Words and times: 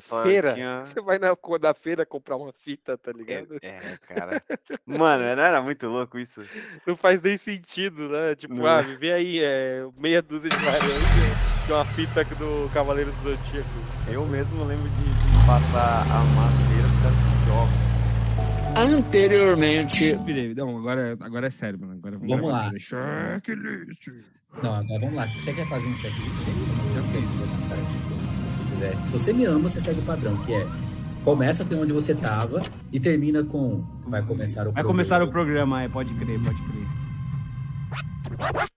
Só 0.00 0.22
feira. 0.22 0.54
tinha- 0.54 0.84
Você 0.86 1.00
vai 1.02 1.18
na, 1.18 1.36
co- 1.36 1.58
na 1.58 1.74
feira 1.74 2.06
comprar 2.06 2.36
uma 2.36 2.50
fita, 2.52 2.96
tá 2.96 3.12
ligado? 3.12 3.58
É, 3.60 3.68
é, 3.68 3.98
cara. 4.08 4.42
Mano, 4.86 5.22
não 5.36 5.42
era 5.42 5.60
muito 5.60 5.86
louco 5.86 6.18
isso. 6.18 6.42
Não 6.86 6.96
faz 6.96 7.20
nem 7.20 7.36
sentido, 7.36 8.08
né? 8.08 8.34
Tipo, 8.34 8.54
Não. 8.54 8.66
ah, 8.66 8.80
vê 8.80 9.12
aí, 9.12 9.40
é, 9.42 9.86
meia 9.98 10.22
dúzia 10.22 10.48
de 10.48 10.64
laranja 10.64 10.86
de 11.66 11.72
uma 11.72 11.84
fita 11.84 12.24
do 12.24 12.70
Cavaleiro 12.72 13.12
do 13.12 13.22
Zodíaco. 13.36 13.68
Eu 14.08 14.24
mesmo 14.26 14.64
lembro 14.64 14.88
de, 14.88 15.04
de 15.04 15.46
passar 15.46 16.00
a 16.10 16.24
madeira 16.24 16.88
por 16.88 17.02
causa 17.02 17.16
de 17.18 17.46
jogos. 17.50 17.92
Anteriormente. 18.74 20.54
Não, 20.56 20.78
agora, 20.78 21.18
agora 21.20 21.46
é 21.48 21.50
sério, 21.50 21.78
mano. 21.78 21.92
Agora 22.02 22.16
Vamos 22.18 22.50
lá. 22.50 22.64
fazer 22.64 22.78
Checklist. 22.80 24.08
Não, 24.62 24.74
agora 24.74 25.00
vamos 25.00 25.14
lá. 25.16 25.26
Se 25.28 25.34
você 25.38 25.52
quer 25.52 25.68
fazer 25.68 25.86
um 25.86 25.96
checklist, 25.96 26.46
Já 26.94 27.02
fiz. 27.02 28.21
Se 28.82 28.82
você 28.82 28.82
quiser. 28.82 28.96
Se 29.06 29.12
você 29.12 29.32
me 29.32 29.44
ama, 29.44 29.68
você 29.68 29.80
segue 29.80 30.00
o 30.00 30.02
padrão, 30.02 30.36
que 30.38 30.52
é 30.52 30.66
começa 31.24 31.64
de 31.64 31.74
onde 31.74 31.92
você 31.92 32.14
tava 32.14 32.62
e 32.92 32.98
termina 32.98 33.44
com 33.44 33.84
vai 34.06 34.22
começar 34.22 34.62
o 34.62 34.72
Vai 34.72 34.82
programa. 34.82 34.88
começar 34.88 35.22
o 35.22 35.28
programa, 35.28 35.82
é, 35.82 35.88
pode 35.88 36.12
crer, 36.14 36.40
pode 36.42 36.60
crer. 36.62 38.71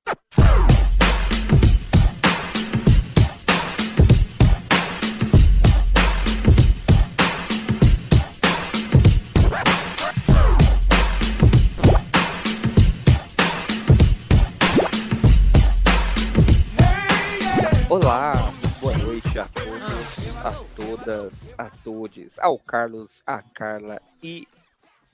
Todas, 21.05 21.53
a 21.55 21.69
todes, 21.69 22.39
ao 22.39 22.57
Carlos, 22.57 23.21
a 23.27 23.39
Carla 23.39 24.01
e 24.23 24.47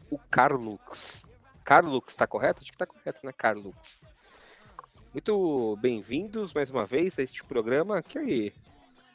o 0.09 0.17
Carlux. 0.17 1.25
Carlux, 1.65 2.15
tá 2.15 2.25
correto? 2.25 2.61
Acho 2.61 2.71
que 2.71 2.77
tá 2.77 2.85
correto, 2.85 3.19
né, 3.25 3.33
Carlux? 3.33 4.07
Muito 5.13 5.77
bem-vindos 5.81 6.53
mais 6.53 6.69
uma 6.69 6.85
vez 6.85 7.19
a 7.19 7.23
este 7.23 7.43
programa 7.43 8.01
que 8.01 8.53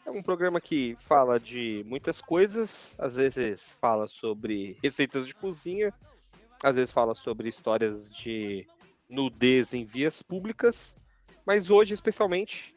é 0.04 0.10
um 0.10 0.22
programa 0.22 0.60
que 0.60 0.94
fala 0.98 1.40
de 1.40 1.82
muitas 1.86 2.20
coisas, 2.20 2.94
às 2.98 3.16
vezes 3.16 3.76
fala 3.80 4.06
sobre 4.06 4.76
receitas 4.82 5.26
de 5.26 5.34
cozinha, 5.34 5.94
às 6.62 6.76
vezes 6.76 6.92
fala 6.92 7.14
sobre 7.14 7.48
histórias 7.48 8.10
de 8.10 8.66
nudez 9.08 9.72
em 9.72 9.86
vias 9.86 10.22
públicas, 10.22 10.94
mas 11.46 11.70
hoje 11.70 11.94
especialmente 11.94 12.76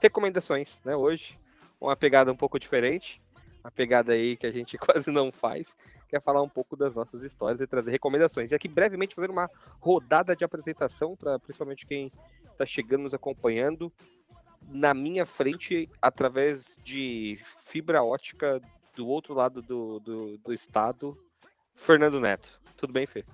recomendações, 0.00 0.80
né? 0.84 0.96
Hoje, 0.96 1.38
uma 1.80 1.96
pegada 1.96 2.32
um 2.32 2.36
pouco 2.36 2.58
diferente, 2.58 3.22
uma 3.62 3.70
pegada 3.70 4.12
aí 4.12 4.36
que 4.36 4.46
a 4.46 4.50
gente 4.50 4.76
quase 4.78 5.10
não 5.10 5.30
faz, 5.30 5.76
que 6.08 6.16
é 6.16 6.20
falar 6.20 6.42
um 6.42 6.48
pouco 6.48 6.76
das 6.76 6.94
nossas 6.94 7.22
histórias 7.22 7.60
e 7.60 7.66
trazer 7.66 7.90
recomendações. 7.90 8.52
E 8.52 8.54
aqui 8.54 8.68
brevemente 8.68 9.14
fazer 9.14 9.30
uma 9.30 9.50
rodada 9.80 10.34
de 10.34 10.44
apresentação 10.44 11.16
para 11.16 11.38
principalmente 11.38 11.86
quem 11.86 12.12
está 12.50 12.64
chegando 12.64 13.02
nos 13.02 13.14
acompanhando 13.14 13.92
na 14.68 14.92
minha 14.92 15.24
frente 15.24 15.88
através 16.00 16.78
de 16.82 17.38
fibra 17.58 18.02
ótica 18.02 18.60
do 18.94 19.06
outro 19.06 19.32
lado 19.32 19.62
do, 19.62 20.00
do, 20.00 20.38
do 20.38 20.52
estado, 20.52 21.16
Fernando 21.74 22.20
Neto. 22.20 22.60
Tudo 22.76 22.92
bem, 22.92 23.06
Fê? 23.06 23.24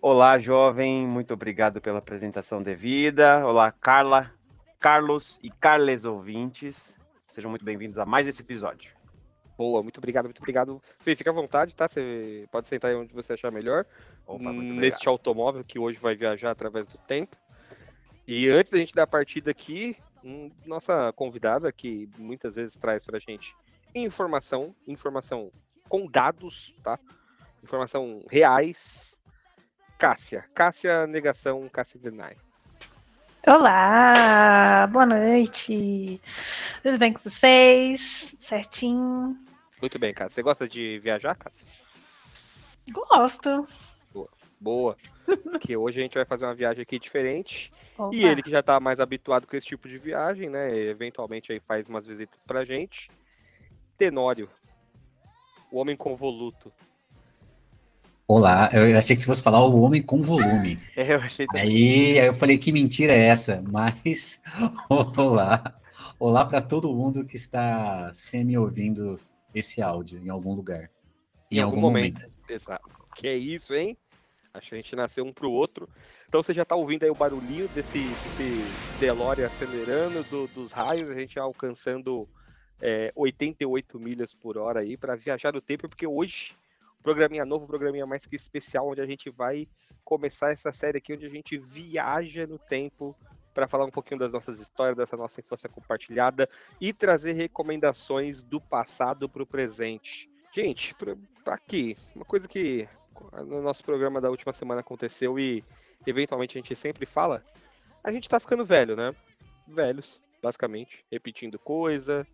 Olá, 0.00 0.38
jovem, 0.38 1.06
muito 1.06 1.34
obrigado 1.34 1.80
pela 1.80 1.98
apresentação 1.98 2.62
devida. 2.62 3.44
Olá, 3.44 3.72
Carla, 3.72 4.32
Carlos 4.78 5.40
e 5.42 5.50
Carles 5.50 6.04
ouvintes. 6.04 6.98
Sejam 7.26 7.50
muito 7.50 7.64
bem-vindos 7.64 7.98
a 7.98 8.06
mais 8.06 8.28
esse 8.28 8.42
episódio. 8.42 8.93
Boa, 9.56 9.82
muito 9.82 9.98
obrigado, 9.98 10.24
muito 10.24 10.38
obrigado. 10.38 10.82
Fê, 10.98 11.14
fica 11.14 11.30
à 11.30 11.32
vontade, 11.32 11.74
tá? 11.76 11.88
Você 11.88 12.46
pode 12.50 12.66
sentar 12.68 12.90
aí 12.90 12.96
onde 12.96 13.14
você 13.14 13.34
achar 13.34 13.52
melhor. 13.52 13.86
Opa, 14.26 14.50
obrigado. 14.50 14.76
neste 14.76 15.08
automóvel 15.08 15.62
que 15.64 15.78
hoje 15.78 15.98
vai 15.98 16.14
viajar 16.16 16.50
através 16.50 16.88
do 16.88 16.98
tempo. 16.98 17.36
E 18.26 18.48
antes 18.48 18.72
da 18.72 18.78
gente 18.78 18.94
dar 18.94 19.04
a 19.04 19.06
partida 19.06 19.50
aqui, 19.50 19.96
um- 20.24 20.50
nossa 20.66 21.12
convidada 21.12 21.70
que 21.70 22.08
muitas 22.18 22.56
vezes 22.56 22.76
traz 22.76 23.04
pra 23.04 23.18
gente 23.18 23.54
informação, 23.94 24.74
informação 24.88 25.52
com 25.88 26.06
dados, 26.06 26.74
tá? 26.82 26.98
Informação 27.62 28.24
reais. 28.28 29.18
Cássia, 29.96 30.44
Cássia 30.54 31.06
Negação, 31.06 31.68
Cássia 31.68 32.00
Deny. 32.00 32.36
Olá, 33.46 34.86
boa 34.86 35.04
noite. 35.04 36.18
Tudo 36.82 36.96
bem 36.96 37.12
com 37.12 37.20
vocês? 37.22 38.34
Certinho? 38.38 39.36
Muito 39.82 39.98
bem, 39.98 40.14
Cássia. 40.14 40.36
Você 40.36 40.42
gosta 40.42 40.66
de 40.66 40.98
viajar, 41.00 41.34
Cássia? 41.34 41.66
Gosto. 42.90 43.66
Boa. 44.58 44.96
Porque 45.26 45.76
hoje 45.76 46.00
a 46.00 46.02
gente 46.02 46.14
vai 46.14 46.24
fazer 46.24 46.46
uma 46.46 46.54
viagem 46.54 46.80
aqui 46.80 46.98
diferente. 46.98 47.70
Opa. 47.98 48.16
E 48.16 48.24
ele 48.24 48.42
que 48.42 48.50
já 48.50 48.62
tá 48.62 48.80
mais 48.80 48.98
habituado 48.98 49.46
com 49.46 49.54
esse 49.54 49.66
tipo 49.66 49.86
de 49.90 49.98
viagem, 49.98 50.48
né? 50.48 50.74
Eventualmente 50.74 51.52
aí 51.52 51.60
faz 51.60 51.86
umas 51.86 52.06
visitas 52.06 52.40
pra 52.46 52.64
gente. 52.64 53.10
Tenório. 53.98 54.48
O 55.70 55.78
homem 55.78 55.94
convoluto. 55.94 56.72
Olá, 58.26 58.70
eu 58.72 58.96
achei 58.96 59.14
que 59.14 59.20
você 59.20 59.26
fosse 59.26 59.42
falar 59.42 59.62
o 59.66 59.80
homem 59.82 60.02
com 60.02 60.22
volume. 60.22 60.78
É, 60.96 61.12
eu 61.12 61.18
achei 61.18 61.46
também. 61.46 61.62
Aí, 61.62 62.18
aí 62.18 62.26
eu 62.26 62.34
falei 62.34 62.56
que 62.56 62.72
mentira 62.72 63.12
é 63.12 63.26
essa, 63.26 63.62
mas 63.70 64.40
olá. 64.88 65.78
Olá 66.18 66.44
para 66.44 66.62
todo 66.62 66.94
mundo 66.94 67.24
que 67.26 67.36
está 67.36 68.10
semi 68.14 68.56
ouvindo 68.56 69.20
esse 69.54 69.82
áudio 69.82 70.18
em 70.18 70.30
algum 70.30 70.54
lugar. 70.54 70.90
Em, 71.50 71.60
algum, 71.60 71.80
momento. 71.80 72.22
Exato. 72.48 72.88
Que 73.14 73.28
é 73.28 73.36
isso, 73.36 73.74
hein? 73.74 73.96
Acho 74.54 74.70
que 74.70 74.74
a 74.74 74.78
gente 74.78 74.96
nasceu 74.96 75.24
um 75.24 75.32
pro 75.32 75.50
outro. 75.50 75.88
Então 76.26 76.42
você 76.42 76.54
já 76.54 76.64
tá 76.64 76.74
ouvindo 76.74 77.04
aí 77.04 77.10
o 77.10 77.14
barulhinho 77.14 77.68
desse, 77.68 77.98
desse 77.98 78.98
DeLorean 78.98 79.46
acelerando, 79.46 80.24
do- 80.24 80.46
dos 80.48 80.72
raios, 80.72 81.10
a 81.10 81.14
gente 81.14 81.38
alcançando 81.38 82.26
é, 82.80 83.12
88 83.14 83.98
milhas 84.00 84.32
por 84.32 84.56
hora 84.56 84.80
aí 84.80 84.96
para 84.96 85.14
viajar 85.14 85.52
no 85.52 85.60
tempo, 85.60 85.88
porque 85.88 86.06
hoje, 86.06 86.54
programinha 87.04 87.44
novo, 87.44 87.66
programinha 87.66 88.06
mais 88.06 88.24
que 88.24 88.34
especial, 88.34 88.88
onde 88.88 89.02
a 89.02 89.06
gente 89.06 89.28
vai 89.28 89.68
começar 90.02 90.50
essa 90.50 90.72
série 90.72 90.96
aqui, 90.96 91.12
onde 91.12 91.26
a 91.26 91.30
gente 91.30 91.58
viaja 91.58 92.46
no 92.46 92.58
tempo 92.58 93.14
para 93.52 93.68
falar 93.68 93.84
um 93.84 93.90
pouquinho 93.90 94.18
das 94.18 94.32
nossas 94.32 94.58
histórias, 94.58 94.96
dessa 94.96 95.16
nossa 95.16 95.38
infância 95.40 95.68
compartilhada 95.68 96.48
e 96.80 96.92
trazer 96.92 97.32
recomendações 97.32 98.42
do 98.42 98.58
passado 98.58 99.28
para 99.28 99.42
o 99.42 99.46
presente. 99.46 100.28
Gente, 100.50 100.94
pra, 100.94 101.14
pra 101.44 101.54
aqui, 101.54 101.94
uma 102.16 102.24
coisa 102.24 102.48
que 102.48 102.88
no 103.46 103.60
nosso 103.60 103.84
programa 103.84 104.20
da 104.20 104.30
última 104.30 104.52
semana 104.52 104.80
aconteceu 104.80 105.38
e 105.38 105.62
eventualmente 106.06 106.56
a 106.56 106.60
gente 106.60 106.74
sempre 106.74 107.04
fala, 107.04 107.44
a 108.02 108.10
gente 108.10 108.28
tá 108.28 108.40
ficando 108.40 108.64
velho, 108.64 108.96
né? 108.96 109.14
Velhos, 109.68 110.22
basicamente, 110.42 111.04
repetindo 111.12 111.58
coisa, 111.58 112.26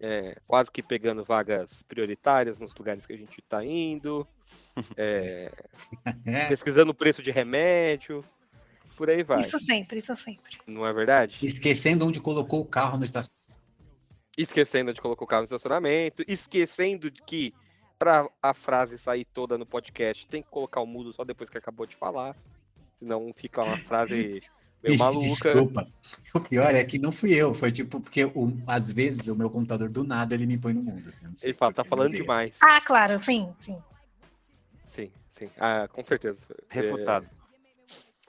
é, 0.00 0.36
quase 0.46 0.70
que 0.70 0.82
pegando 0.82 1.24
vagas 1.24 1.82
prioritárias 1.82 2.58
nos 2.58 2.74
lugares 2.74 3.06
que 3.06 3.12
a 3.12 3.16
gente 3.16 3.40
tá 3.42 3.64
indo, 3.64 4.26
é, 4.96 5.52
pesquisando 6.48 6.90
o 6.90 6.94
preço 6.94 7.22
de 7.22 7.30
remédio, 7.30 8.24
por 8.96 9.10
aí 9.10 9.22
vai. 9.22 9.40
Isso 9.40 9.58
sempre, 9.58 9.98
isso 9.98 10.16
sempre. 10.16 10.58
Não 10.66 10.86
é 10.86 10.92
verdade? 10.92 11.44
esquecendo 11.44 12.06
onde 12.06 12.20
colocou 12.20 12.60
o 12.60 12.64
carro 12.64 12.98
no 12.98 13.04
estacionamento. 13.04 13.40
esquecendo 14.36 14.92
de 14.92 15.00
colocar 15.00 15.24
o 15.24 15.26
carro 15.26 15.42
no 15.42 15.44
estacionamento, 15.44 16.24
esquecendo 16.26 17.10
de 17.10 17.22
que 17.22 17.54
para 17.98 18.26
a 18.42 18.54
frase 18.54 18.96
sair 18.96 19.26
toda 19.26 19.58
no 19.58 19.66
podcast 19.66 20.26
tem 20.26 20.42
que 20.42 20.48
colocar 20.48 20.80
o 20.80 20.86
mudo 20.86 21.12
só 21.12 21.22
depois 21.22 21.50
que 21.50 21.58
acabou 21.58 21.84
de 21.84 21.94
falar, 21.94 22.34
senão 22.96 23.30
fica 23.36 23.62
uma 23.62 23.76
frase 23.76 24.42
meio 24.82 24.96
maluca. 24.98 25.52
Desculpa. 25.52 25.86
O 26.34 26.40
pior 26.40 26.74
é 26.74 26.84
que 26.84 26.98
não 26.98 27.10
fui 27.12 27.32
eu, 27.34 27.52
foi 27.54 27.72
tipo, 27.72 28.00
porque 28.00 28.24
o- 28.24 28.56
às 28.66 28.92
vezes 28.92 29.28
o 29.28 29.34
meu 29.36 29.50
computador 29.50 29.88
do 29.88 30.04
nada 30.04 30.34
ele 30.34 30.46
me 30.46 30.58
põe 30.58 30.72
no 30.72 30.82
mundo. 30.82 31.08
assim, 31.08 31.26
Ele 31.42 31.54
fala, 31.54 31.72
tá 31.72 31.84
falando 31.84 32.10
meu 32.12 32.20
demais. 32.20 32.56
Ah, 32.60 32.80
claro, 32.80 33.22
sim, 33.22 33.52
sim. 33.58 33.78
Sim, 34.86 35.10
sim. 35.32 35.50
Ah, 35.58 35.88
com 35.88 36.04
certeza. 36.04 36.40
Refutado. 36.68 37.26
É, 37.26 37.40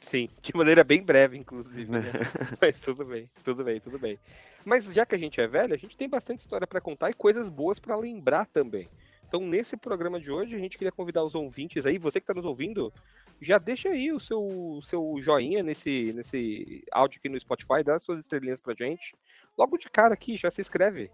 sim, 0.01 0.29
de 0.41 0.55
maneira 0.55 0.83
bem 0.83 1.01
breve, 1.03 1.37
inclusive. 1.37 1.91
né? 1.91 2.01
Mas 2.61 2.79
tudo 2.79 3.05
bem, 3.05 3.29
tudo 3.43 3.63
bem, 3.63 3.79
tudo 3.79 3.99
bem. 3.99 4.19
Mas 4.65 4.85
já 4.93 5.05
que 5.05 5.15
a 5.15 5.17
gente 5.19 5.39
é 5.41 5.47
velho, 5.47 5.73
a 5.73 5.77
gente 5.77 5.97
tem 5.97 6.07
bastante 6.09 6.39
história 6.39 6.67
para 6.67 6.81
contar 6.81 7.09
e 7.09 7.13
coisas 7.13 7.49
boas 7.49 7.79
para 7.79 7.95
lembrar 7.95 8.45
também. 8.47 8.89
Então, 9.27 9.41
nesse 9.41 9.77
programa 9.77 10.19
de 10.19 10.29
hoje, 10.29 10.53
a 10.55 10.59
gente 10.59 10.77
queria 10.77 10.91
convidar 10.91 11.23
os 11.23 11.33
ouvintes 11.33 11.85
aí, 11.85 11.97
você 11.97 12.19
que 12.19 12.25
está 12.25 12.33
nos 12.33 12.45
ouvindo, 12.45 12.93
já 13.41 13.57
deixa 13.57 13.89
aí 13.89 14.11
o 14.11 14.19
seu, 14.19 14.79
seu 14.83 15.15
joinha 15.19 15.63
nesse, 15.63 16.13
nesse 16.13 16.83
áudio 16.91 17.19
aqui 17.19 17.27
no 17.27 17.39
Spotify, 17.39 17.83
dá 17.83 17.95
as 17.95 18.03
suas 18.03 18.19
estrelinhas 18.19 18.61
pra 18.61 18.75
gente. 18.75 19.15
Logo 19.57 19.77
de 19.77 19.89
cara 19.89 20.13
aqui, 20.13 20.37
já 20.37 20.51
se 20.51 20.61
inscreve 20.61 21.09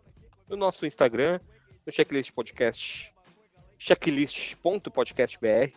no 0.48 0.58
nosso 0.58 0.86
Instagram, 0.86 1.40
no 1.86 1.92
Checklist 1.92 2.34
Podcast, 2.34 3.14
checklist.podcastbr. 3.78 5.72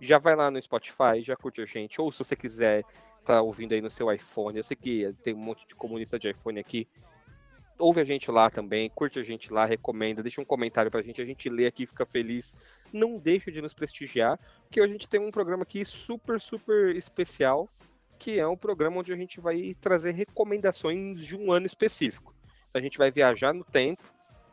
Já 0.00 0.18
vai 0.18 0.34
lá 0.34 0.50
no 0.50 0.60
Spotify, 0.60 1.22
já 1.22 1.36
curte 1.36 1.60
a 1.60 1.66
gente. 1.66 2.00
Ou 2.00 2.10
se 2.10 2.18
você 2.18 2.34
quiser 2.34 2.82
tá 3.24 3.42
ouvindo 3.42 3.72
aí 3.74 3.82
no 3.82 3.90
seu 3.90 4.10
iPhone, 4.10 4.56
eu 4.56 4.64
sei 4.64 4.76
que 4.76 5.12
tem 5.22 5.34
um 5.34 5.38
monte 5.38 5.66
de 5.66 5.74
comunista 5.74 6.18
de 6.18 6.30
iPhone 6.30 6.58
aqui. 6.58 6.88
Ouve 7.78 8.00
a 8.00 8.04
gente 8.04 8.30
lá 8.30 8.50
também, 8.50 8.90
curte 8.90 9.18
a 9.18 9.22
gente 9.22 9.52
lá, 9.52 9.64
recomenda, 9.64 10.22
deixa 10.22 10.40
um 10.40 10.44
comentário 10.44 10.90
pra 10.90 11.02
gente, 11.02 11.20
a 11.20 11.24
gente 11.24 11.48
lê 11.48 11.66
aqui, 11.66 11.86
fica 11.86 12.06
feliz. 12.06 12.56
Não 12.92 13.18
deixa 13.18 13.50
de 13.50 13.60
nos 13.60 13.74
prestigiar, 13.74 14.38
porque 14.62 14.80
a 14.80 14.86
gente 14.86 15.08
tem 15.08 15.20
um 15.20 15.30
programa 15.30 15.62
aqui 15.62 15.84
super, 15.84 16.40
super 16.40 16.94
especial, 16.96 17.68
que 18.18 18.38
é 18.38 18.46
um 18.46 18.56
programa 18.56 18.98
onde 18.98 19.12
a 19.12 19.16
gente 19.16 19.40
vai 19.40 19.74
trazer 19.80 20.12
recomendações 20.12 21.20
de 21.20 21.36
um 21.36 21.52
ano 21.52 21.66
específico. 21.66 22.34
A 22.72 22.80
gente 22.80 22.98
vai 22.98 23.10
viajar 23.10 23.52
no 23.52 23.64
tempo. 23.64 24.02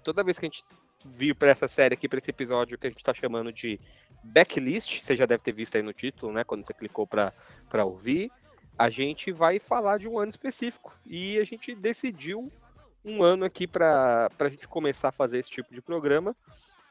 Toda 0.03 0.23
vez 0.23 0.37
que 0.37 0.45
a 0.45 0.49
gente 0.49 0.63
vir 1.05 1.35
para 1.35 1.51
essa 1.51 1.67
série 1.67 1.93
aqui, 1.93 2.07
para 2.07 2.19
esse 2.19 2.29
episódio 2.29 2.77
que 2.77 2.87
a 2.87 2.89
gente 2.89 2.99
está 2.99 3.13
chamando 3.13 3.51
de 3.51 3.79
backlist, 4.23 5.01
você 5.01 5.15
já 5.15 5.25
deve 5.25 5.43
ter 5.43 5.51
visto 5.51 5.75
aí 5.75 5.81
no 5.81 5.93
título, 5.93 6.31
né? 6.31 6.43
Quando 6.43 6.65
você 6.65 6.73
clicou 6.73 7.07
para 7.07 7.33
ouvir, 7.85 8.31
a 8.77 8.89
gente 8.89 9.31
vai 9.31 9.59
falar 9.59 9.99
de 9.99 10.07
um 10.07 10.17
ano 10.17 10.29
específico. 10.29 10.97
E 11.05 11.37
a 11.37 11.43
gente 11.43 11.75
decidiu 11.75 12.51
um 13.05 13.23
ano 13.23 13.45
aqui 13.45 13.67
para 13.67 14.29
a 14.39 14.49
gente 14.49 14.67
começar 14.67 15.09
a 15.09 15.11
fazer 15.11 15.39
esse 15.39 15.49
tipo 15.49 15.73
de 15.73 15.81
programa, 15.81 16.35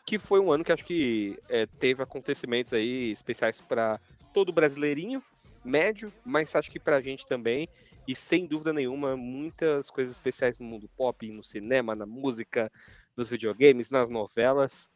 que 0.05 0.19
foi 0.19 0.41
um 0.41 0.53
ano 0.53 0.65
que 0.65 0.73
acho 0.73 0.85
que 0.85 1.39
é, 1.49 1.67
teve 1.67 2.03
acontecimentos 2.03 2.73
aí 2.73 3.11
especiais 3.11 3.61
para 3.61 4.01
todo 4.33 4.53
brasileirinho, 4.53 5.23
médio, 5.65 6.13
mas 6.25 6.55
acho 6.55 6.71
que 6.71 6.81
para 6.81 6.97
a 6.97 7.01
gente 7.01 7.27
também. 7.27 7.69
E 8.07 8.17
sem 8.17 8.47
dúvida 8.47 8.73
nenhuma, 8.73 9.17
muitas 9.17 9.89
coisas 9.89 10.13
especiais 10.13 10.59
no 10.59 10.67
mundo 10.67 10.91
pop, 10.97 11.31
no 11.31 11.45
cinema, 11.45 11.95
na 11.95 12.05
música, 12.05 12.71
nos 13.17 13.31
videogames, 13.31 13.91
nas 13.91 14.11
novelas, 14.11 14.91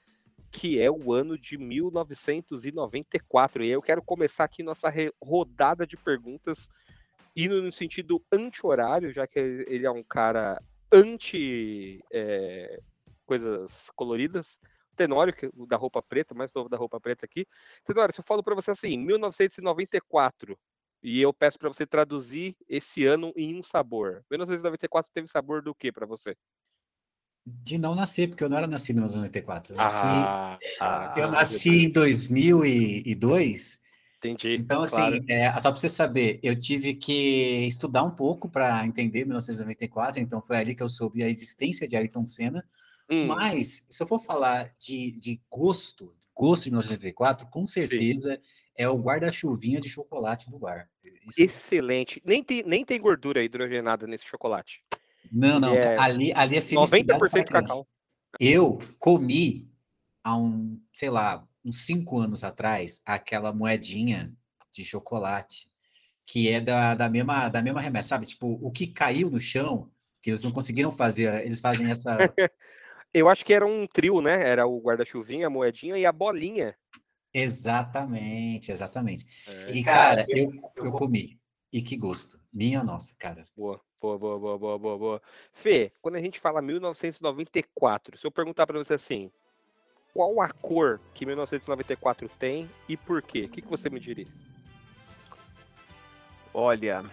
que 0.50 0.80
é 0.80 0.90
o 0.90 1.12
ano 1.12 1.38
de 1.38 1.56
1994. 1.56 3.62
E 3.62 3.70
eu 3.70 3.80
quero 3.80 4.02
começar 4.02 4.44
aqui 4.44 4.62
nossa 4.62 4.92
rodada 5.22 5.86
de 5.86 5.96
perguntas, 5.96 6.68
indo 7.36 7.62
no 7.62 7.70
sentido 7.70 8.20
anti-horário, 8.32 9.12
já 9.12 9.26
que 9.26 9.38
ele 9.38 9.86
é 9.86 9.90
um 9.90 10.02
cara 10.02 10.60
anti 10.92 12.02
é, 12.12 12.80
coisas 13.24 13.90
coloridas. 13.94 14.60
Tenório, 14.94 15.34
da 15.68 15.76
roupa 15.76 16.02
preta, 16.02 16.34
mais 16.34 16.52
novo 16.54 16.68
da 16.70 16.76
roupa 16.76 16.98
preta 16.98 17.26
aqui. 17.26 17.46
Tenório, 17.84 18.14
se 18.14 18.20
eu 18.20 18.24
falo 18.24 18.42
para 18.42 18.54
você 18.54 18.70
assim, 18.70 18.96
1994, 18.96 20.58
e 21.02 21.20
eu 21.20 21.32
peço 21.34 21.58
para 21.58 21.68
você 21.68 21.86
traduzir 21.86 22.56
esse 22.68 23.04
ano 23.04 23.32
em 23.36 23.54
um 23.58 23.62
sabor. 23.62 24.24
1994 24.30 25.12
teve 25.12 25.28
sabor 25.28 25.62
do 25.62 25.74
que 25.74 25.92
para 25.92 26.06
você? 26.06 26.34
De 27.46 27.78
não 27.78 27.94
nascer, 27.94 28.28
porque 28.28 28.42
eu 28.42 28.48
não 28.48 28.56
era 28.56 28.66
nascido 28.66 28.96
em 28.96 29.00
1994. 29.00 29.74
Eu 29.74 29.76
nasci, 29.76 30.06
Ah, 30.06 30.58
ah, 30.80 31.14
eu 31.16 31.30
nasci 31.30 31.84
em 31.84 31.90
2002. 31.90 33.78
Entendi. 34.30 34.56
Então, 34.62 34.82
assim, 34.82 34.96
claro. 34.96 35.24
é, 35.28 35.52
só 35.54 35.60
para 35.60 35.76
você 35.76 35.88
saber, 35.88 36.38
eu 36.42 36.58
tive 36.58 36.94
que 36.94 37.66
estudar 37.66 38.02
um 38.02 38.10
pouco 38.10 38.48
para 38.48 38.86
entender 38.86 39.24
1994, 39.24 40.20
então 40.20 40.40
foi 40.42 40.56
ali 40.56 40.74
que 40.74 40.82
eu 40.82 40.88
soube 40.88 41.22
a 41.22 41.28
existência 41.28 41.86
de 41.86 41.96
Ayrton 41.96 42.26
Senna. 42.26 42.64
Hum, 43.10 43.26
Mas, 43.26 43.86
se 43.90 44.02
eu 44.02 44.06
for 44.06 44.18
falar 44.18 44.74
de, 44.78 45.12
de 45.12 45.40
gosto, 45.50 46.14
gosto 46.34 46.64
de 46.64 46.70
1994, 46.70 47.46
com 47.48 47.66
certeza 47.66 48.40
é 48.76 48.88
o 48.88 48.96
guarda-chuvinha 48.96 49.80
de 49.80 49.88
chocolate 49.88 50.50
do 50.50 50.58
bar. 50.58 50.88
Isso- 51.28 51.40
excelente. 51.40 52.22
Nem 52.24 52.42
tem, 52.42 52.62
nem 52.64 52.84
tem 52.84 53.00
gordura 53.00 53.42
hidrogenada 53.42 54.06
nesse 54.06 54.24
chocolate. 54.26 54.82
não, 55.32 55.58
não, 55.58 55.74
é 55.74 55.96
ali, 55.98 56.32
ali 56.34 56.56
é 56.56 56.60
felicidade 56.60 57.04
90% 57.04 57.18
para 57.18 57.28
criança. 57.28 57.48
cacau. 57.52 57.88
Eu 58.38 58.78
comi 58.98 59.70
há 60.22 60.36
um, 60.36 60.80
sei 60.92 61.08
lá, 61.08 61.46
uns 61.66 61.84
cinco 61.84 62.18
anos 62.20 62.44
atrás, 62.44 63.02
aquela 63.04 63.52
moedinha 63.52 64.32
de 64.72 64.84
chocolate, 64.84 65.68
que 66.24 66.48
é 66.48 66.60
da, 66.60 66.94
da 66.94 67.08
mesma 67.08 67.48
da 67.48 67.60
mesma 67.60 67.80
remessa, 67.80 68.10
sabe? 68.10 68.26
Tipo, 68.26 68.58
o 68.62 68.70
que 68.70 68.86
caiu 68.86 69.28
no 69.28 69.40
chão, 69.40 69.90
que 70.22 70.30
eles 70.30 70.42
não 70.42 70.52
conseguiram 70.52 70.92
fazer, 70.92 71.44
eles 71.44 71.60
fazem 71.60 71.90
essa. 71.90 72.16
Eu 73.12 73.28
acho 73.30 73.44
que 73.46 73.54
era 73.54 73.66
um 73.66 73.86
trio, 73.86 74.20
né? 74.20 74.46
Era 74.46 74.66
o 74.66 74.78
guarda-chuvinha, 74.78 75.46
a 75.46 75.50
moedinha 75.50 75.96
e 75.96 76.04
a 76.04 76.12
bolinha. 76.12 76.76
Exatamente, 77.32 78.70
exatamente. 78.70 79.26
É, 79.48 79.72
E, 79.72 79.82
cara, 79.82 80.26
eu, 80.28 80.52
eu 80.76 80.92
comi. 80.92 81.40
E 81.72 81.80
que 81.80 81.96
gosto. 81.96 82.38
Minha 82.52 82.84
nossa, 82.84 83.14
cara. 83.18 83.44
boa, 83.56 83.80
boa, 84.00 84.18
boa, 84.18 84.38
boa, 84.38 84.58
boa, 84.58 84.78
boa, 84.78 84.98
boa. 84.98 85.22
Fê, 85.52 85.92
quando 86.02 86.16
a 86.16 86.20
gente 86.20 86.38
fala 86.38 86.60
1994, 86.60 88.18
se 88.18 88.26
eu 88.26 88.30
perguntar 88.30 88.66
pra 88.66 88.78
você 88.78 88.94
assim, 88.94 89.30
qual 90.16 90.40
a 90.40 90.48
cor 90.48 90.98
que 91.12 91.26
1994 91.26 92.26
tem 92.38 92.70
e 92.88 92.96
por 92.96 93.20
quê? 93.20 93.42
O 93.42 93.48
que, 93.50 93.60
que 93.60 93.68
você 93.68 93.90
me 93.90 94.00
diria? 94.00 94.26
Olha, 96.54 97.04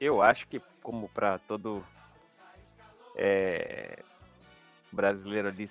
eu 0.00 0.20
acho 0.20 0.48
que 0.48 0.60
como 0.82 1.08
para 1.08 1.38
todo 1.38 1.84
é, 3.14 4.00
brasileiro 4.90 5.46
ali 5.46 5.68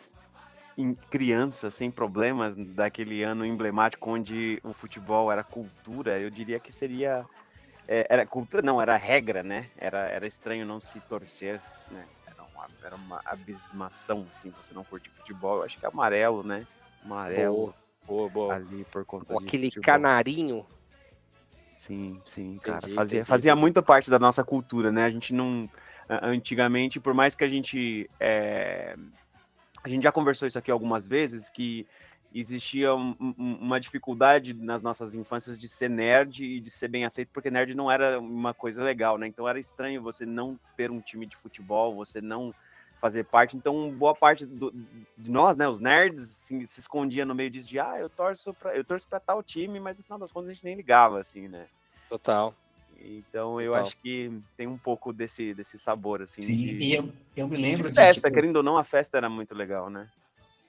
criança 1.09 1.69
sem 1.69 1.92
problemas 1.92 2.56
daquele 2.56 3.21
ano 3.21 3.45
emblemático 3.45 4.09
onde 4.09 4.62
o 4.63 4.71
futebol 4.71 5.30
era 5.30 5.44
cultura, 5.44 6.18
eu 6.19 6.30
diria 6.30 6.57
que 6.57 6.71
seria 6.71 7.25
é, 7.86 8.07
era 8.09 8.25
cultura 8.25 8.62
não 8.62 8.81
era 8.81 8.95
regra, 8.95 9.44
né? 9.44 9.69
Era 9.77 10.07
era 10.07 10.25
estranho 10.25 10.65
não 10.65 10.80
se 10.80 11.01
torcer, 11.01 11.59
uma, 12.67 12.88
era 12.88 12.95
uma 12.95 13.21
abismação 13.25 14.27
assim, 14.29 14.51
você 14.51 14.73
não 14.73 14.83
curte 14.83 15.09
futebol. 15.09 15.57
Eu 15.57 15.63
acho 15.63 15.77
que 15.77 15.85
é 15.85 15.89
amarelo, 15.89 16.44
né? 16.44 16.65
Amarelo 17.03 17.73
Boa, 18.06 18.29
boa. 18.29 18.56
ali 18.56 18.85
por 18.91 19.03
conta 19.06 19.33
de 19.33 19.45
aquele 19.45 19.65
futebol. 19.65 19.83
canarinho. 19.83 20.65
Sim, 21.75 22.21
sim, 22.25 22.57
cara. 22.57 22.77
Entendi, 22.77 22.95
fazia, 22.95 23.17
entendi, 23.19 23.27
fazia 23.27 23.56
muita 23.56 23.81
parte 23.81 24.09
da 24.09 24.19
nossa 24.19 24.44
cultura, 24.44 24.91
né? 24.91 25.06
A 25.06 25.09
gente 25.09 25.33
não. 25.33 25.69
Antigamente, 26.07 27.00
por 27.00 27.13
mais 27.13 27.35
que 27.35 27.44
a 27.44 27.47
gente. 27.47 28.09
é, 28.19 28.95
a 29.83 29.89
gente 29.89 30.03
já 30.03 30.11
conversou 30.11 30.47
isso 30.47 30.57
aqui 30.57 30.71
algumas 30.71 31.06
vezes, 31.06 31.50
que 31.50 31.88
existia 32.39 32.93
um- 32.93 33.15
um- 33.19 33.57
uma 33.61 33.79
dificuldade 33.79 34.53
nas 34.53 34.83
nossas 34.83 35.15
infâncias 35.15 35.57
de 35.59 35.69
ser 35.69 35.89
nerd 35.89 36.43
e 36.43 36.59
de 36.59 36.69
ser 36.69 36.89
bem 36.89 37.05
aceito, 37.05 37.29
porque 37.33 37.49
nerd 37.49 37.73
não 37.73 37.89
era 37.89 38.19
uma 38.19 38.53
coisa 38.53 38.83
legal, 38.83 39.17
né? 39.17 39.25
Então 39.27 39.47
era 39.47 39.59
estranho 39.59 40.01
você 40.01 40.25
não 40.25 40.59
ter 40.75 40.91
um 40.91 40.99
time 40.99 41.25
de 41.25 41.35
futebol, 41.37 41.95
você 41.95 42.19
não 42.19 42.53
fazer 42.99 43.23
parte. 43.25 43.55
Então, 43.55 43.91
boa 43.91 44.13
parte 44.15 44.45
do- 44.45 44.73
de 45.17 45.31
nós, 45.31 45.55
né, 45.57 45.67
os 45.67 45.79
nerds, 45.79 46.23
assim, 46.43 46.65
se 46.65 46.79
escondia 46.79 47.25
no 47.25 47.35
meio 47.35 47.49
disso 47.49 47.67
de, 47.67 47.79
ah, 47.79 47.97
eu 47.99 48.09
torço 48.09 48.53
para 48.53 48.75
eu 48.75 48.83
torço 48.83 49.07
para 49.07 49.19
tal 49.19 49.41
time, 49.43 49.79
mas 49.79 49.97
no 49.97 50.03
final 50.03 50.19
das 50.19 50.31
contas 50.31 50.49
a 50.49 50.53
gente 50.53 50.63
nem 50.65 50.75
ligava, 50.75 51.19
assim, 51.19 51.47
né? 51.47 51.67
Total. 52.09 52.53
Então 52.97 53.59
eu 53.61 53.71
Total. 53.71 53.85
acho 53.85 53.97
que 54.01 54.31
tem 54.57 54.67
um 54.67 54.77
pouco 54.77 55.11
desse, 55.13 55.53
desse 55.53 55.77
sabor, 55.77 56.21
assim, 56.21 56.41
Sim, 56.43 56.55
de, 56.55 56.85
e 56.85 56.93
eu, 56.95 57.09
eu 57.35 57.47
me 57.47 57.55
de 57.57 57.61
lembro 57.61 57.89
de, 57.89 57.95
festa, 57.95 58.21
tipo, 58.29 58.33
querendo 58.33 58.57
ou 58.57 58.63
não, 58.63 58.77
a 58.77 58.83
festa 58.83 59.17
era 59.17 59.29
muito 59.29 59.53
legal, 59.53 59.89
né? 59.89 60.09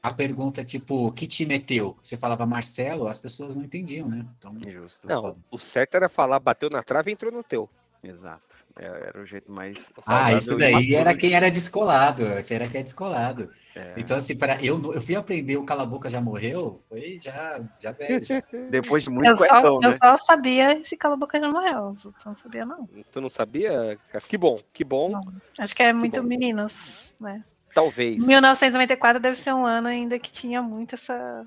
A 0.06 0.14
pergunta, 0.14 0.64
tipo, 0.64 1.11
que 1.12 1.26
time 1.26 1.57
é 1.57 1.59
teu? 1.59 1.97
Você 2.00 2.16
falava 2.16 2.47
Marcelo, 2.47 3.09
as 3.09 3.19
pessoas 3.19 3.54
não 3.54 3.64
entendiam, 3.64 4.09
né? 4.09 4.25
Então, 4.38 4.54
Justo. 4.71 5.09
Não, 5.09 5.23
foda. 5.23 5.38
o 5.50 5.59
certo 5.59 5.97
era 5.97 6.09
falar, 6.09 6.38
bateu 6.38 6.71
na 6.71 6.83
trave 6.83 7.11
e 7.11 7.14
entrou 7.14 7.33
no 7.33 7.42
teu. 7.42 7.69
Exato. 8.02 8.57
É- 8.78 8.85
Era 9.09 9.21
o 9.21 9.25
jeito 9.26 9.50
mais. 9.50 9.92
Ah, 10.07 10.33
isso 10.35 10.57
daí 10.57 10.95
era 10.95 11.16
quem 11.16 11.33
era 11.33 11.50
descolado, 11.50 12.25
esse 12.38 12.54
era 12.54 12.69
quem 12.69 12.80
é 12.80 12.83
descolado. 12.85 13.50
é. 13.75 13.95
Então, 13.97 14.16
assim, 14.16 14.37
para 14.37 14.62
eu, 14.62 14.92
eu 14.92 15.00
fui 15.02 15.14
aprender 15.16 15.57
o 15.57 15.64
Cala 15.64 15.83
a 15.83 15.87
Boca 15.87 16.09
Já 16.11 16.21
Morreu, 16.21 16.78
foi 16.88 17.19
já, 17.21 17.64
já 17.80 17.92
velho. 17.92 18.25
já. 18.25 18.42
Depois 18.71 19.02
de 19.02 19.11
muito 19.11 19.30
Eu 19.30 19.37
só, 19.37 19.49
cuecão, 19.49 19.75
eu 19.83 19.90
né? 19.90 19.92
só 19.92 20.16
sabia 20.19 20.78
esse 20.78 20.97
Cala 20.97 21.14
a 21.14 21.19
Boca 21.19 21.40
já 21.40 21.49
morreu. 21.49 21.85
outros 21.85 22.25
não 22.25 22.37
sabia, 22.37 22.66
não. 22.66 22.88
Tu 23.11 23.21
não 23.21 23.30
sabia? 23.30 23.99
cara? 24.12 24.25
Que 24.25 24.37
bom, 24.37 24.61
que 24.73 24.85
bom. 24.85 25.11
Não. 25.11 25.33
Acho 25.59 25.75
que 25.75 25.83
é 25.83 25.92
muito 25.92 26.21
bom. 26.21 26.28
meninos, 26.28 27.14
né? 27.19 27.42
Talvez. 27.76 28.26
1994 28.26 29.21
deve 29.21 29.37
ser 29.37 29.52
um 29.52 29.66
ano 29.66 29.88
ainda 29.88 30.18
que 30.18 30.33
tinha 30.33 30.62
muito 30.62 30.95
essa. 30.95 31.45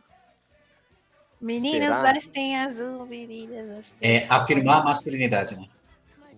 Meninos 1.41 1.88
Será? 1.88 2.13
vestem 2.13 2.55
azul, 2.55 3.03
meninas 3.07 3.67
vestem 3.67 4.12
É 4.12 4.27
afirmar 4.29 4.81
a 4.81 4.83
masculinidade, 4.83 5.55
né? 5.55 5.65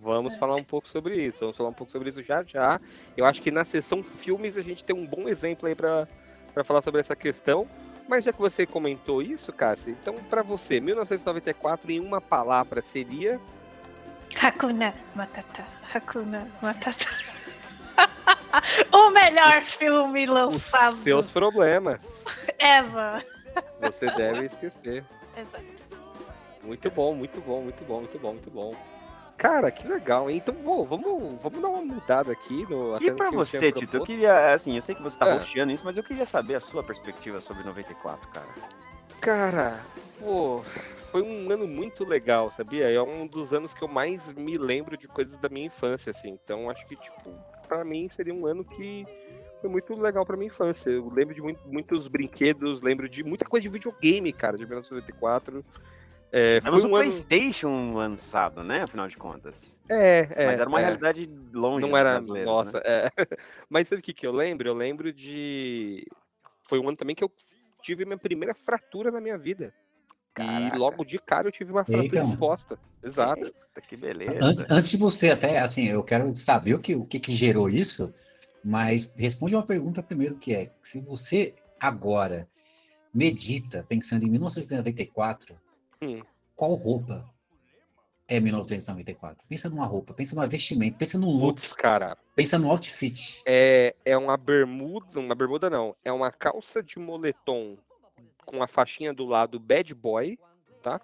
Vamos 0.00 0.34
falar 0.36 0.56
um 0.56 0.64
pouco 0.64 0.88
sobre 0.88 1.26
isso. 1.26 1.40
Vamos 1.40 1.58
falar 1.58 1.68
um 1.68 1.74
pouco 1.74 1.92
sobre 1.92 2.08
isso 2.08 2.22
já 2.22 2.42
já. 2.42 2.80
Eu 3.14 3.26
acho 3.26 3.42
que 3.42 3.50
na 3.50 3.66
sessão 3.66 4.02
filmes 4.02 4.56
a 4.56 4.62
gente 4.62 4.82
tem 4.82 4.96
um 4.96 5.04
bom 5.04 5.28
exemplo 5.28 5.68
aí 5.68 5.74
pra 5.74 6.08
pra 6.54 6.64
falar 6.64 6.80
sobre 6.80 7.02
essa 7.02 7.14
questão. 7.14 7.68
Mas 8.08 8.24
já 8.24 8.32
que 8.32 8.40
você 8.40 8.64
comentou 8.64 9.20
isso, 9.20 9.52
Cassi, 9.52 9.90
então 9.90 10.14
pra 10.14 10.42
você, 10.42 10.80
1994 10.80 11.92
em 11.92 12.00
uma 12.00 12.20
palavra 12.20 12.80
seria 12.80 13.38
Hakuna 14.42 14.94
Matata. 15.14 15.66
Hakuna 15.92 16.48
Matata. 16.62 17.06
o 18.92 19.10
melhor 19.10 19.54
filme 19.60 20.24
os 20.24 20.30
lançado. 20.30 20.96
seus 20.96 21.30
problemas. 21.30 22.24
Eva. 22.58 23.22
Você 23.80 24.10
deve 24.12 24.46
esquecer. 24.46 25.04
Exato. 25.36 25.64
Muito 26.62 26.90
bom, 26.90 27.14
muito 27.14 27.40
bom, 27.40 27.62
muito 27.62 27.84
bom, 27.84 27.98
muito 27.98 28.18
bom, 28.18 28.30
muito 28.32 28.50
bom. 28.50 28.74
Cara, 29.36 29.70
que 29.72 29.88
legal, 29.88 30.30
hein? 30.30 30.36
Então, 30.36 30.54
bom, 30.54 30.84
vamos, 30.84 31.42
vamos 31.42 31.60
dar 31.60 31.68
uma 31.68 31.82
mudada 31.82 32.30
aqui 32.30 32.64
no. 32.70 32.96
E 33.02 33.10
pra 33.10 33.28
que 33.28 33.34
eu 33.34 33.44
tinha 33.44 33.60
você, 33.60 33.72
Tito, 33.72 33.96
eu 33.96 34.04
queria, 34.04 34.54
assim, 34.54 34.76
eu 34.76 34.82
sei 34.82 34.94
que 34.94 35.02
você 35.02 35.18
tá 35.18 35.32
roxeando 35.32 35.72
isso, 35.72 35.84
mas 35.84 35.96
eu 35.96 36.04
queria 36.04 36.24
saber 36.24 36.54
a 36.54 36.60
sua 36.60 36.82
perspectiva 36.82 37.40
sobre 37.40 37.64
94, 37.64 38.28
cara. 38.28 38.46
Cara, 39.20 39.80
pô, 40.20 40.62
foi 41.10 41.22
um 41.22 41.50
ano 41.50 41.66
muito 41.66 42.04
legal, 42.04 42.52
sabia? 42.52 42.88
É 42.88 43.02
um 43.02 43.26
dos 43.26 43.52
anos 43.52 43.74
que 43.74 43.82
eu 43.82 43.88
mais 43.88 44.32
me 44.32 44.56
lembro 44.56 44.96
de 44.96 45.08
coisas 45.08 45.36
da 45.36 45.48
minha 45.48 45.66
infância, 45.66 46.10
assim. 46.10 46.30
Então, 46.30 46.70
acho 46.70 46.86
que, 46.86 46.94
tipo, 46.94 47.34
pra 47.66 47.84
mim 47.84 48.08
seria 48.08 48.34
um 48.34 48.46
ano 48.46 48.64
que 48.64 49.06
foi 49.60 49.70
muito 49.70 49.94
legal 49.94 50.26
pra 50.26 50.36
minha 50.36 50.48
infância. 50.48 50.90
Eu 50.90 51.08
lembro 51.08 51.34
de 51.34 51.40
muito- 51.40 51.60
muitos 51.68 52.08
brinquedos, 52.08 52.82
lembro 52.82 53.08
de 53.08 53.22
muita 53.22 53.44
coisa 53.44 53.62
de 53.62 53.68
videogame, 53.68 54.32
cara, 54.32 54.56
de 54.56 54.64
1994. 54.66 55.64
É, 56.34 56.60
foi 56.62 56.70
Temos 56.70 56.84
um 56.84 56.88
um 56.92 56.96
ano. 56.96 57.04
PlayStation 57.04 57.94
lançado, 57.94 58.64
né? 58.64 58.82
Afinal 58.82 59.06
de 59.06 59.16
contas. 59.18 59.78
É, 59.88 60.28
é, 60.34 60.46
Mas 60.46 60.58
era 60.60 60.68
uma 60.68 60.80
é. 60.80 60.84
realidade 60.84 61.30
longe 61.52 61.86
Não 61.86 61.96
era. 61.96 62.12
brasileira. 62.12 62.46
Nossa, 62.46 62.78
Né? 62.78 62.82
é. 62.86 63.10
Mas 63.68 63.86
sabe 63.88 64.00
o 64.00 64.02
que, 64.02 64.14
que 64.14 64.26
eu 64.26 64.32
lembro? 64.32 64.66
Eu 64.68 64.74
lembro 64.74 65.12
de. 65.12 66.06
Foi 66.68 66.78
um 66.78 66.88
ano 66.88 66.96
também 66.96 67.14
que 67.14 67.22
eu 67.22 67.30
tive 67.82 68.04
minha 68.06 68.16
primeira 68.16 68.54
fratura 68.54 69.10
na 69.10 69.20
minha 69.20 69.36
vida. 69.36 69.74
Caraca. 70.34 70.74
E 70.74 70.78
logo 70.78 71.04
de 71.04 71.18
cara 71.18 71.48
eu 71.48 71.52
tive 71.52 71.70
uma 71.72 71.84
fratura 71.84 72.04
Eita. 72.20 72.20
exposta. 72.28 72.78
Exato. 73.02 73.42
Eita, 73.44 73.80
que 73.86 73.96
beleza. 73.96 74.44
An- 74.44 74.66
Antes 74.70 74.90
de 74.90 74.96
você 74.96 75.30
até, 75.30 75.58
assim, 75.58 75.84
eu 75.88 76.02
quero 76.02 76.34
saber 76.36 76.74
o 76.74 76.78
que, 76.80 76.94
o 76.94 77.04
que, 77.04 77.20
que 77.20 77.32
gerou 77.34 77.68
isso, 77.68 78.12
mas 78.64 79.12
responde 79.16 79.54
uma 79.54 79.66
pergunta 79.66 80.02
primeiro, 80.02 80.36
que 80.36 80.54
é, 80.54 80.70
se 80.82 81.00
você 81.00 81.54
agora 81.78 82.48
medita 83.12 83.84
pensando 83.88 84.24
em 84.26 84.30
1994, 84.30 85.54
Hum. 86.00 86.22
qual 86.56 86.74
roupa 86.74 87.28
é 88.26 88.40
1994? 88.40 89.44
Pensa 89.48 89.68
numa 89.68 89.84
roupa, 89.84 90.14
pensa 90.14 90.34
numa 90.34 90.46
vestimenta, 90.46 90.96
pensa 90.98 91.18
num 91.18 91.30
look, 91.30 91.56
Putz, 91.60 91.72
cara. 91.74 92.16
pensa 92.34 92.58
no 92.58 92.70
outfit. 92.70 93.42
É, 93.46 93.94
é 94.04 94.16
uma 94.16 94.36
bermuda. 94.36 95.20
Uma 95.20 95.34
bermuda 95.34 95.68
não. 95.68 95.94
É 96.04 96.10
uma 96.10 96.32
calça 96.32 96.82
de 96.82 96.98
moletom 96.98 97.76
com 98.44 98.62
a 98.62 98.66
faixinha 98.66 99.12
do 99.12 99.24
lado 99.24 99.58
bad 99.58 99.94
boy, 99.94 100.38
tá? 100.82 101.00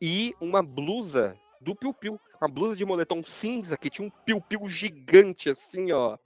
E 0.00 0.34
uma 0.40 0.62
blusa 0.62 1.36
do 1.60 1.74
Piu 1.74 1.92
Piu. 1.94 2.20
Uma 2.40 2.48
blusa 2.48 2.76
de 2.76 2.84
moletom 2.84 3.22
cinza 3.24 3.76
que 3.78 3.88
tinha 3.88 4.06
um 4.06 4.10
Piu 4.10 4.40
Piu 4.40 4.68
gigante 4.68 5.48
assim, 5.48 5.90
ó. 5.92 6.18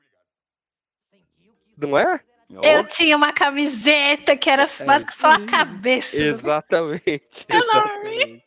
Não 1.77 1.97
é? 1.97 2.21
Eu 2.65 2.85
tinha 2.85 3.17
uma 3.17 3.33
camiseta 3.33 4.37
que 4.37 4.51
era 4.51 4.67
mais 4.85 5.05
que 5.05 5.15
só 5.15 5.29
a 5.31 5.47
cabeça. 5.47 6.17
Exatamente. 6.17 7.47
Exatamente. 7.49 8.45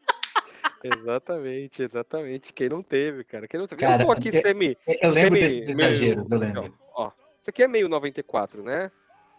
exatamente, 0.83 1.83
exatamente. 1.83 2.53
Quem 2.53 2.67
não 2.67 2.83
teve, 2.83 3.23
cara? 3.23 3.47
Quem 3.47 3.59
não 3.59 3.65
teve? 3.67 3.79
Cara, 3.81 4.03
eu 4.03 4.11
aqui 4.11 4.27
eu- 4.27 4.41
semi. 4.41 4.77
Eu 4.85 5.09
lembro 5.09 5.39
semi- 5.39 5.39
desses 5.39 5.75
meio- 5.75 5.89
exageros, 5.89 6.31
eu 6.31 6.37
lembro. 6.37 6.65
Então, 6.65 6.79
ó, 6.95 7.11
isso 7.39 7.49
aqui 7.49 7.63
é 7.63 7.67
meio 7.67 7.87
94, 7.87 8.61
né? 8.61 8.91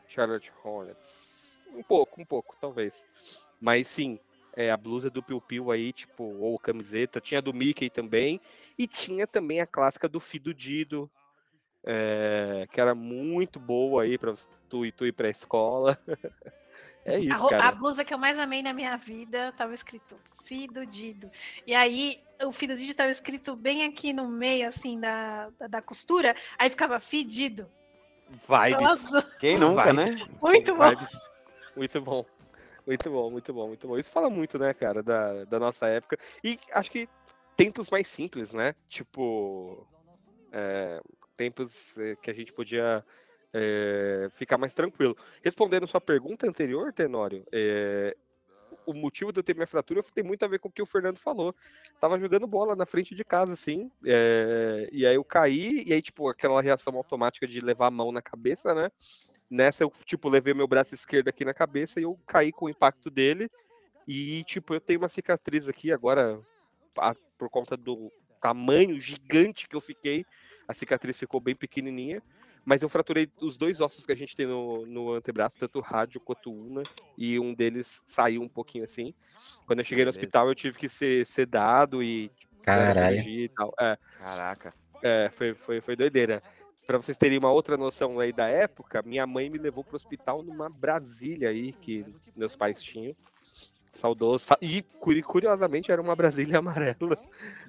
Charlotte 0.08 0.50
Hornets. 0.64 1.23
Um 1.74 1.82
pouco, 1.82 2.20
um 2.20 2.24
pouco, 2.24 2.56
talvez. 2.60 3.06
Mas 3.60 3.86
sim, 3.88 4.18
é, 4.56 4.70
a 4.70 4.76
blusa 4.76 5.10
do 5.10 5.22
Piu 5.22 5.40
Piu 5.40 5.70
aí, 5.70 5.92
tipo, 5.92 6.22
ou 6.24 6.58
camiseta. 6.58 7.20
Tinha 7.20 7.38
a 7.38 7.42
do 7.42 7.52
Mickey 7.52 7.90
também. 7.90 8.40
E 8.78 8.86
tinha 8.86 9.26
também 9.26 9.60
a 9.60 9.66
clássica 9.66 10.08
do 10.08 10.20
Fido 10.20 10.54
Dido. 10.54 11.10
é, 11.84 12.66
que 12.72 12.80
era 12.80 12.94
muito 12.94 13.58
boa 13.60 14.04
aí 14.04 14.16
pra 14.16 14.32
tu, 14.68 14.90
tu 14.92 15.06
ir 15.06 15.12
pra 15.12 15.28
escola. 15.28 15.98
é 17.04 17.16
A, 17.16 17.18
isso, 17.18 17.46
a 17.46 17.50
cara. 17.50 17.72
blusa 17.72 18.04
que 18.04 18.14
eu 18.14 18.18
mais 18.18 18.38
amei 18.38 18.62
na 18.62 18.72
minha 18.72 18.96
vida 18.96 19.52
tava 19.56 19.74
escrito 19.74 20.16
Fido 20.44 20.86
Dido. 20.86 21.30
E 21.66 21.74
aí, 21.74 22.22
o 22.42 22.52
Fido 22.52 22.76
Dido 22.76 22.94
tava 22.94 23.10
escrito 23.10 23.56
bem 23.56 23.84
aqui 23.84 24.12
no 24.12 24.28
meio, 24.28 24.68
assim, 24.68 25.00
da, 25.00 25.50
da, 25.58 25.66
da 25.66 25.82
costura. 25.82 26.36
Aí 26.58 26.70
ficava 26.70 27.00
fedido. 27.00 27.66
Vibes. 28.30 28.82
Nossa, 28.82 29.22
Quem 29.38 29.58
nunca, 29.58 29.92
né? 29.92 30.06
Vibes. 30.06 30.28
muito 30.40 30.74
bom. 30.74 30.88
Vibes. 30.88 31.33
Muito 31.76 32.00
bom. 32.00 32.24
Muito 32.86 33.10
bom, 33.10 33.30
muito 33.30 33.52
bom, 33.52 33.68
muito 33.68 33.88
bom. 33.88 33.98
Isso 33.98 34.10
fala 34.10 34.28
muito, 34.30 34.58
né, 34.58 34.74
cara, 34.74 35.02
da, 35.02 35.44
da 35.44 35.58
nossa 35.58 35.86
época. 35.88 36.18
E 36.42 36.58
acho 36.72 36.90
que 36.90 37.08
tempos 37.56 37.90
mais 37.90 38.06
simples, 38.06 38.52
né? 38.52 38.74
Tipo. 38.88 39.86
é, 40.52 41.00
tempos 41.36 41.96
eh, 41.98 42.16
que 42.22 42.30
a 42.30 42.34
gente 42.34 42.52
podia 42.52 43.04
eh, 43.52 44.28
ficar 44.32 44.58
mais 44.58 44.74
tranquilo. 44.74 45.16
Respondendo 45.42 45.86
sua 45.86 46.00
pergunta 46.00 46.46
anterior, 46.48 46.92
Tenório, 46.92 47.44
eh, 47.52 48.16
o 48.86 48.94
motivo 48.94 49.32
de 49.32 49.40
eu 49.40 49.44
ter 49.44 49.54
minha 49.54 49.66
fratura 49.66 50.02
tem 50.14 50.24
muito 50.24 50.44
a 50.44 50.48
ver 50.48 50.58
com 50.60 50.68
o 50.68 50.72
que 50.72 50.82
o 50.82 50.86
Fernando 50.86 51.18
falou. 51.18 51.54
Tava 52.00 52.18
jogando 52.18 52.46
bola 52.46 52.76
na 52.76 52.86
frente 52.86 53.14
de 53.14 53.24
casa, 53.24 53.52
assim, 53.52 53.90
eh, 54.06 54.88
e 54.92 55.06
aí 55.06 55.14
eu 55.16 55.24
caí, 55.24 55.84
e 55.86 55.92
aí, 55.92 56.02
tipo, 56.02 56.28
aquela 56.28 56.60
reação 56.62 56.96
automática 56.96 57.46
de 57.46 57.60
levar 57.60 57.88
a 57.88 57.90
mão 57.90 58.12
na 58.12 58.22
cabeça, 58.22 58.74
né? 58.74 58.90
Nessa 59.50 59.84
eu, 59.84 59.92
tipo, 60.04 60.28
levei 60.28 60.54
meu 60.54 60.66
braço 60.66 60.94
esquerdo 60.94 61.28
aqui 61.28 61.44
na 61.44 61.54
cabeça 61.54 62.00
e 62.00 62.04
eu 62.04 62.18
caí 62.26 62.50
com 62.52 62.66
o 62.66 62.70
impacto 62.70 63.10
dele. 63.10 63.48
E, 64.06 64.44
tipo, 64.44 64.74
eu 64.74 64.80
tenho 64.80 65.00
uma 65.00 65.08
cicatriz 65.08 65.68
aqui 65.68 65.92
agora, 65.92 66.40
a- 66.98 67.14
por 67.38 67.48
conta 67.50 67.76
do 67.76 68.12
tamanho 68.40 68.98
gigante 68.98 69.68
que 69.68 69.76
eu 69.76 69.80
fiquei. 69.80 70.24
A 70.68 70.74
cicatriz 70.74 71.18
ficou 71.18 71.40
bem 71.40 71.54
pequenininha. 71.54 72.22
Mas 72.64 72.82
eu 72.82 72.88
fraturei 72.88 73.30
os 73.42 73.58
dois 73.58 73.80
ossos 73.80 74.06
que 74.06 74.12
a 74.12 74.16
gente 74.16 74.34
tem 74.34 74.46
no, 74.46 74.86
no 74.86 75.12
antebraço, 75.12 75.56
tanto 75.58 75.78
o 75.78 75.82
rádio 75.82 76.18
quanto 76.20 76.50
o 76.50 76.66
una, 76.66 76.82
e 77.16 77.38
um 77.38 77.52
deles 77.54 78.00
saiu 78.06 78.40
um 78.40 78.48
pouquinho 78.48 78.84
assim. 78.84 79.14
Quando 79.66 79.80
eu 79.80 79.84
cheguei 79.84 80.04
no 80.04 80.08
hospital, 80.10 80.48
eu 80.48 80.54
tive 80.54 80.78
que 80.78 80.88
ser 80.88 81.26
sedado 81.26 82.02
e 82.02 82.30
tipo, 82.30 82.62
Caralho. 82.62 83.18
e 83.20 83.50
tal. 83.50 83.74
É, 83.78 83.98
Caraca. 84.16 84.74
é, 85.02 85.28
foi, 85.30 85.54
foi, 85.54 85.80
foi 85.82 85.94
doideira. 85.94 86.42
Pra 86.86 86.98
vocês 86.98 87.16
terem 87.16 87.38
uma 87.38 87.50
outra 87.50 87.76
noção 87.76 88.20
aí 88.20 88.32
da 88.32 88.46
época, 88.46 89.02
minha 89.06 89.26
mãe 89.26 89.48
me 89.48 89.58
levou 89.58 89.82
pro 89.82 89.96
hospital 89.96 90.42
numa 90.42 90.68
Brasília 90.68 91.48
aí, 91.48 91.72
que 91.72 92.04
meus 92.36 92.54
pais 92.54 92.82
tinham. 92.82 93.14
Saudoso. 93.92 94.44
Sa- 94.44 94.58
E 94.60 94.82
curi- 94.98 95.22
curiosamente 95.22 95.90
era 95.90 96.02
uma 96.02 96.14
Brasília 96.16 96.58
amarela. 96.58 97.16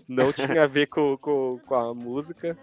Não 0.08 0.34
tinha 0.34 0.64
a 0.64 0.68
ver 0.68 0.88
com, 0.88 1.18
com, 1.18 1.60
com 1.66 1.76
a 1.76 1.94
música, 1.94 2.58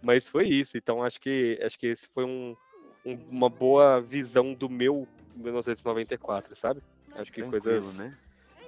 mas 0.00 0.26
foi 0.26 0.46
isso. 0.48 0.78
Então 0.78 1.02
acho 1.02 1.20
que, 1.20 1.58
acho 1.62 1.78
que 1.78 1.88
esse 1.88 2.08
foi 2.14 2.24
um, 2.24 2.56
um- 3.04 3.18
uma 3.30 3.50
boa 3.50 4.00
visão 4.00 4.54
do 4.54 4.68
meu 4.70 5.06
1994, 5.36 6.56
sabe? 6.56 6.80
Acho 7.16 7.32
que 7.32 7.42
Tranquilo, 7.42 7.62
coisas, 7.62 7.96
né? 7.98 8.16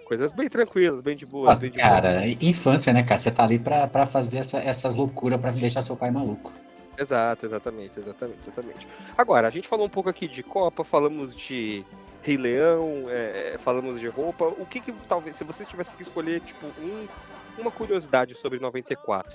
coisas 0.05 0.33
bem 0.33 0.49
tranquilas, 0.49 1.01
bem 1.01 1.17
de 1.17 1.25
boa. 1.25 1.53
Ah, 1.53 1.57
bem 1.57 1.71
de 1.71 1.79
boa. 1.79 1.89
cara, 1.89 2.27
infância, 2.27 2.93
né, 2.93 3.03
cara? 3.03 3.21
Você 3.21 3.31
tá 3.31 3.45
ali 3.45 3.59
pra, 3.59 3.87
pra 3.87 4.05
fazer 4.07 4.39
essa- 4.39 4.59
essas 4.59 4.95
loucuras 4.95 5.41
pra 5.41 5.53
deixar 5.53 5.81
seu 5.83 5.97
pai 5.97 6.11
maluco. 6.11 6.53
Exato, 7.01 7.47
exatamente, 7.47 7.99
exatamente, 7.99 8.41
exatamente. 8.43 8.89
Agora, 9.17 9.49
a 9.49 9.51
gente 9.51 9.67
falou 9.67 9.87
um 9.87 9.91
pouco 9.91 10.11
aqui 10.11 10.29
de 10.29 10.43
Copa, 10.43 10.85
falamos 10.85 11.35
de 11.35 11.83
Rei 12.23 12.37
Leão, 12.37 13.07
é, 13.09 13.57
falamos 13.65 13.99
de 13.99 14.07
roupa. 14.07 14.45
O 14.45 14.67
que 14.67 14.81
que 14.81 14.93
talvez, 15.09 15.37
se 15.37 15.43
vocês 15.45 15.67
tivessem 15.67 15.97
que 15.97 16.03
escolher, 16.03 16.43
tipo, 16.43 16.67
um- 16.79 17.09
uma 17.57 17.71
curiosidade 17.71 18.35
sobre 18.35 18.59
94, 18.59 19.35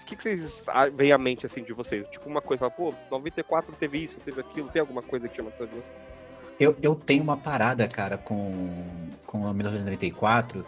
o 0.00 0.06
que, 0.06 0.16
que 0.16 0.22
vocês 0.22 0.62
ah, 0.68 0.88
vem 0.88 1.12
à 1.12 1.18
mente, 1.18 1.44
assim, 1.44 1.62
de 1.62 1.74
vocês? 1.74 2.08
Tipo, 2.08 2.28
uma 2.30 2.40
coisa, 2.40 2.70
pô, 2.70 2.94
94 3.10 3.74
teve 3.78 4.02
isso, 4.02 4.18
teve 4.20 4.40
aquilo, 4.40 4.68
tem 4.70 4.80
alguma 4.80 5.02
coisa 5.02 5.28
que 5.28 5.36
chama 5.36 5.50
atenção 5.50 5.66
de 5.66 5.74
vocês? 5.74 5.92
Eu, 6.58 6.74
eu 6.82 6.94
tenho 6.94 7.22
uma 7.22 7.36
parada, 7.36 7.86
cara, 7.86 8.16
com, 8.16 8.84
com 9.26 9.46
a 9.46 9.52
1994 9.52 10.64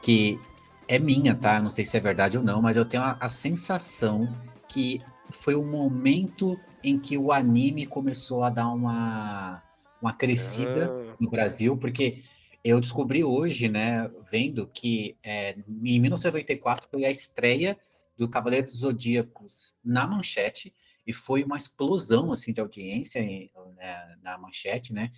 que 0.00 0.40
é 0.86 0.98
minha, 1.00 1.34
tá? 1.34 1.60
Não 1.60 1.70
sei 1.70 1.84
se 1.84 1.96
é 1.96 2.00
verdade 2.00 2.38
ou 2.38 2.44
não, 2.44 2.62
mas 2.62 2.76
eu 2.76 2.84
tenho 2.84 3.02
a, 3.02 3.16
a 3.20 3.28
sensação 3.28 4.32
que 4.68 5.02
foi 5.32 5.54
o 5.54 5.64
momento 5.64 6.58
em 6.82 6.98
que 6.98 7.18
o 7.18 7.32
anime 7.32 7.86
começou 7.86 8.42
a 8.42 8.50
dar 8.50 8.68
uma, 8.68 9.62
uma 10.00 10.12
crescida 10.12 10.86
Ah, 10.92 11.16
no 11.20 11.30
Brasil, 11.30 11.76
porque 11.76 12.22
eu 12.64 12.80
descobri 12.80 13.22
hoje, 13.24 13.68
né, 13.68 14.10
vendo 14.30 14.66
que 14.66 15.16
é, 15.22 15.52
em 15.58 16.00
1994 16.00 16.88
foi 16.90 17.04
a 17.04 17.10
estreia 17.10 17.78
do 18.16 18.28
Cavaleiro 18.28 18.66
dos 18.66 18.78
Zodíacos 18.78 19.76
na 19.84 20.06
Manchete 20.06 20.74
e 21.06 21.12
foi 21.12 21.42
uma 21.44 21.56
explosão 21.56 22.32
assim 22.32 22.52
de 22.52 22.60
audiência 22.60 23.20
em- 23.20 23.50
né, 23.76 24.16
na 24.22 24.36
Manchete, 24.36 24.92
né? 24.92 25.10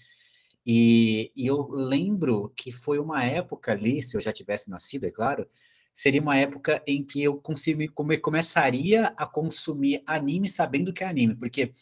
E, 0.67 1.33
e 1.35 1.47
eu 1.47 1.69
lembro 1.71 2.53
que 2.57 2.71
foi 2.71 2.99
uma 2.99 3.25
época 3.25 3.73
ali, 3.73 4.03
se 4.03 4.17
eu 4.17 4.21
já 4.21 4.33
tivesse 4.33 4.69
nascido, 4.69 5.05
é 5.07 5.11
claro, 5.11 5.49
seria 6.01 6.23
uma 6.23 6.35
época 6.37 6.83
em 6.87 7.05
que 7.05 7.23
eu 7.23 7.37
come- 7.95 8.17
começaria 8.19 9.09
a 9.19 9.27
consumir 9.27 10.03
anime 10.07 10.49
sabendo 10.49 10.95
que 10.95 11.05
é 11.05 11.07
anime, 11.07 11.35
porque 11.35 11.73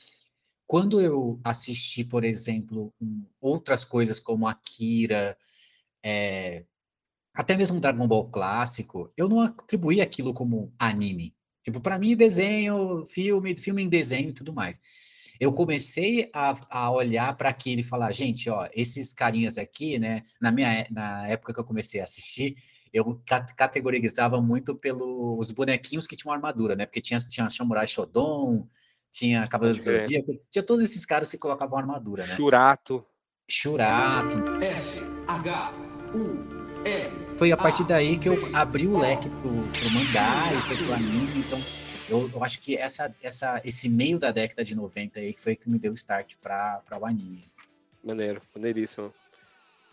quando 0.66 1.00
eu 1.00 1.40
assisti, 1.44 2.04
por 2.04 2.24
exemplo, 2.24 2.92
um- 3.00 3.24
outras 3.40 3.84
coisas 3.84 4.18
como 4.20 4.48
Akira, 4.48 5.38
é, 6.02 6.64
até 7.34 7.56
mesmo 7.56 7.80
Dragon 7.80 8.08
Ball 8.08 8.28
clássico, 8.30 9.12
eu 9.16 9.28
não 9.28 9.40
atribuía 9.42 10.02
aquilo 10.02 10.34
como 10.34 10.72
anime. 10.78 11.34
Tipo, 11.62 11.80
para 11.80 11.98
mim, 11.98 12.16
desenho, 12.16 13.04
filme, 13.06 13.56
filme 13.56 13.82
em 13.82 13.88
desenho 13.88 14.30
e 14.30 14.32
tudo 14.32 14.52
mais. 14.52 14.80
Eu 15.40 15.52
comecei 15.52 16.30
a, 16.34 16.54
a 16.68 16.90
olhar 16.90 17.36
para 17.36 17.50
aquilo 17.50 17.80
e 17.80 17.84
falar, 17.84 18.12
gente, 18.12 18.50
ó, 18.50 18.68
esses 18.74 19.12
carinhas 19.12 19.58
aqui, 19.58 19.98
né? 19.98 20.22
Na 20.40 20.50
minha 20.50 20.72
é- 20.72 20.88
na 20.90 21.28
época 21.28 21.54
que 21.54 21.60
eu 21.60 21.64
comecei 21.64 22.00
a 22.00 22.04
assistir, 22.04 22.56
eu 22.98 23.20
ca- 23.26 23.46
categorizava 23.56 24.40
muito 24.40 24.74
pelos 24.74 25.50
bonequinhos 25.50 26.06
que 26.06 26.16
tinham 26.16 26.32
armadura, 26.32 26.74
né? 26.76 26.86
Porque 26.86 27.00
tinha, 27.00 27.20
tinha 27.20 27.48
Samurai 27.50 27.86
Shodown, 27.86 28.66
tinha 29.12 29.46
Cavaleiro 29.46 29.78
do. 29.78 29.84
Zodíaco, 29.84 30.40
tinha 30.50 30.62
todos 30.62 30.84
esses 30.84 31.04
caras 31.06 31.30
que 31.30 31.38
colocavam 31.38 31.78
armadura, 31.78 32.26
né? 32.26 32.34
Churato. 32.36 33.04
Churato. 33.48 34.38
S, 34.62 35.02
H, 35.26 35.72
U. 36.14 36.58
Foi 37.36 37.52
a 37.52 37.56
partir 37.56 37.84
daí 37.84 38.18
que 38.18 38.28
eu 38.28 38.54
abri 38.54 38.86
o 38.86 38.98
leque 38.98 39.28
pro, 39.28 39.50
pro 39.50 39.90
mangá 39.92 40.52
e 40.52 40.60
foi 40.62 40.76
pro 40.76 40.92
anime, 40.92 41.40
então 41.40 41.58
Eu, 42.08 42.28
eu 42.32 42.42
acho 42.42 42.60
que 42.60 42.76
essa, 42.76 43.14
essa, 43.22 43.60
esse 43.64 43.88
meio 43.88 44.18
da 44.18 44.30
década 44.30 44.64
de 44.64 44.74
90 44.74 45.20
aí 45.20 45.34
foi 45.38 45.54
que 45.54 45.68
me 45.68 45.78
deu 45.78 45.92
start 45.92 46.34
para 46.42 46.82
o 46.98 47.04
anime. 47.04 47.44
Maneiro, 48.02 48.40
maneiríssimo. 48.54 49.12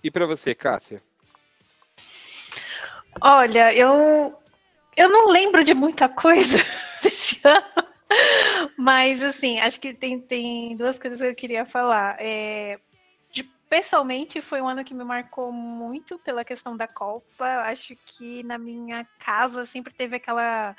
E 0.01 0.09
pra 0.09 0.25
você, 0.25 0.55
Cássia? 0.55 1.03
Olha, 3.22 3.74
eu 3.74 4.38
eu 4.98 5.10
não 5.10 5.29
lembro 5.29 5.63
de 5.63 5.74
muita 5.74 6.10
coisa 6.10 6.57
desse 7.03 7.39
ano, 7.43 7.88
mas 8.77 9.24
assim, 9.24 9.60
acho 9.60 9.79
que 9.79 9.93
tem, 9.93 10.19
tem 10.19 10.75
duas 10.77 11.00
coisas 11.00 11.19
que 11.19 11.27
eu 11.27 11.36
queria 11.36 11.65
falar. 11.65 12.17
É, 12.19 12.79
de- 13.31 13.43
pessoalmente, 13.69 14.41
foi 14.41 14.62
um 14.62 14.67
ano 14.67 14.84
que 14.86 14.93
me 14.93 15.03
marcou 15.03 15.51
muito 15.51 16.17
pela 16.19 16.45
questão 16.45 16.77
da 16.77 16.88
Copa. 16.88 17.45
Acho 17.65 17.95
que 18.05 18.43
na 18.43 18.57
minha 18.57 19.05
casa 19.19 19.65
sempre 19.65 19.93
teve 19.93 20.15
aquela 20.17 20.75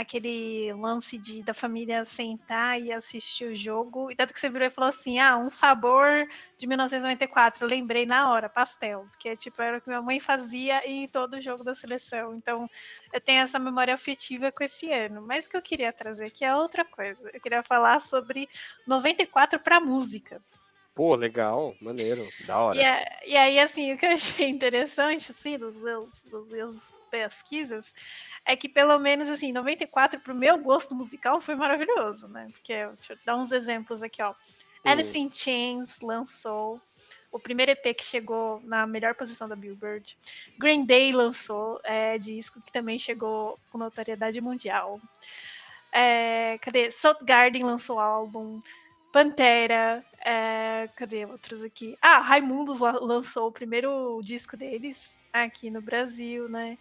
aquele 0.00 0.72
lance 0.74 1.18
de 1.18 1.42
da 1.42 1.52
família 1.52 2.04
sentar 2.04 2.80
e 2.80 2.92
assistir 2.92 3.46
o 3.46 3.56
jogo. 3.56 4.10
E 4.12 4.14
tanto 4.14 4.32
que 4.32 4.38
você 4.38 4.48
virou 4.48 4.68
e 4.68 4.70
falou 4.70 4.88
assim: 4.88 5.18
ah, 5.18 5.36
um 5.36 5.50
sabor 5.50 6.28
de 6.56 6.66
1994. 6.68 7.64
Eu 7.64 7.68
lembrei 7.68 8.06
na 8.06 8.30
hora, 8.30 8.48
pastel. 8.48 9.06
Porque 9.10 9.34
tipo, 9.36 9.60
era 9.60 9.78
o 9.78 9.80
que 9.80 9.88
minha 9.88 10.00
mãe 10.00 10.20
fazia 10.20 10.86
em 10.88 11.08
todo 11.08 11.40
jogo 11.40 11.64
da 11.64 11.74
seleção. 11.74 12.34
Então, 12.36 12.70
eu 13.12 13.20
tenho 13.20 13.42
essa 13.42 13.58
memória 13.58 13.92
afetiva 13.92 14.52
com 14.52 14.62
esse 14.62 14.92
ano. 14.92 15.20
Mas 15.20 15.46
o 15.46 15.50
que 15.50 15.56
eu 15.56 15.62
queria 15.62 15.92
trazer 15.92 16.26
aqui 16.26 16.44
é 16.44 16.54
outra 16.54 16.84
coisa. 16.84 17.28
Eu 17.34 17.40
queria 17.40 17.62
falar 17.64 18.00
sobre 18.00 18.48
94 18.86 19.58
para 19.58 19.80
música. 19.80 20.40
Pô, 20.98 21.14
legal, 21.14 21.76
maneiro. 21.80 22.28
Da 22.44 22.58
hora. 22.58 22.76
E, 22.76 22.84
a- 22.84 23.18
e 23.24 23.36
aí, 23.36 23.60
assim, 23.60 23.92
o 23.92 23.96
que 23.96 24.04
eu 24.04 24.10
achei 24.10 24.48
interessante, 24.48 25.30
assim, 25.30 25.56
dos 25.56 25.76
meus, 25.76 26.22
dos 26.24 26.50
meus 26.50 27.00
pesquisas, 27.08 27.94
é 28.44 28.56
que 28.56 28.68
pelo 28.68 28.98
menos, 28.98 29.28
assim, 29.28 29.52
94, 29.52 30.18
pro 30.18 30.34
meu 30.34 30.58
gosto 30.58 30.96
musical, 30.96 31.40
foi 31.40 31.54
maravilhoso, 31.54 32.26
né? 32.26 32.48
Porque, 32.50 32.74
deixa 32.96 33.12
eu 33.12 33.18
dar 33.24 33.36
uns 33.36 33.52
exemplos 33.52 34.02
aqui, 34.02 34.20
ó. 34.20 34.34
Alice 34.84 35.16
in 35.16 35.30
Chains 35.32 36.00
lançou 36.00 36.80
o 37.30 37.38
primeiro 37.38 37.70
EP 37.70 37.94
que 37.94 38.04
chegou 38.04 38.60
na 38.64 38.84
melhor 38.84 39.14
posição 39.14 39.48
da 39.48 39.54
Billboard. 39.54 40.18
Green 40.58 40.84
Day 40.84 41.12
lançou 41.12 41.80
é, 41.84 42.18
disco 42.18 42.60
que 42.60 42.72
também 42.72 42.98
chegou 42.98 43.56
com 43.70 43.78
notoriedade 43.78 44.40
mundial. 44.40 45.00
É, 45.92 46.58
cadê? 46.60 46.90
Salt 46.90 47.22
Garden 47.22 47.62
lançou 47.62 48.00
álbum. 48.00 48.58
Pantera, 49.10 50.04
é, 50.24 50.88
cadê 50.94 51.24
outros 51.24 51.62
aqui? 51.62 51.96
Ah, 52.00 52.18
Raimundos 52.20 52.80
la- 52.80 52.92
lançou 53.00 53.48
o 53.48 53.52
primeiro 53.52 54.20
disco 54.22 54.56
deles 54.56 55.18
aqui 55.32 55.70
no 55.70 55.80
Brasil, 55.80 56.48
né? 56.48 56.78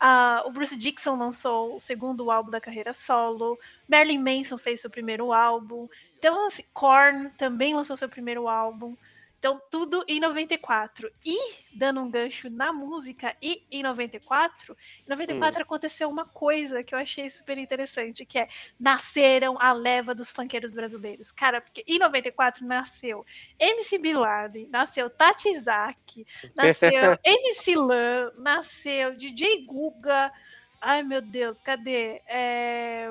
Ah, 0.00 0.42
o 0.46 0.52
Bruce 0.52 0.76
Dixon 0.76 1.16
lançou 1.16 1.76
o 1.76 1.80
segundo 1.80 2.30
álbum 2.30 2.50
da 2.50 2.60
carreira 2.60 2.92
solo. 2.94 3.58
Marilyn 3.88 4.20
Manson 4.20 4.58
fez 4.58 4.80
seu 4.80 4.90
primeiro 4.90 5.32
álbum. 5.32 5.88
Então, 6.18 6.46
assim, 6.46 6.64
Korn 6.74 7.30
também 7.38 7.74
lançou 7.74 7.96
seu 7.96 8.08
primeiro 8.08 8.48
álbum. 8.48 8.96
Então, 9.38 9.60
tudo 9.70 10.04
em 10.08 10.18
94. 10.18 11.10
E, 11.24 11.54
dando 11.72 12.00
um 12.00 12.10
gancho 12.10 12.48
na 12.48 12.72
música, 12.72 13.36
e 13.40 13.62
em 13.70 13.82
94, 13.82 14.76
em 15.06 15.10
94 15.10 15.62
aconteceu 15.62 16.08
uma 16.08 16.24
coisa 16.24 16.82
que 16.82 16.94
eu 16.94 16.98
achei 16.98 17.28
super 17.28 17.58
interessante, 17.58 18.24
que 18.24 18.38
é 18.38 18.48
nasceram 18.80 19.60
a 19.60 19.72
leva 19.72 20.14
dos 20.14 20.30
funkeiros 20.30 20.72
brasileiros. 20.72 21.30
Cara, 21.30 21.60
porque 21.60 21.84
em 21.86 21.98
94 21.98 22.66
nasceu 22.66 23.24
MC 23.58 23.98
Bin 23.98 24.14
Laden, 24.14 24.68
nasceu 24.68 25.10
Tati 25.10 25.58
Zaki, 25.60 26.26
nasceu 26.56 27.18
MC 27.22 27.76
Lan, 27.76 28.32
nasceu 28.38 29.14
DJ 29.14 29.64
Guga. 29.66 30.32
Ai, 30.80 31.02
meu 31.02 31.20
Deus, 31.20 31.60
cadê? 31.60 32.22
É, 32.26 33.10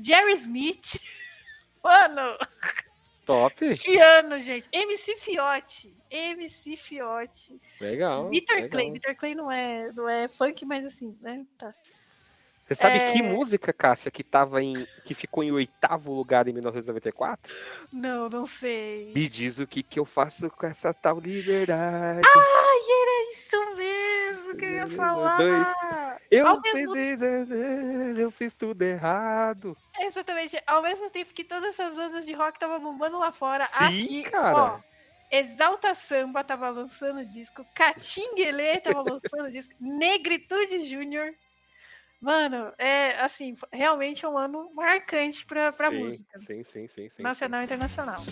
Jerry 0.00 0.34
Smith. 0.34 1.00
Mano, 1.82 2.38
Top, 3.24 3.76
que 3.76 3.98
ano, 3.98 4.40
gente. 4.40 4.68
MC 4.72 5.16
Fiote. 5.16 5.96
MC 6.10 6.76
Fiote. 6.76 7.60
legal. 7.80 8.28
Vitor. 8.28 8.68
Clay. 8.68 8.90
Vitor 8.90 9.14
Clay 9.14 9.34
não 9.34 9.50
é, 9.50 9.92
não 9.92 10.08
é 10.08 10.28
funk, 10.28 10.64
mas 10.64 10.84
assim, 10.84 11.16
né? 11.20 11.44
Tá. 11.56 11.72
Você 12.66 12.74
sabe 12.76 13.12
que 13.12 13.18
É. 13.18 13.22
música, 13.22 13.72
Cássia, 13.72 14.10
que 14.10 14.22
tava 14.24 14.62
em. 14.62 14.86
que 15.04 15.14
ficou 15.14 15.42
em 15.44 15.50
oitavo 15.52 16.12
lugar 16.12 16.48
em 16.48 16.52
1994? 16.52 17.52
Não, 17.92 18.28
não 18.28 18.46
sei. 18.46 19.12
Me 19.14 19.28
diz 19.28 19.58
o 19.58 19.66
que, 19.66 19.82
que 19.82 19.98
eu 19.98 20.04
faço 20.04 20.48
com 20.50 20.66
essa 20.66 20.94
tal 20.94 21.18
liberdade. 21.20 22.26
Ai, 22.26 22.78
era 22.78 23.32
isso 23.32 23.76
mesmo 23.76 23.91
que 24.56 24.64
eu 24.64 24.70
ia 24.70 24.80
Dois. 24.82 24.94
falar. 24.94 26.18
eu, 26.30 26.46
ao 26.46 26.60
fiz, 26.62 26.72
mesmo- 26.74 26.96
eu 28.18 28.30
fiz 28.30 28.54
tudo 28.54 28.82
errado. 28.82 29.76
Exatamente. 29.98 30.60
Ao 30.66 30.82
mesmo 30.82 31.10
tempo 31.10 31.32
que 31.32 31.44
todas 31.44 31.70
essas 31.78 31.94
bandas 31.94 32.24
de 32.26 32.32
rock 32.32 32.56
estavam 32.56 32.80
bombando 32.80 33.18
lá 33.18 33.32
fora, 33.32 33.66
Sim, 33.66 33.74
aqui, 33.84 34.22
cara. 34.30 34.56
ó, 34.56 34.80
Exalta 35.30 35.94
Samba 35.94 36.44
tava 36.44 36.68
lançando 36.68 37.24
disco, 37.24 37.64
Catinguelê 37.74 38.78
tava 38.80 39.00
lançando 39.10 39.50
disco, 39.50 39.74
Negritude 39.80 40.84
Júnior. 40.84 41.32
Mano, 42.20 42.72
é 42.78 43.18
assim, 43.20 43.56
realmente 43.72 44.24
é 44.24 44.28
um 44.28 44.38
ano 44.38 44.70
marcante 44.74 45.44
pra, 45.44 45.72
pra 45.72 45.90
sim, 45.90 45.98
música. 45.98 46.38
Sim, 46.40 46.62
sim, 46.62 46.86
sim, 46.86 47.08
sim. 47.08 47.22
Nacional 47.22 47.62
e 47.62 47.64
internacional. 47.64 48.22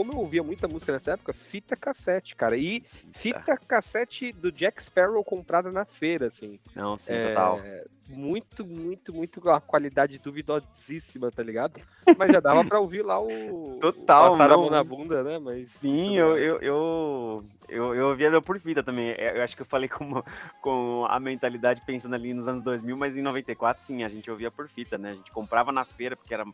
Como 0.00 0.14
eu 0.14 0.18
ouvia 0.18 0.42
muita 0.42 0.66
música 0.66 0.92
nessa 0.92 1.12
época, 1.12 1.34
fita 1.34 1.76
cassete, 1.76 2.34
cara. 2.34 2.56
E 2.56 2.82
fita 3.12 3.54
cassete 3.54 4.32
do 4.32 4.50
Jack 4.50 4.82
Sparrow 4.82 5.22
comprada 5.22 5.70
na 5.70 5.84
feira, 5.84 6.28
assim. 6.28 6.58
Não, 6.74 6.96
sim, 6.96 7.12
É, 7.12 7.28
total. 7.28 7.60
Muito, 8.08 8.66
muito, 8.66 9.12
muito 9.12 9.50
a 9.50 9.60
qualidade 9.60 10.18
duvidosíssima, 10.18 11.30
tá 11.30 11.42
ligado? 11.42 11.78
Mas 12.16 12.32
já 12.32 12.40
dava 12.40 12.64
pra 12.64 12.80
ouvir 12.80 13.02
lá 13.02 13.20
o. 13.20 13.76
Total, 13.78 14.28
o 14.28 14.30
Passar 14.30 14.50
a 14.50 14.56
mão 14.56 14.64
não. 14.64 14.70
na 14.70 14.82
bunda, 14.82 15.22
né? 15.22 15.38
Mas. 15.38 15.68
Sim, 15.68 16.16
eu, 16.16 16.38
eu, 16.38 16.58
eu, 16.62 17.44
eu, 17.68 17.94
eu 17.94 18.08
ouvia 18.08 18.28
ela 18.28 18.40
por 18.40 18.58
fita 18.58 18.82
também. 18.82 19.10
É, 19.10 19.36
Eu 19.36 19.42
acho 19.42 19.54
que 19.54 19.60
eu 19.60 19.66
falei 19.66 19.90
com, 19.90 20.22
com 20.62 21.04
a 21.10 21.20
mentalidade 21.20 21.82
pensando 21.84 22.14
ali 22.14 22.32
nos 22.32 22.48
anos 22.48 22.62
2000, 22.62 22.96
mas 22.96 23.18
em 23.18 23.22
94, 23.22 23.82
sim, 23.82 24.02
a 24.02 24.08
gente 24.08 24.30
ouvia 24.30 24.50
por 24.50 24.66
fita, 24.66 24.96
né? 24.96 25.10
A 25.10 25.14
gente 25.14 25.30
comprava 25.30 25.70
na 25.70 25.84
feira 25.84 26.16
porque 26.16 26.32
era 26.32 26.46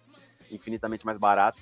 infinitamente 0.50 1.06
mais 1.06 1.16
barato. 1.16 1.60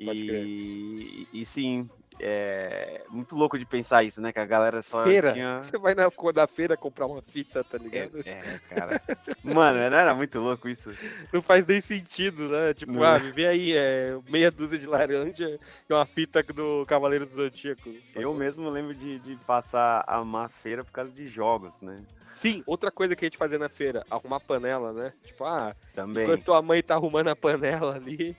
E, 0.00 1.28
e 1.32 1.44
sim, 1.44 1.88
é 2.18 3.02
muito 3.08 3.34
louco 3.34 3.58
de 3.58 3.64
pensar 3.64 4.02
isso, 4.04 4.20
né? 4.20 4.32
Que 4.32 4.38
a 4.38 4.46
galera 4.46 4.82
só 4.82 5.04
Feira. 5.04 5.32
tinha. 5.32 5.62
Você 5.62 5.78
vai 5.78 5.94
na, 5.94 6.10
na 6.34 6.46
feira 6.46 6.76
comprar 6.76 7.06
uma 7.06 7.22
fita, 7.22 7.64
tá 7.64 7.76
É, 7.76 7.80
ligado? 7.82 8.20
é, 8.24 8.60
cara. 8.68 9.00
Mano, 9.42 9.78
era 9.78 10.14
muito 10.14 10.38
louco 10.38 10.68
isso. 10.68 10.90
Não 11.32 11.40
faz 11.42 11.66
nem 11.66 11.80
sentido, 11.80 12.48
né? 12.48 12.74
Tipo, 12.74 12.92
Não. 12.92 13.02
ah, 13.04 13.18
vê 13.18 13.46
aí, 13.46 13.72
é, 13.76 14.18
meia 14.28 14.50
dúzia 14.50 14.78
de 14.78 14.86
laranja 14.86 15.58
e 15.88 15.92
uma 15.92 16.06
fita 16.06 16.42
do 16.42 16.84
Cavaleiro 16.86 17.26
do 17.26 17.32
Zodíaco. 17.32 17.90
Eu 18.14 18.34
mesmo 18.34 18.68
lembro 18.70 18.94
de, 18.94 19.18
de 19.18 19.36
passar 19.46 20.04
a 20.06 20.20
a 20.20 20.48
feira 20.48 20.84
por 20.84 20.92
causa 20.92 21.10
de 21.10 21.26
jogos, 21.28 21.80
né? 21.82 22.02
Sim, 22.34 22.62
outra 22.66 22.90
coisa 22.90 23.14
que 23.14 23.24
a 23.24 23.26
gente 23.26 23.36
fazia 23.36 23.58
na 23.58 23.68
feira, 23.68 24.04
arrumar 24.10 24.40
panela, 24.40 24.92
né? 24.92 25.12
Tipo, 25.24 25.44
ah, 25.44 25.74
Também. 25.94 26.24
enquanto 26.24 26.44
tua 26.44 26.62
mãe 26.62 26.82
tá 26.82 26.94
arrumando 26.94 27.28
a 27.28 27.36
panela 27.36 27.96
ali, 27.96 28.34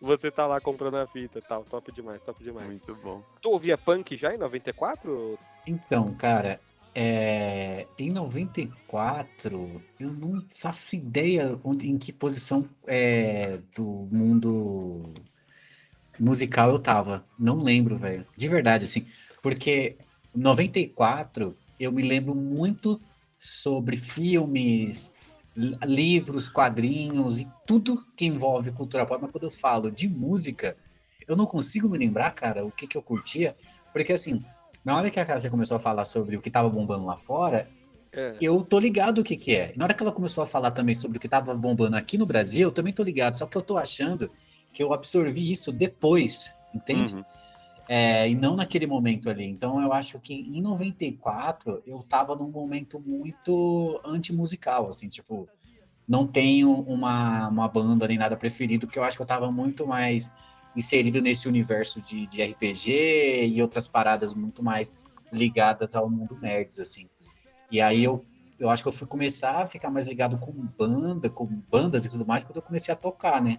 você 0.00 0.30
tá 0.30 0.46
lá 0.46 0.60
comprando 0.60 0.96
a 0.96 1.06
fita 1.06 1.38
e 1.38 1.42
tal. 1.42 1.64
Top 1.64 1.90
demais, 1.92 2.22
top 2.22 2.42
demais. 2.42 2.68
Muito 2.68 2.94
bom. 2.96 3.22
Tu 3.40 3.50
ouvia 3.50 3.78
punk 3.78 4.16
já 4.16 4.34
em 4.34 4.38
94? 4.38 5.38
Então, 5.66 6.14
cara, 6.14 6.60
é, 6.94 7.86
em 7.98 8.10
94, 8.10 9.82
eu 10.00 10.10
não 10.10 10.42
faço 10.54 10.96
ideia 10.96 11.58
onde, 11.62 11.88
em 11.88 11.98
que 11.98 12.12
posição 12.12 12.68
é, 12.86 13.58
do 13.74 14.08
mundo 14.10 15.12
musical 16.18 16.70
eu 16.70 16.78
tava. 16.78 17.24
Não 17.38 17.62
lembro, 17.62 17.96
velho. 17.96 18.26
De 18.36 18.48
verdade, 18.48 18.86
assim. 18.86 19.06
Porque 19.42 19.96
94, 20.34 21.56
eu 21.78 21.92
me 21.92 22.02
lembro 22.02 22.34
muito 22.34 23.00
sobre 23.38 23.96
filmes, 23.96 25.12
livros, 25.56 26.48
quadrinhos 26.48 27.40
e 27.40 27.48
tudo 27.66 28.04
que 28.16 28.26
envolve 28.26 28.70
cultura 28.72 29.06
pop. 29.06 29.20
Mas 29.22 29.30
quando 29.30 29.44
eu 29.44 29.50
falo 29.50 29.90
de 29.90 30.08
música, 30.08 30.76
eu 31.26 31.34
não 31.34 31.46
consigo 31.46 31.88
me 31.88 31.96
lembrar, 31.98 32.32
cara, 32.34 32.64
o 32.64 32.70
que 32.70 32.86
que 32.86 32.96
eu 32.96 33.02
curtia. 33.02 33.56
Porque, 33.92 34.12
assim, 34.12 34.44
na 34.84 34.96
hora 34.96 35.10
que 35.10 35.18
a 35.18 35.24
Cássia 35.24 35.50
começou 35.50 35.76
a 35.76 35.80
falar 35.80 36.04
sobre 36.04 36.36
o 36.36 36.40
que 36.40 36.50
tava 36.50 36.68
bombando 36.68 37.06
lá 37.06 37.16
fora, 37.16 37.68
É. 38.12 38.36
eu 38.40 38.62
tô 38.62 38.78
ligado 38.78 39.18
o 39.20 39.24
que 39.24 39.36
que 39.36 39.54
é. 39.54 39.72
Na 39.76 39.84
hora 39.84 39.94
que 39.94 40.02
ela 40.02 40.12
começou 40.12 40.44
a 40.44 40.46
falar 40.46 40.70
também 40.70 40.94
sobre 40.94 41.16
o 41.18 41.20
que 41.20 41.28
tava 41.28 41.54
bombando 41.54 41.96
aqui 41.96 42.16
no 42.18 42.26
Brasil, 42.26 42.68
eu 42.68 42.72
também 42.72 42.92
tô 42.92 43.02
ligado. 43.02 43.36
Só 43.38 43.46
que 43.46 43.56
eu 43.56 43.62
tô 43.62 43.76
achando 43.76 44.30
que 44.72 44.82
eu 44.82 44.92
absorvi 44.92 45.50
isso 45.50 45.72
depois, 45.72 46.54
entende? 46.74 47.14
Uhum. 47.14 47.24
É, 47.88 48.28
e 48.28 48.34
não 48.34 48.56
naquele 48.56 48.86
momento 48.86 49.30
ali. 49.30 49.46
Então 49.46 49.80
eu 49.80 49.92
acho 49.92 50.18
que 50.18 50.34
em 50.34 50.60
94 50.60 51.82
eu 51.86 52.04
tava 52.08 52.34
num 52.34 52.50
momento 52.50 52.98
muito 52.98 54.00
antimusical, 54.04 54.88
assim, 54.88 55.08
tipo, 55.08 55.48
não 56.06 56.26
tenho 56.26 56.72
uma, 56.72 57.48
uma 57.48 57.68
banda 57.68 58.06
nem 58.06 58.18
nada 58.18 58.36
preferido, 58.36 58.86
porque 58.86 58.98
eu 58.98 59.04
acho 59.04 59.16
que 59.16 59.22
eu 59.22 59.26
tava 59.26 59.50
muito 59.50 59.86
mais 59.86 60.30
inserido 60.76 61.22
nesse 61.22 61.48
universo 61.48 62.00
de, 62.02 62.26
de 62.26 62.42
RPG 62.42 63.46
e 63.46 63.62
outras 63.62 63.88
paradas 63.88 64.34
muito 64.34 64.62
mais 64.62 64.94
ligadas 65.32 65.94
ao 65.94 66.08
mundo 66.08 66.38
nerds, 66.40 66.78
assim. 66.78 67.08
E 67.70 67.80
aí 67.80 68.04
eu, 68.04 68.24
eu 68.58 68.70
acho 68.70 68.82
que 68.82 68.88
eu 68.88 68.92
fui 68.92 69.06
começar 69.06 69.62
a 69.62 69.66
ficar 69.66 69.90
mais 69.90 70.06
ligado 70.06 70.38
com 70.38 70.52
banda, 70.52 71.28
com 71.30 71.46
bandas 71.46 72.04
e 72.04 72.10
tudo 72.10 72.26
mais, 72.26 72.44
quando 72.44 72.56
eu 72.56 72.62
comecei 72.62 72.92
a 72.92 72.96
tocar, 72.96 73.42
né? 73.42 73.58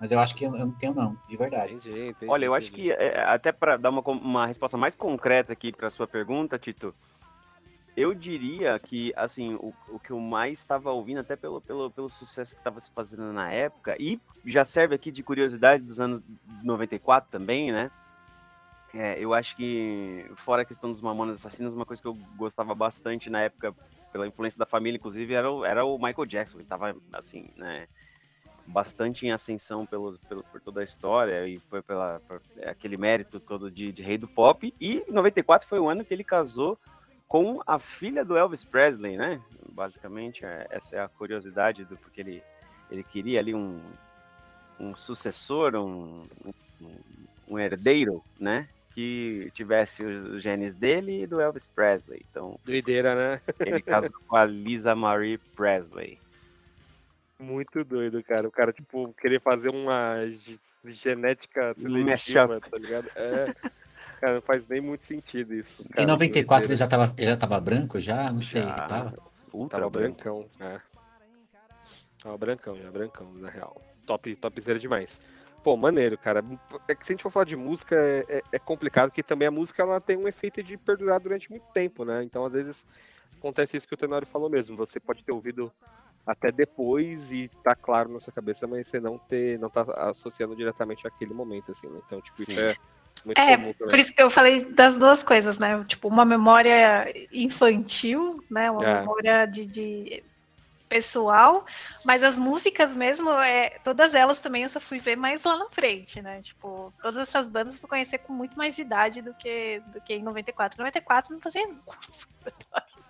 Mas 0.00 0.12
eu 0.12 0.18
acho 0.18 0.34
que 0.34 0.44
eu, 0.44 0.50
não 0.50 0.70
tenho, 0.72 0.94
não, 0.94 1.16
de 1.28 1.36
verdade. 1.36 1.74
Entendi, 1.74 2.08
entendi, 2.08 2.30
Olha, 2.30 2.44
eu 2.44 2.54
acho 2.54 2.68
entendi. 2.68 2.82
que 2.82 2.92
é, 2.92 3.22
até 3.22 3.50
para 3.50 3.76
dar 3.76 3.90
uma, 3.90 4.02
uma 4.02 4.46
resposta 4.46 4.76
mais 4.76 4.94
concreta 4.94 5.52
aqui 5.52 5.72
para 5.72 5.90
sua 5.90 6.06
pergunta, 6.06 6.58
Tito, 6.58 6.94
eu 7.96 8.14
diria 8.14 8.78
que 8.78 9.12
assim 9.16 9.54
o, 9.54 9.72
o 9.88 9.98
que 9.98 10.10
eu 10.10 10.20
mais 10.20 10.58
estava 10.58 10.90
ouvindo, 10.92 11.20
até 11.20 11.34
pelo, 11.34 11.62
pelo, 11.62 11.90
pelo 11.90 12.10
sucesso 12.10 12.54
que 12.54 12.60
estava 12.60 12.78
se 12.78 12.90
fazendo 12.90 13.32
na 13.32 13.50
época, 13.50 13.96
e 13.98 14.20
já 14.44 14.64
serve 14.64 14.94
aqui 14.94 15.10
de 15.10 15.22
curiosidade 15.22 15.82
dos 15.82 15.98
anos 15.98 16.22
94 16.62 17.30
também, 17.30 17.72
né? 17.72 17.90
É, 18.94 19.18
eu 19.18 19.34
acho 19.34 19.56
que, 19.56 20.24
fora 20.36 20.62
a 20.62 20.64
questão 20.64 20.90
dos 20.90 21.00
Mamonas 21.00 21.36
Assassinos, 21.36 21.74
uma 21.74 21.84
coisa 21.84 22.00
que 22.00 22.08
eu 22.08 22.16
gostava 22.36 22.74
bastante 22.74 23.28
na 23.28 23.42
época, 23.42 23.74
pela 24.12 24.26
influência 24.26 24.58
da 24.58 24.64
família, 24.64 24.96
inclusive, 24.96 25.34
era 25.34 25.50
o, 25.50 25.64
era 25.64 25.84
o 25.84 25.98
Michael 25.98 26.26
Jackson. 26.26 26.56
Ele 26.56 26.62
estava, 26.62 26.96
assim, 27.12 27.50
né? 27.56 27.86
Bastante 28.66 29.26
em 29.26 29.32
ascensão 29.32 29.86
pelos, 29.86 30.18
pelo, 30.18 30.42
por 30.44 30.60
toda 30.60 30.80
a 30.80 30.84
história 30.84 31.46
e 31.46 31.58
foi 31.70 31.80
pela, 31.82 32.20
por 32.26 32.42
aquele 32.64 32.96
mérito 32.96 33.38
todo 33.38 33.70
de, 33.70 33.92
de 33.92 34.02
rei 34.02 34.18
do 34.18 34.26
pop. 34.26 34.74
E 34.80 35.04
94 35.08 35.66
foi 35.66 35.78
o 35.78 35.88
ano 35.88 36.04
que 36.04 36.12
ele 36.12 36.24
casou 36.24 36.78
com 37.28 37.60
a 37.66 37.78
filha 37.78 38.24
do 38.24 38.36
Elvis 38.36 38.64
Presley, 38.64 39.16
né? 39.16 39.40
Basicamente, 39.72 40.44
é- 40.44 40.66
essa 40.70 40.96
é 40.96 41.00
a 41.00 41.08
curiosidade 41.08 41.84
do 41.84 41.96
porque 41.96 42.20
ele, 42.20 42.42
ele 42.90 43.02
queria 43.02 43.40
ali 43.40 43.54
um, 43.54 43.80
um 44.78 44.94
sucessor, 44.94 45.74
um, 45.74 46.26
um, 46.80 46.94
um 47.48 47.58
herdeiro, 47.58 48.22
né? 48.38 48.68
Que 48.94 49.50
tivesse 49.52 50.04
os 50.04 50.42
genes 50.42 50.74
dele 50.74 51.22
e 51.22 51.26
do 51.26 51.40
Elvis 51.40 51.66
Presley. 51.66 52.24
Então, 52.30 52.58
Doideira, 52.64 53.14
né? 53.14 53.40
ele 53.60 53.82
casou 53.82 54.18
com 54.26 54.36
a 54.36 54.44
Lisa 54.44 54.94
Marie 54.94 55.38
Presley. 55.38 56.18
Muito 57.38 57.84
doido, 57.84 58.22
cara. 58.22 58.48
O 58.48 58.50
cara, 58.50 58.72
tipo, 58.72 59.12
querer 59.14 59.40
fazer 59.40 59.68
uma 59.68 60.26
ge- 60.28 60.58
genética 60.86 61.74
seletiva, 61.74 62.60
tá 62.60 62.78
ligado? 62.78 63.08
É. 63.14 63.54
Cara, 64.20 64.34
não 64.36 64.42
faz 64.42 64.66
nem 64.66 64.80
muito 64.80 65.04
sentido 65.04 65.54
isso. 65.54 65.82
Em 65.82 65.88
cara, 65.88 66.06
94 66.08 66.66
ele 66.68 66.76
já 66.76 66.86
tava, 66.88 67.14
ele 67.18 67.26
já 67.30 67.36
tava 67.36 67.60
branco 67.60 68.00
já? 68.00 68.32
Não 68.32 68.40
sei, 68.40 68.62
Já. 68.62 68.68
ele 68.68 68.88
tava. 68.88 69.18
Ultra 69.52 69.78
Tava 69.80 69.90
branco. 69.90 70.16
brancão, 70.16 70.50
é. 70.60 70.80
Tava 72.22 72.38
brancão, 72.38 72.76
já 72.76 72.90
brancão, 72.90 73.32
na 73.34 73.50
real. 73.50 73.80
Top, 74.06 74.34
topzera 74.36 74.78
demais. 74.78 75.20
Pô, 75.62 75.76
maneiro, 75.76 76.16
cara. 76.16 76.42
É 76.88 76.94
que 76.94 77.04
se 77.04 77.12
a 77.12 77.14
gente 77.14 77.22
for 77.22 77.30
falar 77.30 77.44
de 77.44 77.56
música, 77.56 77.94
é, 77.96 78.24
é- 78.38 78.42
é 78.52 78.58
complicado, 78.58 79.10
porque 79.10 79.22
também 79.22 79.48
a 79.48 79.50
música 79.50 79.82
ela 79.82 80.00
tem 80.00 80.16
um 80.16 80.26
efeito 80.28 80.62
de 80.62 80.76
perdurar 80.76 81.20
durante 81.20 81.50
muito 81.50 81.64
tempo, 81.74 82.04
né? 82.04 82.22
Então, 82.22 82.44
às 82.44 82.52
vezes, 82.54 82.86
acontece 83.38 83.76
isso 83.76 83.86
que 83.88 83.94
o 83.94 83.98
Tenório 83.98 84.26
falou 84.26 84.48
mesmo. 84.48 84.76
Você 84.76 84.98
pode 85.00 85.22
ter 85.24 85.32
ouvido 85.32 85.70
até 86.26 86.50
depois 86.50 87.30
e 87.30 87.48
tá 87.62 87.74
claro 87.74 88.08
na 88.08 88.18
sua 88.18 88.32
cabeça, 88.32 88.66
mas 88.66 88.88
você 88.88 88.98
não 88.98 89.16
ter, 89.16 89.58
não 89.60 89.70
tá 89.70 89.82
associando 90.10 90.56
diretamente 90.56 91.06
àquele 91.06 91.32
momento, 91.32 91.70
assim, 91.70 91.86
né? 91.88 92.00
Então, 92.04 92.20
tipo, 92.20 92.42
isso 92.42 92.58
é 92.58 92.74
muito 93.24 93.38
É, 93.38 93.56
comum 93.56 93.72
também. 93.72 93.90
por 93.90 93.98
isso 93.98 94.14
que 94.14 94.22
eu 94.22 94.30
falei 94.30 94.64
das 94.64 94.98
duas 94.98 95.22
coisas, 95.22 95.58
né? 95.58 95.84
Tipo, 95.84 96.08
uma 96.08 96.24
memória 96.24 97.06
infantil, 97.32 98.44
né? 98.50 98.70
Uma 98.70 98.84
É. 98.84 98.98
memória 99.00 99.46
de, 99.46 99.66
de 99.66 100.24
pessoal, 100.88 101.64
mas 102.04 102.22
as 102.22 102.38
músicas 102.38 102.94
mesmo, 102.94 103.30
é, 103.30 103.70
todas 103.84 104.14
elas 104.14 104.40
também 104.40 104.62
eu 104.62 104.68
só 104.68 104.80
fui 104.80 104.98
ver 104.98 105.16
mais 105.16 105.42
lá 105.44 105.56
na 105.56 105.70
frente, 105.70 106.20
né? 106.22 106.40
Tipo, 106.40 106.92
todas 107.02 107.20
essas 107.20 107.48
bandas 107.48 107.74
eu 107.74 107.80
fui 107.80 107.88
conhecer 107.88 108.18
com 108.18 108.32
muito 108.32 108.56
mais 108.56 108.78
idade 108.78 109.22
do 109.22 109.34
que, 109.34 109.80
do 109.92 110.00
que 110.00 110.14
em 110.14 110.22
94. 110.22 110.78
94 110.78 111.32
não 111.34 111.40
fazia. 111.40 111.66
Nossa, 111.68 112.26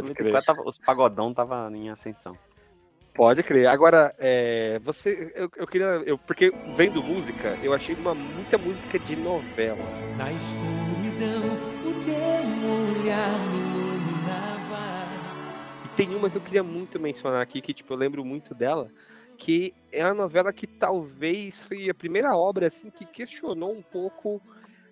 Pode 0.00 0.14
crer. 0.14 0.32
94 0.32 0.44
tava- 0.44 0.68
os 0.68 0.78
pagodão 0.78 1.34
tava 1.34 1.70
em 1.74 1.90
ascensão. 1.90 2.36
Pode 3.14 3.42
crer. 3.42 3.66
Agora, 3.66 4.14
é, 4.18 4.78
você, 4.78 5.32
eu, 5.34 5.50
eu 5.56 5.66
queria, 5.66 5.86
eu, 6.06 6.16
porque 6.16 6.52
vendo 6.76 7.02
música, 7.02 7.58
eu 7.62 7.72
achei 7.72 7.94
uma 7.96 8.14
muita 8.14 8.56
música 8.56 8.96
de 8.96 9.16
novela. 9.16 9.82
Na 10.16 10.30
escuridão, 10.32 11.42
o 11.84 12.04
teu 12.04 13.00
olhar 13.00 13.38
me 13.50 13.58
iluminava. 13.58 15.08
E 15.84 15.88
tem 15.96 16.14
uma 16.14 16.30
que 16.30 16.36
eu 16.36 16.40
queria 16.40 16.62
muito 16.62 17.00
mencionar 17.00 17.42
aqui, 17.42 17.60
que 17.60 17.74
tipo, 17.74 17.92
eu 17.92 17.98
lembro 17.98 18.24
muito 18.24 18.54
dela, 18.54 18.88
que 19.36 19.74
é 19.90 20.02
a 20.02 20.14
novela 20.14 20.52
que 20.52 20.66
talvez 20.68 21.64
foi 21.66 21.90
a 21.90 21.94
primeira 21.94 22.36
obra 22.36 22.68
assim 22.68 22.88
que 22.88 23.04
questionou 23.04 23.72
um 23.72 23.82
pouco 23.82 24.40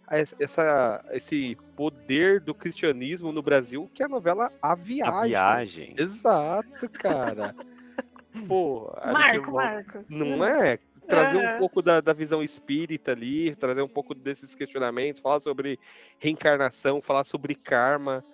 essa, 0.09 1.05
esse 1.11 1.57
poder 1.75 2.40
do 2.40 2.55
cristianismo 2.55 3.33
no 3.33 3.42
Brasil, 3.42 3.90
que 3.92 4.03
é 4.03 4.07
a 4.07 4.09
novela 4.09 4.51
A 4.62 4.75
Viagem. 4.75 5.14
A 5.14 5.25
viagem. 5.25 5.95
Exato, 5.99 6.88
cara. 6.88 7.55
Pô, 8.47 8.92
Marco, 9.05 9.53
Marco. 9.53 10.05
não 10.09 10.45
é? 10.45 10.79
Trazer 11.09 11.38
um 11.38 11.59
pouco 11.59 11.81
da, 11.81 12.01
da 12.01 12.12
visão 12.12 12.42
espírita 12.42 13.12
ali, 13.12 13.55
trazer 13.55 13.81
um 13.81 13.88
pouco 13.88 14.14
desses 14.14 14.55
questionamentos, 14.55 15.21
falar 15.21 15.40
sobre 15.40 15.79
reencarnação, 16.19 17.01
falar 17.01 17.25
sobre 17.25 17.55
karma, 17.55 18.25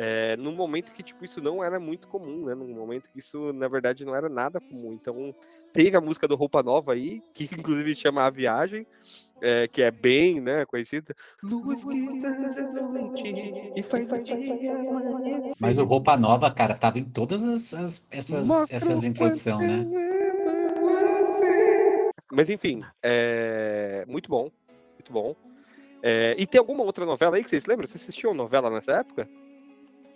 é, 0.00 0.36
num 0.36 0.54
momento 0.54 0.92
que 0.92 1.02
tipo, 1.02 1.24
isso 1.24 1.40
não 1.40 1.62
era 1.62 1.80
muito 1.80 2.06
comum, 2.06 2.44
né? 2.44 2.54
Num 2.54 2.72
momento 2.72 3.10
que 3.10 3.18
isso, 3.18 3.52
na 3.52 3.66
verdade, 3.66 4.04
não 4.04 4.14
era 4.14 4.28
nada 4.28 4.60
comum. 4.60 4.92
Então, 4.92 5.34
teve 5.72 5.96
a 5.96 6.00
música 6.00 6.28
do 6.28 6.36
Roupa 6.36 6.62
Nova 6.62 6.92
aí, 6.92 7.20
que 7.34 7.48
inclusive 7.58 7.96
chama 7.96 8.22
A 8.22 8.30
Viagem, 8.30 8.86
é, 9.40 9.68
que 9.68 9.82
é 9.82 9.90
bem 9.90 10.40
né, 10.40 10.64
conhecida. 10.66 11.14
Luz 11.42 11.84
que 11.84 11.98
noite 13.00 13.54
e 13.74 13.82
faz 13.82 14.10
o 14.10 14.18
dia 14.20 14.40
amanhecer. 14.88 15.56
Mas 15.60 15.78
o 15.78 15.84
Roupa 15.84 16.16
Nova, 16.16 16.50
cara, 16.50 16.76
tava 16.76 16.98
em 16.98 17.04
todas 17.04 17.42
as, 17.44 17.74
as- 17.74 18.06
essas, 18.10 18.46
Mostra 18.46 18.76
essas 18.76 19.04
introduções, 19.04 19.66
né? 19.66 19.86
Mas 22.30 22.50
enfim, 22.50 22.82
é... 23.02 24.04
muito 24.06 24.28
bom, 24.28 24.50
muito 24.94 25.12
bom. 25.12 25.34
É, 26.02 26.36
E 26.38 26.46
tem 26.46 26.58
alguma 26.58 26.84
outra 26.84 27.04
novela 27.04 27.36
aí 27.36 27.42
que 27.42 27.50
vocês 27.50 27.66
lembram? 27.66 27.86
Vocês 27.86 28.02
assistiam 28.02 28.32
novela 28.34 28.70
nessa 28.70 28.92
época? 28.92 29.28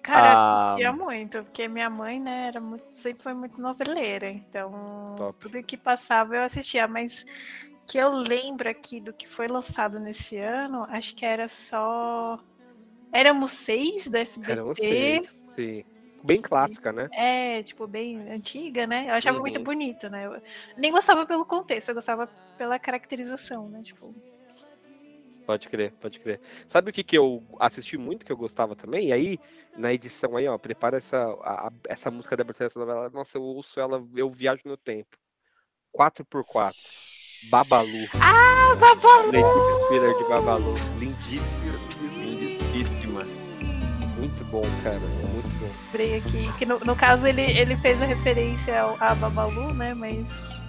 Cara, 0.03 0.29
eu 0.33 0.37
Ah. 0.37 0.67
assistia 0.67 0.93
muito, 0.93 1.43
porque 1.45 1.69
minha 1.69 1.89
mãe, 1.89 2.21
né, 2.21 2.49
era 2.49 2.61
muito, 2.61 2.85
sempre 2.93 3.23
foi 3.23 3.35
muito 3.35 3.61
noveleira, 3.61 4.29
então 4.31 5.15
Top. 5.17 5.39
tudo 5.39 5.63
que 5.63 5.77
passava 5.77 6.35
eu 6.37 6.43
assistia, 6.43 6.87
mas 6.89 7.25
que 7.89 7.99
eu 7.99 8.11
lembro 8.11 8.69
aqui 8.69 9.01
do 9.01 9.13
que 9.13 9.27
foi 9.29 9.47
lançado 9.47 9.99
nesse 10.01 10.37
ano, 10.39 10.85
acho 10.85 11.15
que 11.15 11.25
era 11.25 11.49
só. 11.49 12.39
Éramos 13.13 13.53
seis 13.53 14.07
do 14.09 14.17
SBT. 14.17 14.53
Eram 14.53 14.75
seis. 14.75 15.45
Sim. 15.59 15.85
Bem 16.25 16.41
clássica, 16.41 16.93
né? 16.93 17.09
É, 17.15 17.63
tipo, 17.63 17.87
bem 17.87 18.17
antiga, 18.31 18.87
né? 18.87 19.07
Eu 19.09 19.15
achava 19.15 19.39
muito 19.41 19.59
Uhum. 19.59 19.65
bonito, 19.65 20.09
né? 20.09 20.27
Eu 20.27 20.41
nem 20.77 20.93
gostava 20.93 21.27
pelo 21.27 21.45
contexto, 21.45 21.89
eu 21.89 21.95
gostava 21.95 22.29
pela 22.57 22.79
caracterização, 22.79 23.69
né? 23.69 23.83
Tipo, 23.83 24.15
Pode 25.45 25.69
crer, 25.69 25.93
pode 26.01 26.21
crer. 26.21 26.41
Sabe 26.69 26.91
o 26.91 26.93
que, 26.93 27.03
que 27.03 27.19
eu 27.19 27.43
assisti 27.59 27.99
muito, 27.99 28.25
que 28.25 28.31
eu 28.31 28.37
gostava 28.37 28.77
também? 28.77 29.09
E 29.09 29.13
aí, 29.13 29.39
na 29.77 29.93
edição 29.93 30.37
aí, 30.37 30.47
ó, 30.47 30.57
prepara 30.57 30.97
essa, 30.99 31.19
a- 31.43 31.67
a- 31.67 31.73
essa 31.89 32.11
música 32.13 32.37
da 32.37 32.43
abertura 32.43 32.69
dessa 32.69 32.79
novela. 32.79 33.11
Nossa, 33.11 33.39
eu 33.39 33.43
ouço 33.43 33.81
ela, 33.81 34.01
eu 34.15 34.31
viajo 34.31 34.63
no 34.65 34.77
tempo. 34.77 35.17
4x4. 35.91 36.81
Babalu. 37.51 38.09
ah, 38.21 38.75
Babalu! 38.79 39.31
Letícia 39.31 39.75
Spiller 39.85 40.17
de 40.17 40.25
Babalu. 40.29 40.75
Lindíssima. 40.99 41.79
Lindíssima. 42.17 43.25
Muito 44.17 44.45
bom, 44.45 44.63
cara. 44.83 44.99
Muito 45.01 45.49
bom. 45.59 45.71
lembrei 45.87 46.17
aqui, 46.19 46.53
que 46.59 46.65
no, 46.67 46.79
no 46.79 46.97
caso 46.97 47.27
ele, 47.27 47.43
ele 47.43 47.77
fez 47.77 48.01
a 48.01 48.05
referência 48.07 48.81
ao, 48.81 48.97
a 49.01 49.15
Babalu, 49.15 49.75
né? 49.75 49.95
Mas 49.95 50.63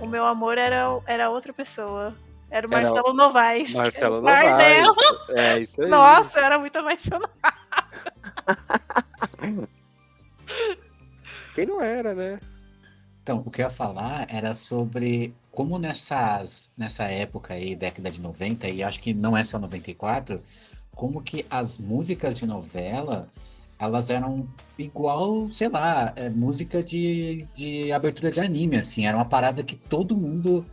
o 0.00 0.06
meu 0.06 0.24
amor 0.24 0.56
era, 0.58 1.00
era 1.06 1.30
outra 1.30 1.52
pessoa. 1.52 2.14
Era 2.50 2.68
o 2.68 2.72
Era 2.72 2.82
Marcelo 2.82 3.12
Novaes. 3.14 3.74
era 3.74 3.82
Marcelo 3.84 4.20
o 4.20 4.22
par 4.22 4.44
Novaes. 4.44 4.68
dela. 4.68 4.94
É 5.30 5.58
isso 5.58 5.82
aí. 5.82 5.88
Nossa, 5.90 6.38
eu 6.38 6.44
era 6.44 6.58
muito 6.58 6.78
apaixonada. 6.78 7.30
Quem 11.54 11.66
não 11.66 11.80
era, 11.80 12.14
né? 12.14 12.38
Então, 13.22 13.42
o 13.44 13.50
que 13.50 13.62
eu 13.62 13.66
ia 13.66 13.70
falar 13.70 14.26
era 14.28 14.54
sobre 14.54 15.34
como 15.54 15.78
nessas, 15.78 16.72
nessa 16.76 17.04
época 17.04 17.54
aí, 17.54 17.76
década 17.76 18.10
de 18.10 18.20
90, 18.20 18.68
e 18.68 18.82
acho 18.82 19.00
que 19.00 19.14
não 19.14 19.36
é 19.36 19.44
só 19.44 19.58
94, 19.58 20.40
como 20.94 21.22
que 21.22 21.46
as 21.48 21.78
músicas 21.78 22.38
de 22.38 22.46
novela, 22.46 23.28
elas 23.78 24.10
eram 24.10 24.48
igual, 24.78 25.50
sei 25.52 25.68
lá, 25.68 26.12
é, 26.16 26.28
música 26.28 26.82
de, 26.82 27.46
de 27.54 27.92
abertura 27.92 28.30
de 28.30 28.40
anime, 28.40 28.76
assim, 28.76 29.06
era 29.06 29.16
uma 29.16 29.24
parada 29.24 29.62
que 29.62 29.76
todo 29.76 30.16
mundo... 30.16 30.64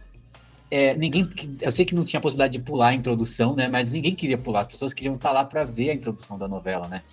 é, 0.69 0.95
ninguém, 0.95 1.29
eu 1.61 1.71
sei 1.71 1.85
que 1.85 1.95
não 1.95 2.03
tinha 2.03 2.19
possibilidade 2.21 2.57
de 2.57 2.63
pular 2.63 2.89
a 2.89 2.93
introdução, 2.93 3.55
né? 3.55 3.67
Mas 3.67 3.91
ninguém 3.91 4.15
queria 4.15 4.37
pular, 4.37 4.61
as 4.61 4.67
pessoas 4.67 4.93
queriam 4.93 5.15
estar 5.15 5.31
lá 5.31 5.45
para 5.45 5.63
ver 5.63 5.91
a 5.91 5.93
introdução 5.93 6.37
da 6.37 6.47
novela, 6.47 6.87
né? 6.87 7.03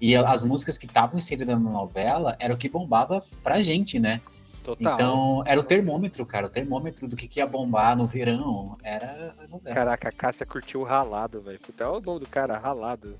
E 0.00 0.14
as 0.16 0.42
músicas 0.44 0.76
que 0.76 0.86
estavam 0.86 1.16
inseridas 1.16 1.60
na 1.60 1.70
novela 1.70 2.36
era 2.38 2.52
o 2.52 2.56
que 2.56 2.68
bombava 2.68 3.22
pra 3.42 3.62
gente, 3.62 3.98
né? 3.98 4.20
Total. 4.64 4.94
Então, 4.94 5.44
era 5.46 5.60
o 5.60 5.62
termômetro, 5.62 6.24
cara. 6.24 6.46
O 6.46 6.50
termômetro 6.50 7.06
do 7.06 7.14
que, 7.14 7.28
que 7.28 7.38
ia 7.38 7.46
bombar 7.46 7.94
no 7.96 8.06
verão. 8.06 8.78
Era. 8.82 9.34
Caraca, 9.62 10.08
a 10.08 10.12
Cássia 10.12 10.46
curtiu 10.46 10.80
o 10.80 10.84
ralado, 10.84 11.40
velho. 11.42 11.60
Puta, 11.60 11.88
olha 11.88 11.98
o 11.98 12.02
nome 12.02 12.20
do 12.20 12.28
cara, 12.28 12.56
ralado. 12.56 13.18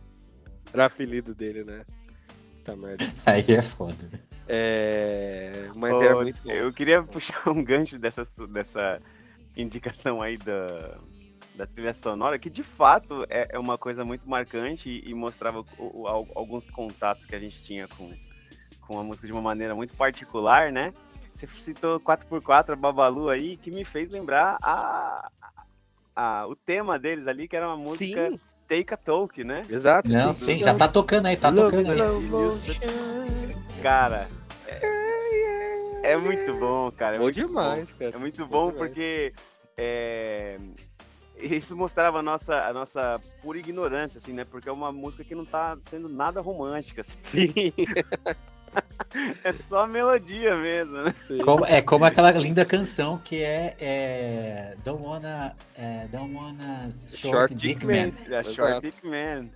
Era 0.72 0.86
apelido 0.86 1.34
dele, 1.34 1.62
né? 1.62 1.84
Tá 2.64 2.74
merda. 2.74 3.04
Aí 3.26 3.44
é 3.52 3.60
foda. 3.60 3.96
É... 4.48 5.68
Mas 5.76 6.00
era 6.00 6.14
muito 6.16 6.40
bom. 6.42 6.50
Eu 6.50 6.72
queria 6.72 7.02
puxar 7.02 7.48
um 7.50 7.62
gancho 7.62 7.98
dessa, 7.98 8.26
dessa 8.48 9.00
indicação 9.56 10.20
aí 10.22 10.36
da, 10.38 10.96
da 11.54 11.66
trilha 11.66 11.92
sonora, 11.94 12.38
que 12.38 12.48
de 12.50 12.62
fato 12.62 13.24
é, 13.28 13.48
é 13.52 13.58
uma 13.58 13.76
coisa 13.78 14.04
muito 14.04 14.28
marcante 14.28 14.88
e, 14.88 15.10
e 15.10 15.14
mostrava 15.14 15.60
o- 15.78 16.02
o- 16.02 16.06
al- 16.08 16.28
alguns 16.34 16.66
contatos 16.66 17.24
que 17.26 17.34
a 17.34 17.38
gente 17.38 17.62
tinha 17.62 17.86
com, 17.88 18.08
com 18.80 18.98
a 18.98 19.04
música 19.04 19.26
de 19.26 19.32
uma 19.32 19.42
maneira 19.42 19.74
muito 19.74 19.94
particular, 19.94 20.72
né? 20.72 20.92
Você 21.34 21.48
citou 21.48 21.98
4x4, 21.98 22.74
a 22.74 22.76
Babalu 22.76 23.28
aí, 23.28 23.56
que 23.56 23.68
me 23.70 23.84
fez 23.84 24.08
lembrar 24.08 24.56
a, 24.62 25.28
a- 26.14 26.46
o 26.46 26.54
tema 26.54 26.96
deles 26.96 27.26
ali, 27.26 27.48
que 27.48 27.56
era 27.56 27.66
uma 27.66 27.76
música 27.76 28.30
Sim, 28.30 28.40
Take 28.68 28.94
a 28.94 28.96
Talk, 28.96 29.42
né? 29.42 29.66
exato. 29.68 30.08
Não, 30.08 30.32
sim, 30.32 30.60
já 30.60 30.74
tá 30.74 30.86
tocando 30.88 31.26
aí, 31.26 31.36
tá 31.36 31.52
tocando 31.52 31.90
aí. 31.90 31.98
Cara, 33.82 34.28
é, 34.68 36.12
é 36.12 36.16
muito 36.16 36.54
bom, 36.54 36.90
cara. 36.92 37.16
É 37.16 37.18
Bom 37.18 37.30
demais, 37.32 37.92
cara. 37.94 38.12
É 38.14 38.18
muito 38.18 38.46
bom 38.46 38.70
demais. 38.70 38.88
porque 38.90 39.34
é, 39.76 40.56
isso 41.36 41.76
mostrava 41.76 42.20
a 42.20 42.22
nossa, 42.22 42.60
a 42.60 42.72
nossa 42.72 43.20
pura 43.42 43.58
ignorância, 43.58 44.18
assim, 44.18 44.32
né? 44.32 44.44
Porque 44.44 44.68
é 44.68 44.72
uma 44.72 44.92
música 44.92 45.24
que 45.24 45.34
não 45.34 45.44
tá 45.44 45.76
sendo 45.82 46.08
nada 46.08 46.40
romântica, 46.40 47.00
assim. 47.00 47.18
Sim. 47.24 47.52
É 49.44 49.52
só 49.52 49.86
melodia 49.86 50.56
mesmo, 50.56 51.02
né? 51.02 51.14
Como- 51.44 51.64
é 51.66 51.80
como 51.80 52.04
aquela 52.04 52.30
linda 52.32 52.64
canção 52.64 53.18
que 53.18 53.42
é, 53.42 53.76
é 53.80 54.76
Don't 54.84 55.02
Wanna, 55.02 55.54
é, 55.76 56.06
don't 56.10 56.34
wanna 56.34 56.92
Short, 57.08 57.20
Short 57.20 57.54
Dick, 57.54 57.74
Dick 57.80 57.86
Man. 57.86 58.10
Da 58.28 58.40
Exato. 58.40 58.54
Short 58.54 58.80
Dick 58.82 59.06
Man. 59.06 59.48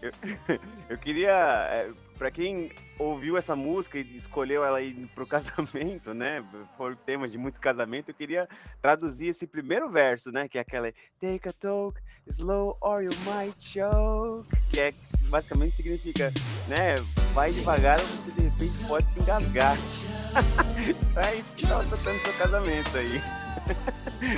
Eu, 0.00 0.12
eu 0.88 0.96
queria, 0.98 1.30
é, 1.74 1.90
pra 2.18 2.30
quem 2.30 2.70
ouviu 2.98 3.36
essa 3.36 3.54
música 3.54 3.98
e 3.98 4.16
escolheu 4.16 4.64
ela 4.64 4.78
aí 4.78 4.94
pro 5.14 5.26
casamento, 5.26 6.14
né? 6.14 6.42
Por 6.76 6.96
tema 6.96 7.28
de 7.28 7.36
muito 7.36 7.60
casamento, 7.60 8.10
eu 8.10 8.14
queria 8.14 8.48
traduzir 8.80 9.28
esse 9.28 9.46
primeiro 9.46 9.90
verso, 9.90 10.32
né? 10.32 10.48
Que 10.48 10.56
é 10.58 10.60
aquela 10.62 10.92
Take 11.20 11.48
a 11.48 11.52
talk, 11.52 12.00
slow 12.28 12.76
or 12.80 13.02
you 13.02 13.10
might 13.24 13.54
choke. 13.58 14.48
Que 14.70 14.80
é 14.80 14.94
basicamente 15.28 15.76
significa, 15.76 16.32
né? 16.68 16.96
Vai 17.32 17.50
devagar 17.52 18.00
ou 18.00 18.06
você 18.06 18.30
de 18.32 18.42
repente 18.48 18.84
pode 18.86 19.12
se 19.12 19.20
engasgar. 19.20 19.76
é 21.16 21.36
isso 21.36 21.52
que 21.52 21.66
tava 21.66 21.84
tocando 21.84 22.18
seu 22.20 22.32
casamento 22.34 22.96
aí. 22.96 23.20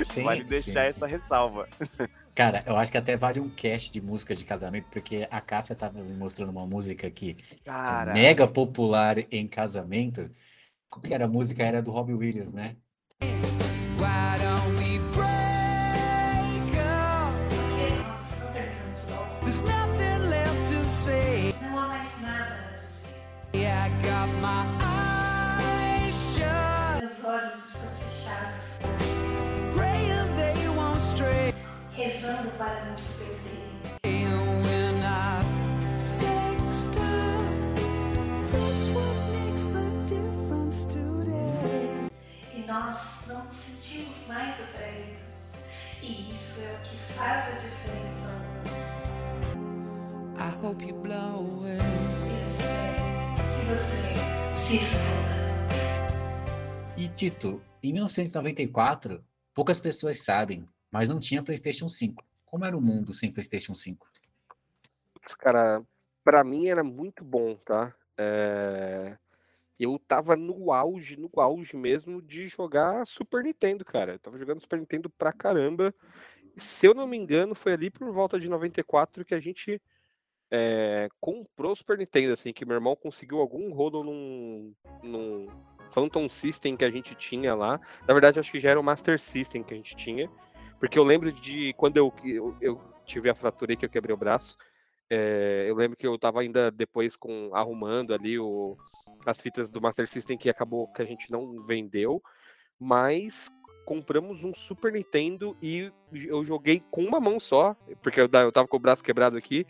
Sim, 0.05 0.23
vale 0.23 0.43
sim. 0.43 0.49
deixar 0.49 0.85
essa 0.85 1.07
ressalva. 1.07 1.69
Cara, 2.35 2.63
eu 2.67 2.77
acho 2.77 2.91
que 2.91 2.97
até 2.97 3.17
vale 3.17 3.41
um 3.41 3.49
cast 3.51 3.93
de 3.93 4.01
músicas 4.01 4.39
de 4.39 4.45
casamento, 4.47 4.87
porque 4.91 5.29
a 5.31 5.41
Cássia 5.41 5.77
tava 5.77 6.03
me 6.03 6.15
mostrando 6.15 6.49
uma 6.49 6.67
música 6.67 7.11
que 7.11 7.37
é 7.67 8.13
mega 8.13 8.49
popular 8.49 9.19
em 9.31 9.47
casamento. 9.47 10.31
Qual 10.89 11.03
que 11.03 11.13
era 11.13 11.27
a 11.27 11.29
música? 11.29 11.63
Era 11.63 11.83
do 11.83 11.91
Robbie 11.91 12.15
Williams, 12.15 12.53
né? 12.53 12.77
Para 32.63 32.85
não 32.85 32.97
se 32.97 33.13
perderem. 33.15 33.73
And 34.05 34.63
when 34.65 35.03
I 35.03 35.43
sexted, 35.99 36.95
that's 38.53 38.89
what 38.95 39.17
makes 39.33 39.65
the 39.65 39.91
difference 40.07 40.85
today. 40.87 42.09
E 42.55 42.65
nós 42.65 43.27
não 43.27 43.45
nos 43.47 43.57
sentimos 43.57 44.29
mais 44.29 44.61
atraídos. 44.61 45.55
E 46.03 46.33
isso 46.33 46.61
é 46.61 46.73
o 46.73 46.83
que 46.89 46.97
faz 47.15 47.49
a 47.49 47.59
diferença 47.59 48.29
hoje. 48.63 48.77
I 50.39 50.65
hope 50.65 50.85
you 50.85 50.95
blow 50.95 51.59
away. 51.59 51.79
Eu 51.81 52.47
espero 52.47 53.43
que 53.59 53.65
você 53.73 54.15
se 54.57 54.77
exploda. 54.77 55.43
E 56.97 57.09
Tito, 57.09 57.61
em 57.83 57.93
1994, 57.93 59.25
poucas 59.53 59.81
pessoas 59.81 60.21
sabem, 60.21 60.65
mas 60.93 61.09
não 61.09 61.19
tinha 61.19 61.43
PlayStation 61.43 61.89
5. 61.89 62.23
Como 62.53 62.67
era 62.67 62.77
o 62.77 62.83
mundo 62.83 63.15
sem 63.15 63.33
PlayStation 63.33 63.75
5? 63.75 64.07
Putz, 65.15 65.35
cara, 65.35 65.83
pra 66.23 66.45
mim 66.45 66.69
era 66.69 66.85
muito 66.85 67.25
bom, 67.25 67.57
tá? 67.57 67.95
É, 68.19 69.17
Eu 69.81 69.99
tava 69.99 70.37
no 70.37 70.71
auge, 70.71 71.17
no 71.17 71.31
auge 71.37 71.75
mesmo 71.75 72.21
de 72.21 72.47
jogar 72.49 73.07
Super 73.07 73.43
Nintendo, 73.43 73.87
cara. 73.87 74.13
Eu 74.13 74.19
tava 74.19 74.39
jogando 74.39 74.61
Super 74.61 74.79
Nintendo 74.79 75.09
pra 75.09 75.33
caramba. 75.33 75.95
Se 76.59 76.85
eu 76.85 76.93
não 76.93 77.07
me 77.07 77.17
engano, 77.17 77.55
foi 77.55 77.73
ali 77.73 77.89
por 77.89 78.13
volta 78.13 78.39
de 78.39 78.51
94 78.51 79.25
que 79.25 79.35
a 79.35 79.41
gente 79.41 79.81
é, 80.51 81.09
comprou 81.19 81.73
o 81.73 81.77
Super 81.77 81.97
Nintendo, 81.97 82.35
assim, 82.35 82.53
que 82.53 82.67
meu 82.67 82.75
irmão 82.75 82.95
conseguiu 82.95 83.39
algum 83.39 83.73
rodo 83.73 84.05
num, 84.05 84.75
num 85.03 85.47
Phantom 85.91 86.29
System 86.29 86.77
que 86.77 86.85
a 86.85 86.91
gente 86.91 87.15
tinha 87.15 87.55
lá. 87.55 87.81
Na 88.07 88.13
verdade, 88.13 88.39
acho 88.39 88.53
que 88.53 88.61
já 88.61 88.73
era 88.73 88.79
o 88.79 88.85
Master 88.85 89.19
System 89.19 89.63
que 89.63 89.73
a 89.73 89.77
gente 89.79 89.97
tinha. 89.97 90.31
Porque 90.83 90.99
eu 90.99 91.05
lembro 91.05 91.31
de 91.31 91.73
quando 91.75 91.97
eu, 91.97 92.13
eu, 92.25 92.57
eu 92.61 92.81
tive 93.07 93.31
a 93.31 93.37
fratura 93.37 93.71
aí 93.71 93.77
que 93.77 93.85
eu 93.85 93.89
quebrei 93.89 94.13
o 94.13 94.17
braço. 94.19 94.57
é, 95.09 95.65
eu 95.69 95.77
lembro 95.77 95.97
que 95.97 96.05
eu 96.05 96.19
tava 96.19 96.41
ainda 96.41 96.73
depois 96.73 97.15
com 97.15 97.55
arrumando 97.55 98.13
ali 98.13 98.37
o, 98.37 98.77
as 99.25 99.41
fitas 99.41 99.71
do 99.71 99.81
Master 99.81 100.09
System 100.09 100.37
que 100.37 100.51
acabou 100.51 100.89
que 100.89 101.01
a 101.01 101.05
gente 101.05 101.31
não 101.31 101.65
vendeu, 101.65 102.21
mas 102.81 103.49
compramos 103.87 104.43
um 104.43 104.53
Super 104.53 104.93
Nintendo 104.93 105.57
e 105.63 105.93
eu 106.13 106.43
joguei 106.43 106.83
com 106.91 107.05
uma 107.05 107.21
mão 107.21 107.39
só, 107.39 107.77
porque 108.03 108.21
eu, 108.21 108.29
eu 108.33 108.51
tava 108.51 108.67
com 108.67 108.77
o 108.77 108.81
braço 108.81 109.05
quebrado 109.05 109.37
aqui. 109.37 109.65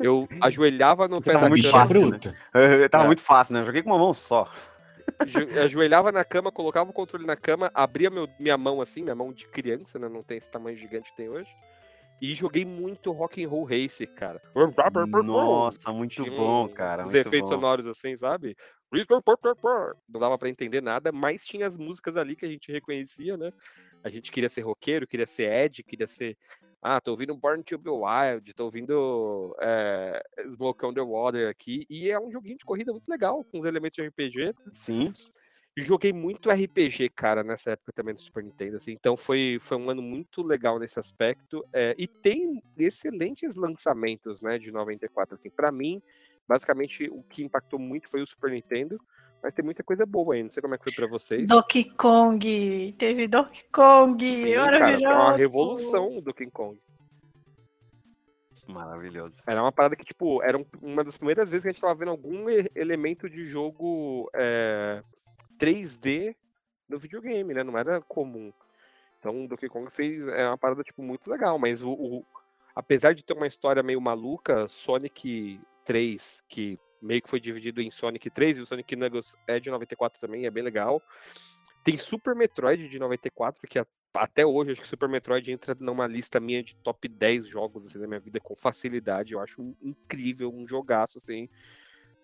Eu 0.00 0.26
ajoelhava 0.40 1.06
no 1.06 1.20
pé 1.20 1.32
tava 1.34 1.44
da 1.44 1.48
muito 1.50 1.70
cama, 1.70 1.86
fácil, 1.86 2.10
né? 2.10 2.18
Eu- 2.54 2.88
Tava 2.88 3.04
É. 3.04 3.06
muito 3.08 3.22
fácil, 3.22 3.52
né? 3.54 3.60
Eu 3.60 3.66
joguei 3.66 3.82
com 3.82 3.90
uma 3.90 3.98
mão 3.98 4.14
só. 4.14 4.50
Jo- 5.26 5.60
ajoelhava 5.60 6.12
na 6.12 6.24
cama, 6.24 6.52
colocava 6.52 6.90
o 6.90 6.92
controle 6.92 7.26
na 7.26 7.36
cama, 7.36 7.70
abria 7.74 8.10
meu, 8.10 8.28
minha 8.38 8.56
mão 8.56 8.80
assim, 8.80 9.02
minha 9.02 9.14
mão 9.14 9.32
de 9.32 9.46
criança, 9.48 9.98
né? 9.98 10.08
Não 10.08 10.22
tem 10.22 10.38
esse 10.38 10.50
tamanho 10.50 10.76
gigante 10.76 11.10
que 11.10 11.16
tem 11.16 11.28
hoje. 11.28 11.50
E 12.20 12.34
joguei 12.34 12.64
muito 12.64 13.12
Rock 13.12 13.44
and 13.44 13.48
Roll 13.48 13.64
Racer, 13.64 14.10
cara. 14.14 14.40
Nossa, 15.22 15.92
muito 15.92 16.14
Tinha 16.22 16.30
bom, 16.30 16.66
cara. 16.68 17.04
Os 17.04 17.12
efeitos 17.14 17.50
bom. 17.50 17.56
sonoros 17.56 17.86
assim, 17.86 18.16
sabe? 18.16 18.56
Não 20.08 20.20
dava 20.20 20.38
pra 20.38 20.48
entender 20.48 20.80
nada, 20.80 21.10
mas 21.10 21.44
tinha 21.44 21.66
as 21.66 21.76
músicas 21.76 22.16
ali 22.16 22.36
que 22.36 22.46
a 22.46 22.48
gente 22.48 22.70
reconhecia, 22.70 23.36
né? 23.36 23.50
A 24.02 24.08
gente 24.08 24.30
queria 24.30 24.48
ser 24.48 24.62
roqueiro, 24.62 25.06
queria 25.06 25.26
ser 25.26 25.50
Ed, 25.52 25.82
queria 25.82 26.06
ser. 26.06 26.36
Ah, 26.80 27.00
tô 27.00 27.10
ouvindo 27.12 27.36
Born 27.36 27.62
to 27.64 27.78
Be 27.78 27.90
Wild, 27.90 28.54
tô 28.54 28.66
ouvindo 28.66 29.56
é, 29.60 30.22
Smoke 30.52 30.86
on 30.86 30.94
the 30.94 31.00
Water 31.00 31.48
aqui. 31.48 31.84
E 31.90 32.10
é 32.10 32.20
um 32.20 32.30
joguinho 32.30 32.58
de 32.58 32.64
corrida 32.64 32.92
muito 32.92 33.08
legal, 33.08 33.44
com 33.44 33.58
os 33.58 33.64
elementos 33.64 33.96
de 33.96 34.06
RPG. 34.06 34.54
Sim. 34.72 35.12
Joguei 35.78 36.10
muito 36.10 36.50
RPG, 36.50 37.10
cara, 37.10 37.44
nessa 37.44 37.72
época 37.72 37.92
também 37.92 38.14
do 38.14 38.20
Super 38.20 38.42
Nintendo, 38.42 38.76
assim. 38.76 38.92
Então 38.92 39.14
foi, 39.14 39.58
foi 39.60 39.76
um 39.76 39.90
ano 39.90 40.00
muito 40.00 40.42
legal 40.42 40.78
nesse 40.78 40.98
aspecto. 40.98 41.62
é, 41.70 41.94
e 41.98 42.06
tem 42.06 42.62
excelentes 42.78 43.54
lançamentos, 43.56 44.40
né, 44.40 44.58
de 44.58 44.70
94, 44.70 45.34
assim. 45.34 45.50
Pra 45.50 45.70
mim, 45.70 46.00
basicamente, 46.48 47.08
o 47.10 47.22
que 47.22 47.42
impactou 47.44 47.78
muito 47.78 48.08
foi 48.08 48.22
o 48.22 48.26
Super 48.26 48.50
Nintendo. 48.50 48.98
Mas 49.42 49.52
tem 49.54 49.64
muita 49.64 49.82
coisa 49.84 50.04
boa 50.06 50.34
aí. 50.34 50.42
Não 50.42 50.50
sei 50.50 50.60
como 50.62 50.74
é 50.74 50.78
que 50.78 50.84
foi 50.84 50.92
pra 50.94 51.06
vocês. 51.06 51.46
Donkey 51.46 51.84
Kong, 51.90 52.94
teve 52.98 53.28
Donkey 53.28 53.64
Kong, 53.70 54.18
Sim, 54.24 54.54
cara, 54.54 54.70
maravilhoso. 54.72 55.04
foi 55.04 55.12
uma 55.14 55.36
revolução 55.36 56.20
do 56.20 56.34
King 56.34 56.50
Kong. 56.50 56.80
Maravilhoso. 58.66 59.40
Era 59.46 59.62
uma 59.62 59.70
parada 59.70 59.94
que, 59.94 60.04
tipo, 60.04 60.42
era 60.42 60.58
um- 60.58 60.66
uma 60.82 61.04
das 61.04 61.16
primeiras 61.16 61.48
vezes 61.48 61.62
que 61.62 61.68
a 61.68 61.72
gente 61.72 61.80
tava 61.80 61.94
vendo 61.94 62.10
algum 62.10 62.46
elemento 62.74 63.30
de 63.30 63.44
jogo 63.44 64.28
é, 64.34 65.02
3D 65.58 66.34
no 66.88 66.98
videogame, 66.98 67.54
né? 67.54 67.62
Não 67.62 67.78
era 67.78 68.00
comum. 68.00 68.52
Então, 69.20 69.44
o 69.44 69.48
Donkey 69.48 69.68
Kong 69.68 69.88
fez 69.90 70.26
é 70.26 70.48
uma 70.48 70.58
parada, 70.58 70.82
tipo, 70.82 71.02
muito 71.02 71.30
legal, 71.30 71.58
mas 71.58 71.82
o, 71.82 71.92
o- 71.92 72.24
apesar 72.74 73.14
de 73.14 73.24
ter 73.24 73.34
uma 73.34 73.46
história 73.46 73.82
meio 73.82 74.00
maluca, 74.00 74.66
Sonic 74.66 75.60
3, 75.86 76.42
que 76.48 76.78
meio 77.00 77.22
que 77.22 77.30
foi 77.30 77.40
dividido 77.40 77.80
em 77.80 77.90
Sonic 77.90 78.28
3 78.28 78.58
e 78.58 78.62
o 78.62 78.66
Sonic 78.66 78.94
Knuckles 78.96 79.36
é 79.46 79.60
de 79.60 79.70
94 79.70 80.20
também, 80.20 80.44
é 80.44 80.50
bem 80.50 80.62
legal. 80.62 81.00
Tem 81.84 81.96
Super 81.96 82.34
Metroid 82.34 82.88
de 82.88 82.98
94, 82.98 83.62
que 83.68 83.78
até 84.12 84.44
hoje 84.44 84.72
acho 84.72 84.80
que 84.80 84.88
Super 84.88 85.08
Metroid 85.08 85.52
entra 85.52 85.76
numa 85.78 86.06
lista 86.06 86.40
minha 86.40 86.62
de 86.62 86.74
top 86.76 87.06
10 87.06 87.46
jogos 87.46 87.86
assim, 87.86 88.00
da 88.00 88.08
minha 88.08 88.20
vida 88.20 88.40
com 88.40 88.56
facilidade. 88.56 89.34
Eu 89.34 89.40
acho 89.40 89.74
incrível, 89.80 90.52
um 90.52 90.66
jogaço, 90.66 91.18
assim. 91.18 91.48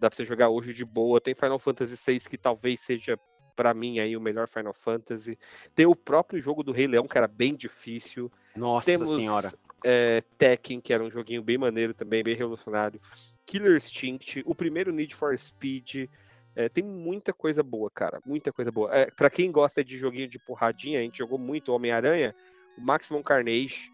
Dá 0.00 0.10
pra 0.10 0.16
você 0.16 0.24
jogar 0.24 0.48
hoje 0.48 0.74
de 0.74 0.84
boa. 0.84 1.20
Tem 1.20 1.34
Final 1.34 1.58
Fantasy 1.58 1.96
VI 2.04 2.20
que 2.20 2.36
talvez 2.36 2.80
seja 2.80 3.16
pra 3.54 3.72
mim 3.74 4.00
aí 4.00 4.16
o 4.16 4.20
melhor 4.20 4.48
Final 4.48 4.72
Fantasy. 4.72 5.38
Tem 5.74 5.86
o 5.86 5.94
próprio 5.94 6.40
jogo 6.40 6.62
do 6.62 6.72
Rei 6.72 6.86
Leão, 6.86 7.06
que 7.06 7.16
era 7.16 7.28
bem 7.28 7.54
difícil. 7.54 8.32
Nossa 8.56 8.86
Temos 8.86 9.10
senhora. 9.10 9.52
é, 9.84 10.22
Tekken, 10.36 10.80
que 10.80 10.92
era 10.92 11.04
um 11.04 11.10
joguinho 11.10 11.42
bem 11.42 11.58
maneiro 11.58 11.94
também, 11.94 12.22
bem 12.24 12.34
revolucionário. 12.34 13.00
Killer 13.46 13.76
Instinct, 13.76 14.42
o 14.46 14.54
primeiro 14.54 14.92
Need 14.92 15.14
for 15.14 15.36
Speed. 15.36 16.08
É, 16.54 16.68
tem 16.68 16.84
muita 16.84 17.32
coisa 17.32 17.62
boa, 17.62 17.90
cara. 17.90 18.20
Muita 18.24 18.52
coisa 18.52 18.70
boa. 18.70 18.94
É, 18.94 19.10
para 19.10 19.30
quem 19.30 19.50
gosta 19.50 19.82
de 19.84 19.96
joguinho 19.96 20.28
de 20.28 20.38
porradinha, 20.38 21.00
a 21.00 21.02
gente 21.02 21.18
jogou 21.18 21.38
muito 21.38 21.72
Homem-Aranha, 21.72 22.34
o 22.76 22.80
Maximum 22.80 23.22
Carnage, 23.22 23.90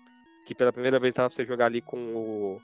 que 0.47 0.55
pela 0.55 0.73
primeira 0.73 0.99
vez 0.99 1.15
tava 1.15 1.29
pra 1.29 1.37
você 1.37 1.45
jogar 1.45 1.67
ali 1.67 1.81
com 1.81 1.99
o, 1.99 2.63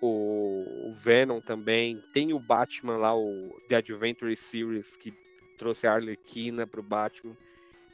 o, 0.00 0.88
o 0.88 0.92
Venom 0.92 1.40
também. 1.40 2.02
Tem 2.12 2.32
o 2.32 2.38
Batman 2.38 2.96
lá, 2.96 3.14
o 3.14 3.54
The 3.68 3.76
Adventure 3.76 4.34
Series, 4.34 4.96
que 4.96 5.12
trouxe 5.58 5.86
a 5.86 5.94
Arlequina 5.94 6.66
pro 6.66 6.82
Batman. 6.82 7.36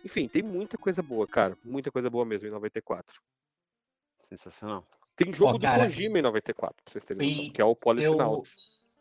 Enfim, 0.05 0.29
tem 0.29 0.43
muita 0.43 0.77
coisa 0.77 1.03
boa, 1.03 1.27
cara. 1.27 1.57
Muita 1.65 1.91
coisa 1.91 2.11
boa 2.11 2.25
mesmo 2.25 2.47
em 2.47 2.51
94. 2.51 3.21
Sensacional. 4.23 4.87
Tem 5.17 5.33
jogo 5.33 5.55
Ó, 5.55 5.59
cara, 5.59 5.85
do 5.85 5.87
Kojima 5.87 6.19
em 6.19 6.23
94, 6.23 6.75
pra 6.85 6.93
vocês 6.93 7.05
terem 7.05 7.29
noção, 7.29 7.53
que 7.53 7.61
é 7.61 7.65
o 7.65 7.77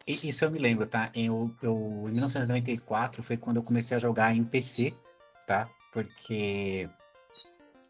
i- 0.08 0.28
isso 0.30 0.46
eu 0.46 0.52
me 0.52 0.60
lembro, 0.60 0.86
tá? 0.86 1.10
Eu, 1.16 1.54
eu, 1.62 2.06
em 2.08 2.12
1994 2.12 3.24
foi 3.24 3.38
quando 3.38 3.58
eu 3.58 3.64
comecei 3.64 3.96
a 3.98 4.00
jogar 4.00 4.36
em 4.36 4.44
PC, 4.44 4.94
tá? 5.48 5.70
Porque 5.92 6.90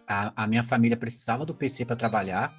a, 0.08 0.44
a 0.44 0.48
minha 0.48 0.64
família 0.64 0.98
precisava 0.98 1.46
do 1.46 1.54
PC 1.56 1.86
para 1.86 1.96
trabalhar 1.96 2.54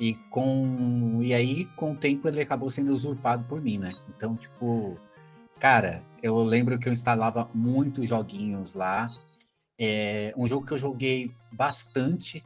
e 0.00 0.14
com 0.30 1.20
e 1.22 1.32
aí 1.32 1.66
com 1.76 1.92
o 1.92 1.96
tempo 1.96 2.26
ele 2.28 2.40
acabou 2.40 2.70
sendo 2.70 2.92
usurpado 2.92 3.44
por 3.44 3.60
mim, 3.60 3.78
né? 3.78 3.92
Então, 4.08 4.36
tipo, 4.36 4.98
cara, 5.60 6.02
eu 6.22 6.42
lembro 6.42 6.78
que 6.78 6.88
eu 6.88 6.92
instalava 6.92 7.48
muitos 7.54 8.08
joguinhos 8.08 8.74
lá. 8.74 9.08
É, 9.78 10.32
um 10.36 10.46
jogo 10.46 10.66
que 10.66 10.72
eu 10.74 10.78
joguei 10.78 11.32
bastante, 11.52 12.44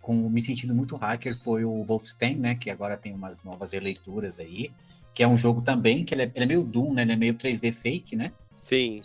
com 0.00 0.28
me 0.28 0.40
sentindo 0.40 0.74
muito 0.74 0.96
hacker, 0.96 1.36
foi 1.36 1.64
o 1.64 1.82
Wolfenstein, 1.84 2.36
né? 2.36 2.54
Que 2.54 2.70
agora 2.70 2.96
tem 2.96 3.12
umas 3.12 3.42
novas 3.42 3.72
releituras 3.72 4.40
aí. 4.40 4.70
Que 5.14 5.22
é 5.22 5.28
um 5.28 5.36
jogo 5.36 5.60
também, 5.60 6.04
que 6.04 6.14
ele 6.14 6.22
é, 6.22 6.32
ele 6.34 6.44
é 6.44 6.48
meio 6.48 6.64
Doom, 6.64 6.94
né? 6.94 7.02
Ele 7.02 7.12
é 7.12 7.16
meio 7.16 7.34
3D 7.34 7.72
fake, 7.72 8.16
né? 8.16 8.32
Sim. 8.56 9.02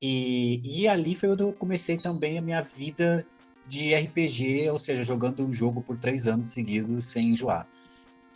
E, 0.00 0.60
e 0.64 0.88
ali 0.88 1.14
foi 1.14 1.30
onde 1.30 1.42
eu 1.42 1.52
comecei 1.52 1.96
também 1.96 2.38
a 2.38 2.42
minha 2.42 2.62
vida 2.62 3.26
de 3.66 3.94
RPG, 3.94 4.70
ou 4.70 4.78
seja, 4.78 5.04
jogando 5.04 5.44
um 5.44 5.52
jogo 5.52 5.82
por 5.82 5.98
três 5.98 6.26
anos 6.26 6.46
seguidos 6.46 7.06
sem 7.06 7.30
enjoar. 7.30 7.66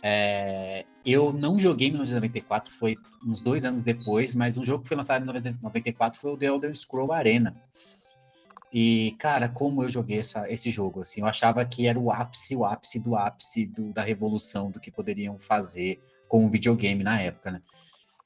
É, 0.01 0.85
eu 1.05 1.31
não 1.31 1.57
joguei 1.57 1.87
em 1.87 1.91
1994, 1.91 2.71
foi 2.73 2.97
uns 3.25 3.39
dois 3.39 3.63
anos 3.63 3.83
depois, 3.83 4.35
mas 4.35 4.57
um 4.57 4.63
jogo 4.63 4.83
que 4.83 4.89
foi 4.89 4.97
lançado 4.97 5.23
em 5.23 5.25
90 5.25 5.57
94 5.61 6.19
foi 6.19 6.31
o 6.33 6.37
The 6.37 6.45
Elder 6.47 6.75
Scroll 6.75 7.13
Arena. 7.13 7.55
E, 8.73 9.15
cara, 9.19 9.47
como 9.47 9.83
eu 9.83 9.89
joguei 9.89 10.17
essa, 10.17 10.51
esse 10.51 10.71
jogo, 10.71 11.01
assim, 11.01 11.21
eu 11.21 11.27
achava 11.27 11.63
que 11.63 11.85
era 11.85 11.99
o 11.99 12.11
ápice, 12.11 12.55
o 12.55 12.65
ápice 12.65 12.99
do 12.99 13.15
ápice 13.15 13.67
do- 13.67 13.93
da 13.93 14.01
revolução 14.01 14.71
do 14.71 14.79
que 14.79 14.89
poderiam 14.89 15.37
fazer 15.37 15.99
com 16.27 16.43
o 16.43 16.49
videogame 16.49 17.03
na 17.03 17.21
época, 17.21 17.51
né? 17.51 17.61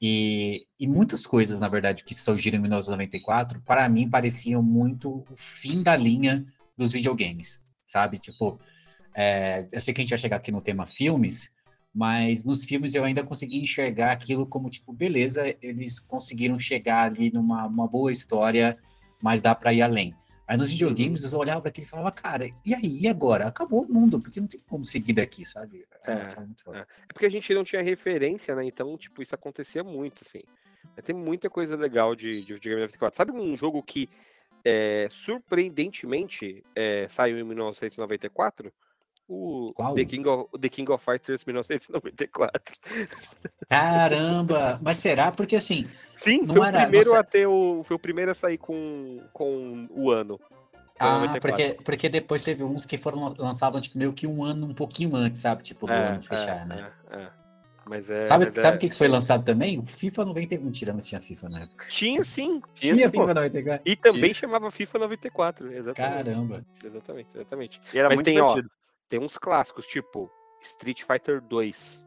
E, 0.00 0.64
e 0.80 0.86
muitas 0.86 1.26
coisas, 1.26 1.60
na 1.60 1.68
verdade, 1.68 2.02
que 2.02 2.14
surgiram 2.14 2.56
em 2.56 2.62
1994, 2.62 3.60
para 3.60 3.86
mim 3.90 4.08
pareciam 4.08 4.62
muito 4.62 5.26
o 5.30 5.36
fim 5.36 5.82
da 5.82 5.94
linha 5.96 6.46
dos 6.76 6.92
videogames, 6.92 7.62
sabe? 7.86 8.18
Tipo, 8.18 8.58
é, 9.14 9.66
eu 9.70 9.80
sei 9.82 9.92
que 9.92 10.00
a 10.00 10.02
gente 10.04 10.10
vai 10.10 10.18
chegar 10.18 10.36
aqui 10.36 10.50
no 10.50 10.62
tema 10.62 10.86
filmes, 10.86 11.50
mas 11.92 12.42
nos 12.42 12.64
filmes 12.64 12.94
eu 12.94 13.04
ainda 13.04 13.22
consegui 13.22 13.60
enxergar 13.60 14.12
aquilo 14.12 14.46
como, 14.46 14.70
tipo, 14.70 14.94
beleza, 14.94 15.54
eles 15.60 15.98
conseguiram 15.98 16.58
chegar 16.58 17.04
ali 17.10 17.30
numa 17.30 17.66
uma 17.66 17.86
boa 17.86 18.10
história, 18.10 18.78
mas 19.20 19.42
dá 19.42 19.54
para 19.54 19.74
ir 19.74 19.82
além. 19.82 20.14
Aí 20.48 20.56
nos 20.56 20.70
videogames 20.70 21.30
eu 21.30 21.38
olhava 21.38 21.60
para 21.60 21.68
aquilo 21.68 21.86
e 21.86 21.90
falava, 21.90 22.10
cara, 22.10 22.48
e 22.64 22.74
aí, 22.74 23.00
e 23.02 23.06
agora? 23.06 23.46
Acabou 23.46 23.82
o 23.82 23.92
mundo, 23.92 24.18
porque 24.18 24.40
não 24.40 24.48
tem 24.48 24.58
como 24.66 24.82
seguir 24.82 25.12
daqui, 25.12 25.44
sabe? 25.44 25.86
É, 26.04 26.40
muito 26.40 26.62
foda. 26.62 26.88
É 27.06 27.12
porque 27.12 27.26
a 27.26 27.30
gente 27.30 27.52
não 27.52 27.62
tinha 27.62 27.82
referência, 27.82 28.54
né? 28.56 28.64
Então, 28.64 28.96
tipo, 28.96 29.20
isso 29.20 29.34
acontecia 29.34 29.84
muito, 29.84 30.24
assim. 30.26 30.40
Mas 30.96 31.04
tem 31.04 31.14
muita 31.14 31.50
coisa 31.50 31.76
legal 31.76 32.16
de, 32.16 32.42
de 32.42 32.54
videogame 32.54 32.80
94. 32.80 33.14
Sabe 33.14 33.32
um 33.32 33.54
jogo 33.58 33.82
que, 33.82 34.08
é, 34.64 35.06
surpreendentemente, 35.10 36.64
é, 36.74 37.06
saiu 37.08 37.38
em 37.38 37.44
1994? 37.44 38.72
O 39.28 39.72
Qual? 39.74 39.94
The 39.94 40.04
King, 40.06 40.26
of, 40.28 40.48
The 40.58 40.68
King 40.70 40.90
of 40.90 41.04
Fighters 41.04 41.44
1994. 41.44 42.60
Caramba! 43.68 44.78
Mas 44.82 44.98
será? 44.98 45.30
Porque 45.30 45.56
assim, 45.56 45.86
Sim, 46.14 46.40
Não 46.42 46.54
foi 46.54 46.60
o 46.60 46.64
era- 46.64 46.80
primeiro 46.82 47.10
você- 47.10 47.16
a 47.16 47.22
ter 47.22 47.46
o. 47.46 47.82
Foi 47.84 47.96
o 47.96 47.98
primeiro 47.98 48.30
a 48.30 48.34
sair 48.34 48.58
com, 48.58 49.20
com 49.32 49.86
o 49.90 50.10
ano. 50.10 50.40
Ah, 50.98 51.20
94. 51.20 51.40
porque, 51.40 51.82
porque 51.84 52.08
depois 52.08 52.42
teve 52.42 52.64
uns 52.64 52.84
que 52.84 52.98
foram 52.98 53.22
lan- 53.28 53.34
lançados 53.38 53.80
tipo, 53.82 53.98
meio 53.98 54.12
que 54.12 54.26
um 54.26 54.42
ano, 54.42 54.66
um 54.66 54.74
pouquinho 54.74 55.14
antes, 55.14 55.42
sabe? 55.42 55.62
Tipo, 55.62 55.86
do 55.86 55.92
ano 55.92 56.20
fechar, 56.22 56.66
né? 56.66 56.90
é, 57.12 57.16
é. 57.18 57.28
Mas 57.86 58.10
é. 58.10 58.26
sabe 58.26 58.50
sabe 58.60 58.74
é- 58.74 58.76
o 58.76 58.80
que 58.80 58.88
que 58.90 58.96
foi 58.96 59.06
lançado 59.08 59.44
também? 59.44 59.78
O 59.78 59.86
FIFA 59.86 60.24
91. 60.24 60.60
Mentira, 60.64 60.92
não 60.92 61.00
tinha 61.00 61.20
FIFA 61.20 61.48
na 61.50 61.60
época. 61.60 61.86
Tinha 61.88 62.24
sim. 62.24 62.60
Tinha, 62.74 62.94
Tinha. 62.96 63.10
FIFA 63.10 63.34
94. 63.34 63.82
E 63.86 63.94
também 63.96 64.34
chamava 64.34 64.70
FIFA 64.72 64.98
94. 64.98 65.72
Exatamente. 65.72 66.24
Caramba. 66.24 66.64
Exatamente, 66.84 67.28
exatamente. 67.34 67.80
E 67.94 67.98
era 67.98 68.08
Mas 68.08 68.16
muito 68.16 68.24
tem, 68.26 68.40
ó, 68.40 68.48
divertido. 68.48 68.77
Tem 69.08 69.18
uns 69.18 69.38
clássicos, 69.38 69.86
tipo 69.86 70.30
Street 70.62 71.02
Fighter 71.02 71.40
2. 71.40 72.02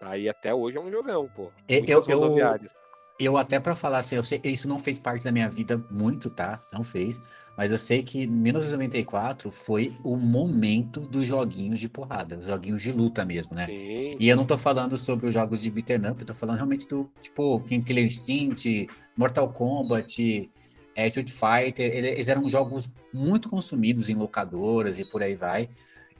Aí 0.00 0.28
até 0.28 0.52
hoje 0.52 0.76
é 0.76 0.80
um 0.80 0.90
jogão, 0.90 1.28
pô. 1.34 1.50
Eu- 1.68 1.78
Muitas 1.78 2.06
eu- 2.06 2.12
eu- 2.12 2.20
rodoviárias. 2.20 2.74
Eu 3.20 3.36
até 3.36 3.60
pra 3.60 3.76
falar 3.76 3.98
assim, 3.98 4.16
eu 4.16 4.24
sei, 4.24 4.40
isso 4.44 4.66
não 4.66 4.78
fez 4.80 4.98
parte 4.98 5.22
da 5.22 5.30
minha 5.30 5.48
vida 5.48 5.78
muito, 5.90 6.28
tá? 6.28 6.60
Não 6.72 6.82
fez. 6.82 7.22
Mas 7.56 7.70
eu 7.70 7.78
sei 7.78 8.02
que 8.02 8.26
1994 8.26 9.52
foi 9.52 9.96
o 10.02 10.16
momento 10.16 10.98
dos 11.00 11.24
joguinhos 11.24 11.78
de 11.78 11.88
porrada, 11.88 12.38
os 12.38 12.46
joguinhos 12.46 12.82
de 12.82 12.90
luta 12.90 13.24
mesmo, 13.24 13.54
né? 13.54 13.66
Sim. 13.66 14.16
E 14.18 14.28
eu 14.28 14.34
não 14.36 14.44
tô 14.44 14.58
falando 14.58 14.96
sobre 14.96 15.26
os 15.26 15.34
jogos 15.34 15.60
de 15.60 15.70
beat'em 15.70 16.10
up, 16.10 16.20
eu 16.20 16.26
tô 16.26 16.34
falando 16.34 16.56
realmente 16.56 16.88
do, 16.88 17.08
tipo, 17.20 17.60
King 17.60 17.84
Killer 17.84 18.04
Instinct, 18.04 18.88
Mortal 19.16 19.52
Kombat, 19.52 20.50
é, 20.96 21.06
Street 21.06 21.30
Fighter, 21.30 21.94
ele- 21.94 22.08
eles 22.08 22.28
eram 22.28 22.48
jogos 22.48 22.90
muito 23.12 23.48
consumidos 23.48 24.08
em 24.08 24.14
locadoras 24.14 24.98
e 24.98 25.04
por 25.04 25.22
aí 25.22 25.34
vai. 25.34 25.68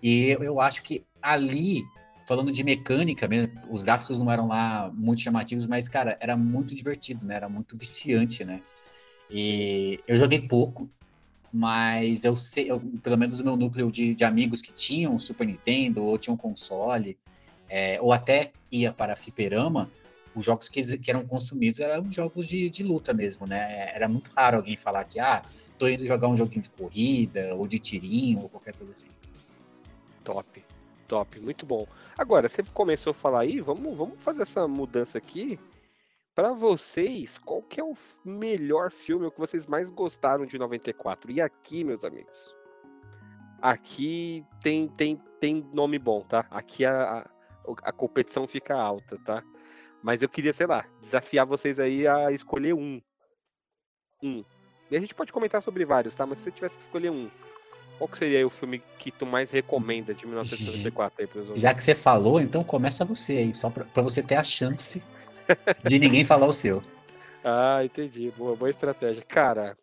E 0.03 0.37
eu, 0.41 0.61
acho 0.61 0.83
que 0.83 1.05
ali, 1.21 1.83
falando 2.27 2.51
de 2.51 2.63
mecânica 2.65 3.29
mesmo, 3.29 3.53
os 3.71 3.83
gráficos 3.83 4.19
não 4.19 4.31
eram 4.31 4.49
lá 4.49 4.91
muito 4.95 5.23
chamativos, 5.23 5.67
mas, 5.67 5.89
cara, 5.89 6.17
era 6.21 6.37
muito 6.37 6.75
divertido, 6.75 7.25
né? 7.25 7.37
Era 7.37 7.49
muito 7.49 7.77
viciante, 7.77 8.45
né? 8.45 8.61
E 9.31 10.01
eu 10.07 10.17
joguei 10.17 10.41
pouco, 10.47 10.91
mas 11.53 12.25
eu 12.25 12.35
sei, 12.37 12.71
eu- 12.71 12.81
pelo 13.03 13.17
menos 13.17 13.41
o 13.41 13.45
meu 13.45 13.57
núcleo 13.57 13.91
de, 13.91 14.15
de 14.15 14.25
amigos 14.25 14.61
que 14.61 14.73
tinham 14.73 15.19
Super 15.19 15.47
Nintendo 15.47 16.03
ou 16.03 16.19
tinham 16.19 16.37
console, 16.37 17.17
é, 17.69 17.99
ou 18.01 18.13
até 18.13 18.53
ia 18.71 18.93
para 18.93 19.17
fliperama, 19.17 19.91
os 20.35 20.45
jogos 20.45 20.69
que, 20.69 20.83
que 20.99 21.11
eram 21.11 21.27
consumidos 21.27 21.81
eram 21.81 22.11
jogos 22.11 22.49
de, 22.49 22.69
de 22.71 22.83
luta 22.83 23.13
mesmo, 23.13 23.47
né? 23.47 23.91
Era 23.95 24.09
muito 24.09 24.31
raro 24.35 24.57
alguém 24.57 24.77
falar 24.77 25.05
que, 25.05 25.21
ah, 25.21 25.43
tô 25.83 25.89
indo 25.89 26.07
jogar 26.07 26.29
um 26.29 26.37
joguinho 26.37 26.63
de 26.63 26.71
corrida, 26.71 27.57
ou 27.57 27.67
de 27.67 27.77
tirinho, 27.81 28.43
ou 28.43 28.49
qualquer 28.49 28.73
coisa 28.77 28.93
assim. 28.93 29.09
Top. 30.23 30.65
Top, 31.09 31.41
muito 31.41 31.67
bom. 31.67 31.89
Agora, 32.17 32.49
você 32.49 32.63
começou 32.63 33.11
a 33.11 33.15
falar 33.15 33.41
aí, 33.41 33.61
vamos, 33.61 33.97
vamos 33.97 34.23
fazer 34.23 34.43
essa 34.43 34.69
mudança 34.69 35.19
aqui. 35.19 35.59
Pra 36.37 36.53
vocês, 36.53 37.37
qual 37.37 37.63
que 37.63 37.81
é 37.81 37.85
o 37.85 37.95
melhor 38.25 38.93
filme, 38.93 39.27
o 39.27 39.31
que 39.33 39.41
vocês 39.41 39.67
mais 39.67 39.91
gostaram 39.91 40.47
de 40.47 40.57
94? 40.57 41.33
E 41.33 41.41
aqui, 41.41 41.83
meus 41.83 42.05
amigos, 42.05 42.55
aqui 43.61 44.47
tem, 44.63 44.87
tem, 44.87 45.21
tem 45.41 45.69
nome 45.75 45.99
bom, 45.99 46.23
tá? 46.23 46.47
Aqui 46.49 46.85
a, 46.85 47.19
a, 47.19 47.31
a 47.83 47.93
competição 47.93 48.47
fica 48.47 48.77
alta, 48.77 49.19
tá? 49.19 49.43
Mas 50.01 50.23
eu 50.23 50.29
queria, 50.29 50.53
sei 50.53 50.69
lá, 50.69 50.87
desafiar 51.01 51.45
vocês 51.45 51.81
aí 51.81 52.07
a 52.07 52.31
escolher 52.31 52.73
um. 52.73 53.03
Um. 54.23 54.45
E 54.93 54.97
a 54.97 55.01
gente 55.01 55.15
pode 55.15 55.33
comentar 55.33 55.63
sobre 55.63 55.87
vários, 55.87 56.15
tá? 56.15 56.27
Mas 56.27 56.39
se 56.39 56.45
você 56.45 56.51
tivesse 56.51 56.77
que 56.77 56.83
escolher 56.83 57.11
um, 57.11 57.31
qual 57.97 58.07
que 58.09 58.19
seria 58.19 58.47
o 58.47 58.51
filme 58.51 58.83
que 58.99 59.11
tu 59.11 59.25
mais 59.25 59.51
recomenda 59.51 60.13
de 60.13 60.27
1994 60.27 61.23
aí 61.23 61.27
pros 61.27 61.59
Já 61.59 61.73
que 61.73 61.83
você 61.83 61.95
falou, 61.95 62.39
então 62.39 62.63
começa 62.63 63.03
você 63.05 63.39
aí, 63.39 63.55
só 63.57 63.71
pra, 63.71 63.85
pra 63.87 64.03
você 64.03 64.23
ter 64.23 64.35
a 64.37 64.45
chance 64.45 65.03
de 65.85 65.99
ninguém 65.99 66.25
falar 66.25 66.47
o 66.47 66.53
seu. 66.53 66.83
Ah, 67.45 67.85
entendi. 67.85 68.31
Boa, 68.39 68.55
boa 68.55 68.71
estratégia. 68.71 69.21
Cara, 69.27 69.77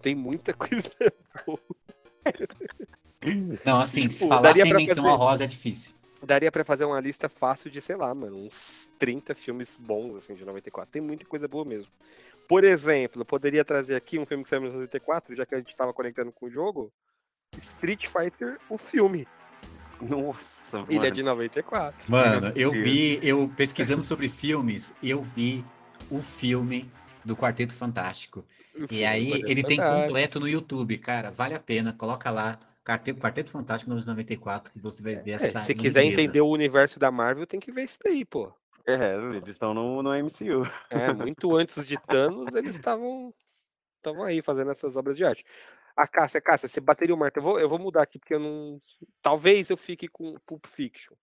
tem 0.00 0.14
muita 0.14 0.54
coisa 0.56 0.90
boa. 1.44 1.60
Não, 3.66 3.78
assim, 3.80 4.08
Tipo, 4.08 4.28
falar 4.28 4.54
sem 4.54 4.72
menção 4.72 5.04
fazer- 5.04 5.08
honrosa 5.08 5.44
é 5.44 5.46
difícil. 5.46 5.92
Daria 6.22 6.50
pra 6.50 6.64
fazer 6.64 6.84
uma 6.84 7.00
lista 7.00 7.28
fácil 7.28 7.70
de, 7.70 7.80
sei 7.80 7.96
lá, 7.96 8.12
mano, 8.14 8.36
uns 8.46 8.88
30 8.98 9.34
filmes 9.34 9.76
bons, 9.78 10.16
assim, 10.16 10.34
de 10.34 10.44
94. 10.44 10.90
Tem 10.90 11.00
muita 11.02 11.24
coisa 11.24 11.46
boa 11.46 11.64
mesmo. 11.64 11.88
Por 12.48 12.64
exemplo, 12.64 13.22
eu 13.22 13.26
poderia 13.26 13.64
trazer 13.64 13.94
aqui 13.94 14.18
um 14.18 14.26
filme 14.26 14.42
que 14.42 14.50
saiu 14.50 14.64
em 14.64 14.72
94, 14.72 15.36
já 15.36 15.46
que 15.46 15.54
a 15.54 15.58
gente 15.58 15.76
tava 15.76 15.92
conectando 15.92 16.32
com 16.32 16.46
o 16.46 16.50
jogo. 16.50 16.92
Street 17.56 18.06
Fighter, 18.06 18.58
o 18.68 18.76
filme. 18.78 19.26
Nossa, 20.00 20.78
Ele 20.88 20.96
é 20.96 21.02
mano. 21.02 21.10
de 21.10 21.22
94. 21.22 22.10
Mano, 22.10 22.52
eu 22.54 22.70
vi, 22.72 23.18
eu 23.22 23.48
pesquisando 23.56 24.02
sobre 24.02 24.28
filmes, 24.28 24.94
eu 25.02 25.22
vi 25.22 25.64
o 26.10 26.20
filme 26.20 26.90
do 27.24 27.36
Quarteto 27.36 27.74
Fantástico. 27.74 28.44
O 28.74 28.86
E 28.92 29.04
aí 29.04 29.42
ele 29.46 29.62
tem 29.62 29.76
Fantástico. 29.76 30.02
completo 30.06 30.40
no 30.40 30.48
YouTube, 30.48 30.96
cara. 30.98 31.30
Vale 31.30 31.54
a 31.54 31.60
pena. 31.60 31.92
Coloca 31.92 32.30
lá 32.30 32.58
Quarteto, 32.88 33.20
Quarteto 33.20 33.50
Fantástico 33.50 33.90
1994 33.90 34.72
que 34.72 34.80
você 34.80 35.02
vai 35.02 35.16
ver 35.16 35.32
É, 35.32 35.34
essa. 35.34 35.58
se 35.58 35.74
quiser 35.74 36.04
entender 36.04 36.40
o 36.40 36.48
universo 36.48 36.98
da 36.98 37.10
Marvel, 37.10 37.46
tem 37.46 37.60
que 37.60 37.70
ver 37.70 37.82
isso 37.82 37.98
daí, 38.02 38.24
pô. 38.24 38.50
É, 38.86 39.14
eles 39.14 39.48
estão 39.50 39.74
no, 39.74 40.02
no 40.02 40.10
MCU. 40.14 40.66
É, 40.88 41.12
muito 41.12 41.54
antes 41.54 41.86
de 41.86 41.98
Thanos, 41.98 42.54
eles 42.54 42.76
estavam 42.76 43.34
estavam 43.98 44.24
aí 44.24 44.40
fazendo 44.40 44.70
essas 44.70 44.96
obras 44.96 45.18
de 45.18 45.24
arte. 45.24 45.44
A 45.94 46.06
Cássia, 46.06 46.40
Cássia, 46.40 46.66
você 46.66 46.80
bateria 46.80 47.14
o 47.14 47.18
martelo. 47.18 47.46
Eu 47.46 47.50
vou, 47.50 47.60
eu 47.60 47.68
vou 47.68 47.78
mudar 47.78 48.02
aqui, 48.04 48.18
porque 48.18 48.32
eu 48.32 48.40
não. 48.40 48.78
Talvez 49.20 49.68
eu 49.68 49.76
fique 49.76 50.08
com 50.08 50.38
Pulp 50.46 50.64
Fiction. 50.66 51.14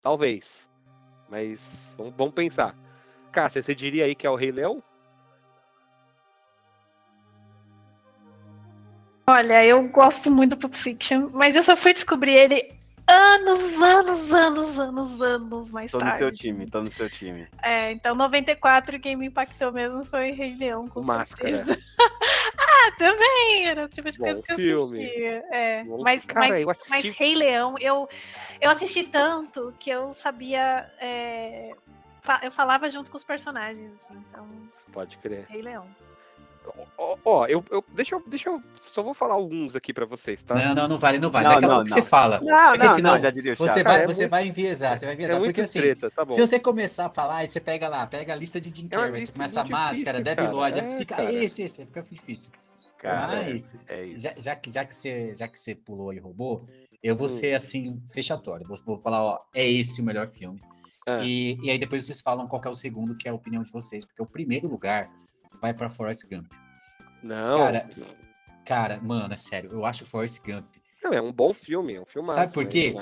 Talvez. 0.00 0.70
Mas 1.28 1.94
vamos, 1.98 2.14
vamos 2.16 2.34
pensar. 2.34 2.74
Cássia, 3.30 3.62
você 3.62 3.74
diria 3.74 4.06
aí 4.06 4.14
que 4.14 4.26
é 4.26 4.30
o 4.30 4.36
Rei 4.36 4.52
Leão? 4.52 4.82
Olha, 9.28 9.64
eu 9.64 9.82
gosto 9.88 10.30
muito 10.30 10.50
do 10.54 10.56
Pulp 10.60 10.74
Fiction, 10.74 11.30
mas 11.32 11.56
eu 11.56 11.62
só 11.62 11.74
fui 11.76 11.92
descobrir 11.92 12.32
ele 12.32 12.68
anos, 13.08 13.80
anos, 13.82 14.32
anos, 14.32 14.78
anos, 14.80 15.22
anos 15.22 15.70
mais 15.72 15.90
Tô 15.90 15.98
no 15.98 16.04
tarde. 16.04 16.18
seu 16.18 16.30
time, 16.30 16.70
tô 16.70 16.80
no 16.80 16.90
seu 16.90 17.10
time. 17.10 17.48
É, 17.60 17.90
então 17.90 18.14
94 18.14 19.00
quem 19.00 19.16
me 19.16 19.26
impactou 19.26 19.72
mesmo 19.72 20.04
foi 20.04 20.30
Rei 20.30 20.54
Leão, 20.56 20.86
com 20.86 21.02
Máscara. 21.02 21.56
certeza. 21.56 21.76
ah, 22.56 22.92
também, 22.98 23.66
era 23.66 23.84
o 23.84 23.88
tipo 23.88 24.10
de 24.12 24.18
coisa 24.18 24.36
Bom 24.36 24.42
que 24.42 24.52
eu 24.52 24.56
filme. 24.56 25.04
assistia. 25.04 25.44
É, 25.50 25.84
Bom- 25.84 26.02
mas, 26.02 26.24
Cara, 26.24 26.48
mas, 26.48 26.60
eu 26.60 26.66
mas 26.66 26.78
assisti- 26.88 27.10
Rei 27.18 27.34
Leão, 27.34 27.74
eu, 27.80 28.08
eu 28.60 28.70
assisti 28.70 29.04
tanto 29.04 29.74
que 29.80 29.90
eu 29.90 30.12
sabia. 30.12 30.88
é, 31.00 31.72
eu 32.42 32.52
falava 32.52 32.88
junto 32.88 33.10
com 33.10 33.16
os 33.16 33.24
personagens, 33.24 33.92
assim, 33.92 34.14
então, 34.30 34.46
Pode 34.92 35.18
crer. 35.18 35.46
Rei 35.48 35.62
Leão. 35.62 35.84
Ó, 36.98 37.16
ó, 37.24 37.46
eu, 37.46 37.64
eu, 37.70 37.84
deixa, 37.94 38.14
eu, 38.14 38.22
deixa 38.26 38.48
eu. 38.48 38.62
Só 38.82 39.02
vou 39.02 39.14
falar 39.14 39.34
alguns 39.34 39.76
aqui 39.76 39.92
pra 39.92 40.04
vocês, 40.06 40.42
tá? 40.42 40.54
Não, 40.54 40.74
não, 40.74 40.88
não 40.88 40.98
vale, 40.98 41.18
não 41.18 41.30
vale. 41.30 41.46
Não, 41.46 41.54
Daqui 41.54 41.64
a 41.64 41.68
não, 41.68 41.74
pouco 41.76 41.90
não. 41.90 41.96
você 41.96 42.02
fala. 42.02 42.40
Não, 42.42 42.70
Porque 42.72 42.86
não, 42.86 42.94
senão 42.96 43.14
não, 43.14 43.20
já 43.22 43.30
diria 43.30 43.52
o 43.52 43.56
Você, 43.56 43.64
Thiago. 43.74 43.84
vai, 43.90 44.02
é 44.02 44.06
você 44.06 44.20
muito- 44.22 44.30
vai 44.30 44.46
enviesar, 44.48 44.98
você 44.98 45.04
vai 45.06 45.14
enviesar. 45.14 45.36
É 45.36 45.38
muito 45.38 45.48
porque 45.50 45.60
assim, 45.62 45.78
treta, 45.78 46.10
tá 46.10 46.24
bom. 46.24 46.34
se 46.34 46.40
você 46.40 46.58
começar 46.60 47.06
a 47.06 47.10
falar, 47.10 47.36
aí 47.36 47.48
você 47.48 47.60
pega 47.60 47.88
lá, 47.88 48.06
pega 48.06 48.32
a 48.32 48.36
lista 48.36 48.60
de 48.60 48.74
Jim 48.74 48.86
É 48.86 48.88
Carrey, 48.88 49.10
você 49.12 49.18
lista 49.20 49.32
começa 49.34 49.60
a 49.60 49.64
máscara, 49.64 50.20
Debbie. 50.20 50.46
Lloyd, 50.48 50.78
aí 50.80 50.86
você 50.86 50.94
É, 50.94 50.98
fica, 50.98 51.14
cara. 51.16 51.32
esse, 51.32 51.62
esse, 51.62 51.84
fica 51.86 52.02
difícil. 52.02 52.50
Cara, 52.98 53.26
Mas, 53.44 53.78
é 53.88 54.04
isso. 54.06 54.22
já, 54.22 54.34
já 54.38 54.56
que, 54.56 54.72
já, 54.72 54.84
que 54.84 54.94
você, 54.94 55.34
já 55.34 55.46
que 55.46 55.58
você 55.58 55.74
pulou 55.74 56.12
e 56.14 56.18
roubou, 56.18 56.64
eu 57.02 57.14
vou 57.14 57.26
Hum. 57.26 57.30
ser 57.30 57.54
assim, 57.54 58.02
fechatório. 58.10 58.66
Vou, 58.66 58.76
vou 58.86 58.96
falar, 58.96 59.22
ó, 59.22 59.38
é 59.54 59.68
esse 59.70 60.00
o 60.00 60.04
melhor 60.04 60.26
filme. 60.26 60.60
Ah. 61.06 61.20
E, 61.22 61.56
e 61.62 61.70
aí 61.70 61.78
depois 61.78 62.04
vocês 62.04 62.20
falam 62.20 62.48
qual 62.48 62.60
que 62.60 62.66
é 62.66 62.70
o 62.70 62.74
segundo, 62.74 63.14
que 63.16 63.28
é 63.28 63.30
a 63.30 63.34
opinião 63.34 63.62
de 63.62 63.70
vocês, 63.70 64.04
porque 64.04 64.20
o 64.22 64.26
primeiro 64.26 64.66
lugar 64.66 65.08
vai 65.60 65.74
pra 65.74 65.90
Forrest 65.90 66.24
Gump. 66.28 66.52
Não. 67.22 67.58
Cara, 67.58 67.88
Cara, 68.66 69.00
mano, 69.00 69.32
é 69.32 69.36
sério, 69.36 69.70
eu 69.72 69.86
acho 69.86 70.04
Forrest 70.04 70.40
Gump. 70.44 70.66
não, 71.02 71.12
é 71.12 71.22
um 71.22 71.32
bom 71.32 71.54
filme, 71.54 71.94
é 71.94 72.00
um 72.00 72.04
filme 72.04 72.28
Sabe 72.32 72.52
por 72.52 72.66
quê? 72.66 72.92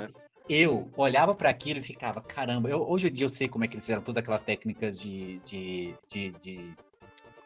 Eu 0.46 0.90
olhava 0.94 1.34
pra 1.34 1.48
aquilo 1.48 1.78
e 1.80 1.82
ficava, 1.82 2.20
caramba, 2.20 2.68
eu, 2.68 2.82
hoje 2.86 3.08
em 3.08 3.12
dia 3.12 3.24
eu 3.24 3.30
sei 3.30 3.48
como 3.48 3.64
é 3.64 3.68
que 3.68 3.74
eles 3.74 3.84
fizeram 3.84 4.02
todas 4.02 4.22
aquelas 4.22 4.42
técnicas 4.42 5.00
de, 5.00 5.40
de, 5.40 5.94
de, 6.06 6.30
de, 6.42 6.74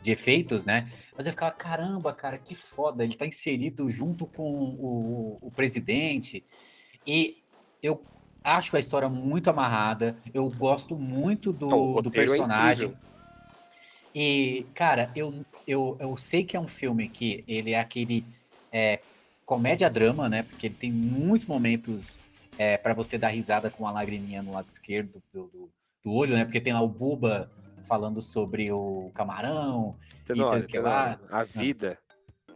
de 0.03 0.11
efeitos, 0.11 0.65
né? 0.65 0.91
Mas 1.17 1.29
eu 1.29 1.33
ficava, 1.33 1.53
caramba, 1.53 2.13
cara, 2.13 2.39
que 2.39 2.57
foda, 2.57 3.05
ele 3.05 3.15
tá 3.15 3.25
inserido 3.25 3.89
junto 3.89 4.27
com 4.27 4.43
o, 4.43 5.39
o 5.41 5.51
presidente. 5.53 6.45
E 7.07 7.45
eu 7.81 8.05
acho 8.43 8.77
a 8.77 8.81
história 8.81 9.09
muito 9.09 9.49
amarrada, 9.49 10.19
eu 10.35 10.51
gosto 10.51 10.97
muito 10.97 11.53
do, 11.53 11.69
Não, 11.69 12.03
do 12.03 12.09
é 12.09 12.13
personagem. 12.13 12.89
incrível. 12.89 13.08
E, 14.15 14.67
cara, 14.75 15.13
eu, 15.15 15.45
eu, 15.67 15.97
eu 16.01 16.17
sei 16.17 16.45
que 16.45 16.57
é 16.57 16.61
um 16.61 16.69
filme 16.69 17.09
que 17.09 17.45
ele 17.47 17.73
é 17.73 17.81
aquele 17.81 18.27
é, 18.73 19.01
comédia-drama, 19.45 20.29
né? 20.29 20.43
Porque 20.43 20.67
ele 20.67 20.75
tem 20.75 20.93
muitos 20.93 21.47
momentos 21.47 22.21
é, 22.57 22.77
para 22.77 22.95
você 22.95 23.17
dar 23.17 23.29
risada 23.29 23.71
com 23.71 23.85
uma 23.85 23.93
lagriminha 23.93 24.43
no 24.43 24.53
lado 24.53 24.67
esquerdo 24.67 25.23
do, 25.33 25.47
do, 25.49 25.71
do 26.05 26.13
olho, 26.13 26.35
né? 26.35 26.45
Porque 26.45 26.61
tem 26.61 26.73
lá 26.73 26.81
o 26.83 26.89
Buba 26.89 27.51
falando 27.87 28.21
sobre 28.21 28.71
o 28.73 29.11
camarão. 29.15 29.99
E 30.29 30.67
tudo 30.67 30.83
lá-. 30.83 31.21
A 31.31 31.45
vida 31.45 31.99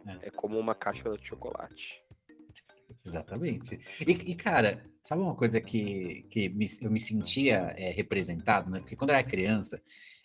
É. 0.05 0.27
é 0.27 0.29
como 0.31 0.59
uma 0.59 0.75
caixa 0.75 1.09
de 1.17 1.25
chocolate. 1.25 2.01
Exatamente. 3.05 3.79
E, 4.07 4.31
e, 4.31 4.35
cara, 4.35 4.85
sabe 5.01 5.21
uma 5.21 5.35
coisa 5.35 5.59
que, 5.59 6.23
que 6.29 6.49
me- 6.49 6.67
eu 6.81 6.91
me 6.91 6.99
sentia 6.99 7.73
é, 7.77 7.91
representado, 7.91 8.69
né? 8.69 8.79
Porque 8.79 8.95
quando 8.95 9.09
eu 9.09 9.15
era 9.15 9.27
criança, 9.27 9.81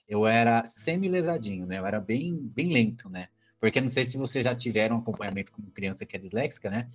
eu 0.09 0.27
era 0.27 0.65
semi-lesadinho, 0.65 1.67
né? 1.67 1.79
Eu 1.79 1.87
era 1.87 2.01
bem, 2.01 2.35
bem 2.35 2.73
lento, 2.73 3.11
né? 3.11 3.29
Porque 3.61 3.81
não 3.81 3.91
sei 3.91 4.05
se 4.05 4.17
vocês 4.17 4.45
já 4.45 4.55
tiveram 4.55 4.97
acompanhamento 4.97 5.53
com 5.53 5.63
criança 5.71 6.07
que 6.07 6.17
é 6.17 6.19
disléxica, 6.19 6.71
né? 6.71 6.89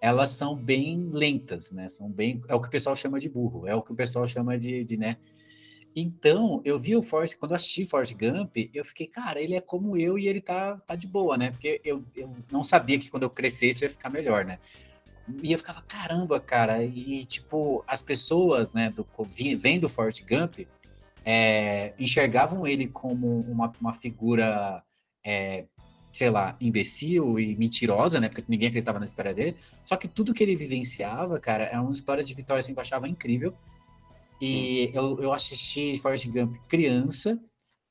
Elas 0.00 0.30
são 0.30 0.56
bem 0.56 1.10
lentas, 1.12 1.70
né? 1.70 1.88
São 1.88 2.10
bem. 2.10 2.42
É 2.48 2.54
o 2.54 2.60
que 2.60 2.68
o 2.68 2.70
pessoal 2.70 2.96
chama 2.96 3.20
de 3.20 3.28
burro, 3.28 3.66
é 3.66 3.74
o 3.74 3.82
que 3.82 3.92
o 3.92 3.96
pessoal 3.96 4.26
chama 4.26 4.58
de, 4.58 4.84
de 4.84 4.96
né? 4.96 5.16
Então, 5.94 6.60
eu 6.64 6.78
vi 6.78 6.94
o 6.94 7.02
Forrest, 7.02 7.36
quando 7.38 7.52
eu 7.52 7.56
assisti 7.56 7.84
Forrest 7.84 8.14
Gump, 8.14 8.56
eu 8.72 8.84
fiquei, 8.84 9.06
cara, 9.06 9.40
ele 9.40 9.54
é 9.54 9.60
como 9.60 9.96
eu 9.96 10.18
e 10.18 10.28
ele 10.28 10.40
tá, 10.40 10.76
tá 10.78 10.94
de 10.94 11.06
boa, 11.06 11.36
né? 11.36 11.50
Porque 11.50 11.80
eu, 11.84 12.04
eu 12.14 12.36
não 12.52 12.62
sabia 12.62 12.98
que 12.98 13.10
quando 13.10 13.24
eu 13.24 13.30
crescesse 13.30 13.84
eu 13.84 13.88
ia 13.88 13.90
ficar 13.90 14.08
melhor, 14.08 14.44
né? 14.44 14.58
E 15.42 15.52
eu 15.52 15.58
ficava, 15.58 15.82
caramba, 15.82 16.40
cara, 16.40 16.84
e 16.84 17.24
tipo, 17.24 17.84
as 17.86 18.00
pessoas, 18.00 18.72
né, 18.72 18.90
do, 18.90 19.06
vendo 19.56 19.84
o 19.84 19.88
Forrest 19.88 20.24
Gump, 20.24 20.60
é, 21.24 21.94
enxergavam 21.98 22.66
ele 22.66 22.88
como 22.88 23.40
uma, 23.40 23.72
uma 23.80 23.92
figura, 23.92 24.82
é, 25.24 25.64
sei 26.12 26.30
lá, 26.30 26.56
imbecil 26.60 27.38
e 27.38 27.56
mentirosa, 27.56 28.20
né, 28.20 28.28
porque 28.28 28.44
ninguém 28.48 28.68
acreditava 28.68 28.98
na 28.98 29.04
história 29.04 29.34
dele, 29.34 29.56
só 29.84 29.96
que 29.96 30.08
tudo 30.08 30.34
que 30.34 30.42
ele 30.42 30.56
vivenciava, 30.56 31.38
cara, 31.38 31.64
é 31.64 31.78
uma 31.78 31.92
história 31.92 32.24
de 32.24 32.34
vitória, 32.34 32.60
assim, 32.60 32.72
que 32.72 32.78
eu 32.78 32.82
achava 32.82 33.08
incrível, 33.08 33.54
e 34.40 34.90
eu, 34.94 35.18
eu 35.20 35.32
assisti 35.32 35.98
Forrest 35.98 36.26
Gump 36.28 36.56
criança, 36.68 37.38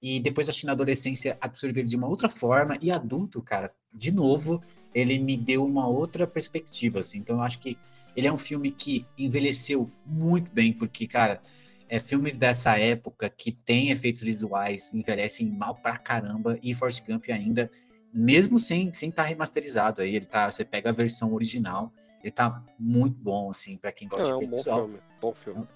e 0.01 0.19
depois 0.19 0.47
assisti 0.47 0.65
na 0.65 0.73
adolescência, 0.73 1.37
absorvi 1.41 1.81
ele 1.81 1.89
de 1.89 1.95
uma 1.95 2.07
outra 2.07 2.29
forma, 2.29 2.77
e 2.81 2.91
adulto, 2.91 3.41
cara, 3.41 3.73
de 3.91 4.11
novo, 4.11 4.61
ele 4.93 5.17
me 5.19 5.35
deu 5.35 5.65
uma 5.65 5.87
outra 5.87 6.25
perspectiva, 6.27 6.99
assim. 6.99 7.19
Então 7.19 7.37
eu 7.37 7.41
acho 7.41 7.59
que 7.59 7.77
ele 8.15 8.27
é 8.27 8.33
um 8.33 8.37
filme 8.37 8.71
que 8.71 9.05
envelheceu 9.17 9.89
muito 10.05 10.51
bem, 10.51 10.73
porque, 10.73 11.07
cara, 11.07 11.41
é, 11.89 11.99
filmes 11.99 12.37
dessa 12.37 12.77
época 12.77 13.29
que 13.29 13.51
tem 13.51 13.89
efeitos 13.89 14.21
visuais 14.21 14.93
envelhecem 14.93 15.49
mal 15.49 15.75
pra 15.75 15.97
caramba, 15.97 16.57
e 16.61 16.73
Forrest 16.73 17.03
Gump 17.05 17.25
ainda, 17.29 17.69
mesmo 18.13 18.59
sem 18.59 18.91
sem 18.93 19.09
estar 19.09 19.23
remasterizado 19.23 20.01
aí, 20.01 20.15
ele 20.15 20.25
tá, 20.25 20.51
você 20.51 20.65
pega 20.65 20.89
a 20.89 20.93
versão 20.93 21.33
original, 21.33 21.91
ele 22.23 22.31
tá 22.31 22.63
muito 22.79 23.17
bom, 23.17 23.49
assim, 23.49 23.77
pra 23.77 23.91
quem 23.91 24.07
gosta 24.07 24.23
é 24.23 24.27
de 24.27 24.33
um 24.33 24.37
efeito 24.37 24.51
bom 24.51 24.57
visual. 24.57 24.85
filme. 24.85 24.99
Bom 25.21 25.33
filme. 25.33 25.67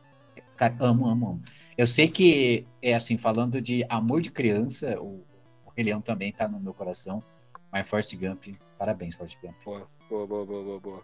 Cara, 0.57 0.75
amo, 0.79 1.07
amo, 1.07 1.29
amo. 1.29 1.41
Eu 1.77 1.87
sei 1.87 2.07
que, 2.07 2.67
é 2.81 2.93
assim, 2.93 3.17
falando 3.17 3.61
de 3.61 3.85
amor 3.89 4.21
de 4.21 4.31
criança, 4.31 4.99
o, 4.99 5.25
o 5.65 5.71
Rei 5.75 5.85
Leão 5.85 6.01
também 6.01 6.31
tá 6.31 6.47
no 6.47 6.59
meu 6.59 6.73
coração, 6.73 7.23
mas 7.71 7.87
Forrest 7.87 8.15
Gump, 8.15 8.55
parabéns, 8.77 9.15
Forrest 9.15 9.39
Gump. 9.41 9.55
Boa, 9.63 9.87
boa, 10.09 10.27
boa, 10.27 10.45
boa, 10.45 10.63
boa, 10.63 10.79
boa. 10.79 11.03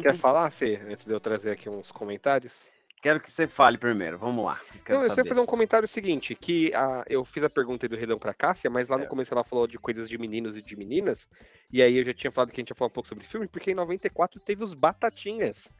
Quer 0.00 0.16
falar, 0.16 0.50
Fê, 0.50 0.80
antes 0.88 1.06
de 1.06 1.12
eu 1.12 1.20
trazer 1.20 1.50
aqui 1.50 1.68
uns 1.68 1.92
comentários? 1.92 2.70
Quero 3.02 3.20
que 3.20 3.32
você 3.32 3.48
fale 3.48 3.76
primeiro, 3.76 4.16
vamos 4.16 4.44
lá. 4.44 4.60
Quero 4.84 5.00
Não, 5.00 5.04
eu 5.04 5.10
só 5.10 5.22
ia 5.22 5.24
fazer 5.24 5.40
um 5.40 5.46
comentário 5.46 5.88
seguinte, 5.88 6.36
que 6.36 6.72
a, 6.72 7.04
eu 7.08 7.24
fiz 7.24 7.42
a 7.42 7.50
pergunta 7.50 7.84
aí 7.84 7.88
do 7.88 7.96
Redão 7.96 8.16
pra 8.16 8.32
Cássia, 8.32 8.70
mas 8.70 8.86
lá 8.86 8.96
no 8.96 9.02
Certo. 9.02 9.10
começo 9.10 9.34
ela 9.34 9.42
falou 9.42 9.66
de 9.66 9.76
coisas 9.76 10.08
de 10.08 10.16
meninos 10.16 10.56
e 10.56 10.62
de 10.62 10.76
meninas, 10.76 11.28
e 11.72 11.82
aí 11.82 11.96
eu 11.96 12.04
já 12.04 12.14
tinha 12.14 12.30
falado 12.30 12.52
que 12.52 12.60
a 12.60 12.62
gente 12.62 12.70
ia 12.70 12.76
falar 12.76 12.90
um 12.90 12.92
pouco 12.92 13.08
sobre 13.08 13.26
filme, 13.26 13.48
porque 13.48 13.72
em 13.72 13.74
94 13.74 14.38
teve 14.38 14.62
os 14.62 14.72
Batatinhas. 14.72 15.72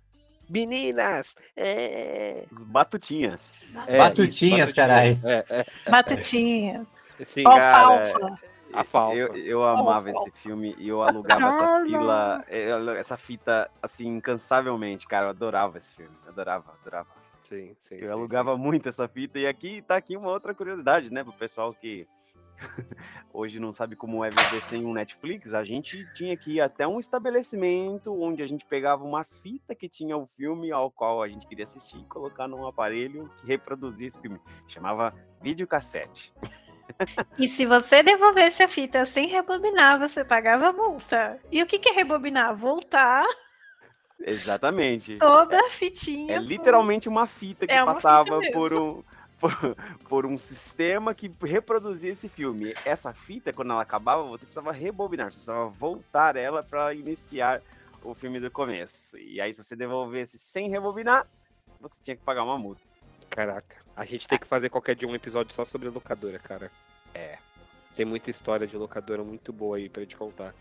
Meninas! 0.51 1.37
É... 1.57 2.45
Os 2.51 2.65
Batutinhas. 2.65 3.55
é, 3.87 3.99
Batutinhas, 3.99 4.71
isso, 4.71 4.75
caralho. 4.77 5.17
É, 5.23 5.45
é, 5.49 5.67
Batutinhas. 5.89 6.89
sim, 7.25 7.45
Alfalfa. 7.47 8.52
A 8.73 8.85
falfa. 8.85 9.17
Eu, 9.17 9.35
eu 9.37 9.65
amava 9.65 10.11
esse 10.11 10.31
filme 10.33 10.75
e 10.79 10.89
eu 10.89 11.03
alugava 11.03 11.49
essa 11.49 11.85
fila, 11.85 12.45
essa 12.97 13.17
fita 13.17 13.71
assim 13.83 14.09
incansavelmente, 14.17 15.07
cara. 15.07 15.27
Eu 15.27 15.31
adorava 15.31 15.79
esse 15.79 15.95
filme. 15.95 16.17
Adorava, 16.27 16.73
adorava. 16.81 17.09
Sim, 17.43 17.77
sim, 17.83 17.97
Eu 17.97 18.07
sim, 18.07 18.13
alugava 18.13 18.57
muito 18.57 18.89
essa 18.89 19.07
fita 19.09 19.39
e 19.39 19.47
aqui 19.47 19.83
tá 19.83 19.97
aqui 19.97 20.17
uma 20.17 20.31
outra 20.31 20.55
curiosidade, 20.55 21.13
né, 21.13 21.23
pro 21.23 21.33
pessoal 21.33 21.75
que 21.75 22.07
hoje 23.33 23.59
não 23.59 23.73
sabe 23.73 23.97
como 23.97 24.25
é 24.25 24.31
viver 24.31 24.63
sem 24.63 24.85
um 24.85 24.93
Netflix, 24.93 25.53
a 25.53 25.65
gente 25.65 25.99
tinha 26.15 26.37
que 26.37 26.53
ir 26.53 26.61
até 26.61 26.87
um 26.87 26.99
estabelecimento 26.99 28.13
onde 28.23 28.43
a 28.43 28.47
gente 28.47 28.65
pegava 28.65 29.05
uma 29.05 29.25
fita 29.25 29.75
que 29.75 29.89
tinha 29.89 30.17
o 30.17 30.27
filme 30.27 30.71
ao 30.71 30.91
qual 30.91 31.23
a 31.23 31.29
gente 31.29 31.47
queria 31.47 31.65
assistir 31.65 31.99
e 31.99 32.05
colocar 32.05 32.47
num 32.49 32.67
aparelho 32.67 33.29
que 33.39 33.47
reproduzia 33.47 34.09
esse 34.09 34.21
filme. 34.21 34.41
Chamava 34.67 35.15
videocassete. 35.41 36.33
E 37.39 37.49
se 37.49 37.67
você 37.67 38.03
devolvesse 38.03 38.63
a 38.63 38.69
fita 38.69 39.05
sem 39.05 39.27
rebobinar, 39.29 39.99
você 39.99 40.25
pagava 40.25 40.73
multa. 40.73 41.39
E 41.51 41.63
o 41.63 41.67
que, 41.67 41.79
que 41.79 41.89
é 41.91 41.93
rebobinar? 41.93 42.55
Voltar 42.57 43.25
Exatamente. 44.21 45.19
toda 45.19 45.59
a 45.59 45.71
fitinha. 45.71 46.37
É 46.37 46.41
pro- 46.41 46.47
literalmente 46.49 47.09
uma 47.09 47.27
fita 47.27 47.67
que 47.67 47.73
É 47.73 47.83
uma 47.83 47.95
fita 47.95 47.95
passava 47.95 48.39
mesmo. 48.39 48.53
por 48.53 48.73
um 48.73 49.03
por, 49.39 49.77
por 50.09 50.27
um 50.27 50.39
sistema 50.39 51.13
que 51.15 51.29
reproduzia 51.43 52.13
esse 52.13 52.29
filme. 52.29 52.75
Essa 52.85 53.13
fita, 53.13 53.53
quando 53.53 53.73
ela 53.73 53.83
acabava, 53.83 54.23
você 54.23 54.47
precisava 54.47 54.71
rebobinar, 54.71 55.27
você 55.33 55.37
precisava 55.39 55.69
voltar 55.69 56.37
ela 56.37 56.63
para 56.63 56.95
iniciar 56.95 57.61
o 58.05 58.15
filme 58.15 58.39
do 58.39 58.51
começo. 58.53 59.19
E 59.19 59.41
aí, 59.41 59.53
se 59.53 59.63
você 59.63 59.75
devolvesse 59.75 60.39
sem 60.39 60.71
rebobinar, 60.71 61.27
você 61.81 62.01
tinha 62.01 62.17
que 62.17 62.23
pagar 62.23 62.45
uma 62.45 62.57
multa. 62.57 62.81
Caraca, 63.33 63.83
a 63.97 64.05
gente 64.05 64.29
tem 64.29 64.39
que 64.39 64.47
fazer 64.47 64.69
qualquer 64.69 64.95
dia 64.95 65.09
um 65.09 65.15
episódio 65.15 65.55
só 65.55 65.65
sobre 65.65 65.89
locadora, 65.89 66.39
cara. 66.39 66.71
É. 67.15 67.39
Tem 67.97 68.05
muita 68.05 68.31
história 68.31 68.67
de 68.67 68.77
locadora 68.77 69.25
muito 69.25 69.53
boa 69.55 69.79
aí 69.79 69.89
pra 69.89 70.03
gente 70.03 70.17
contar. 70.17 70.55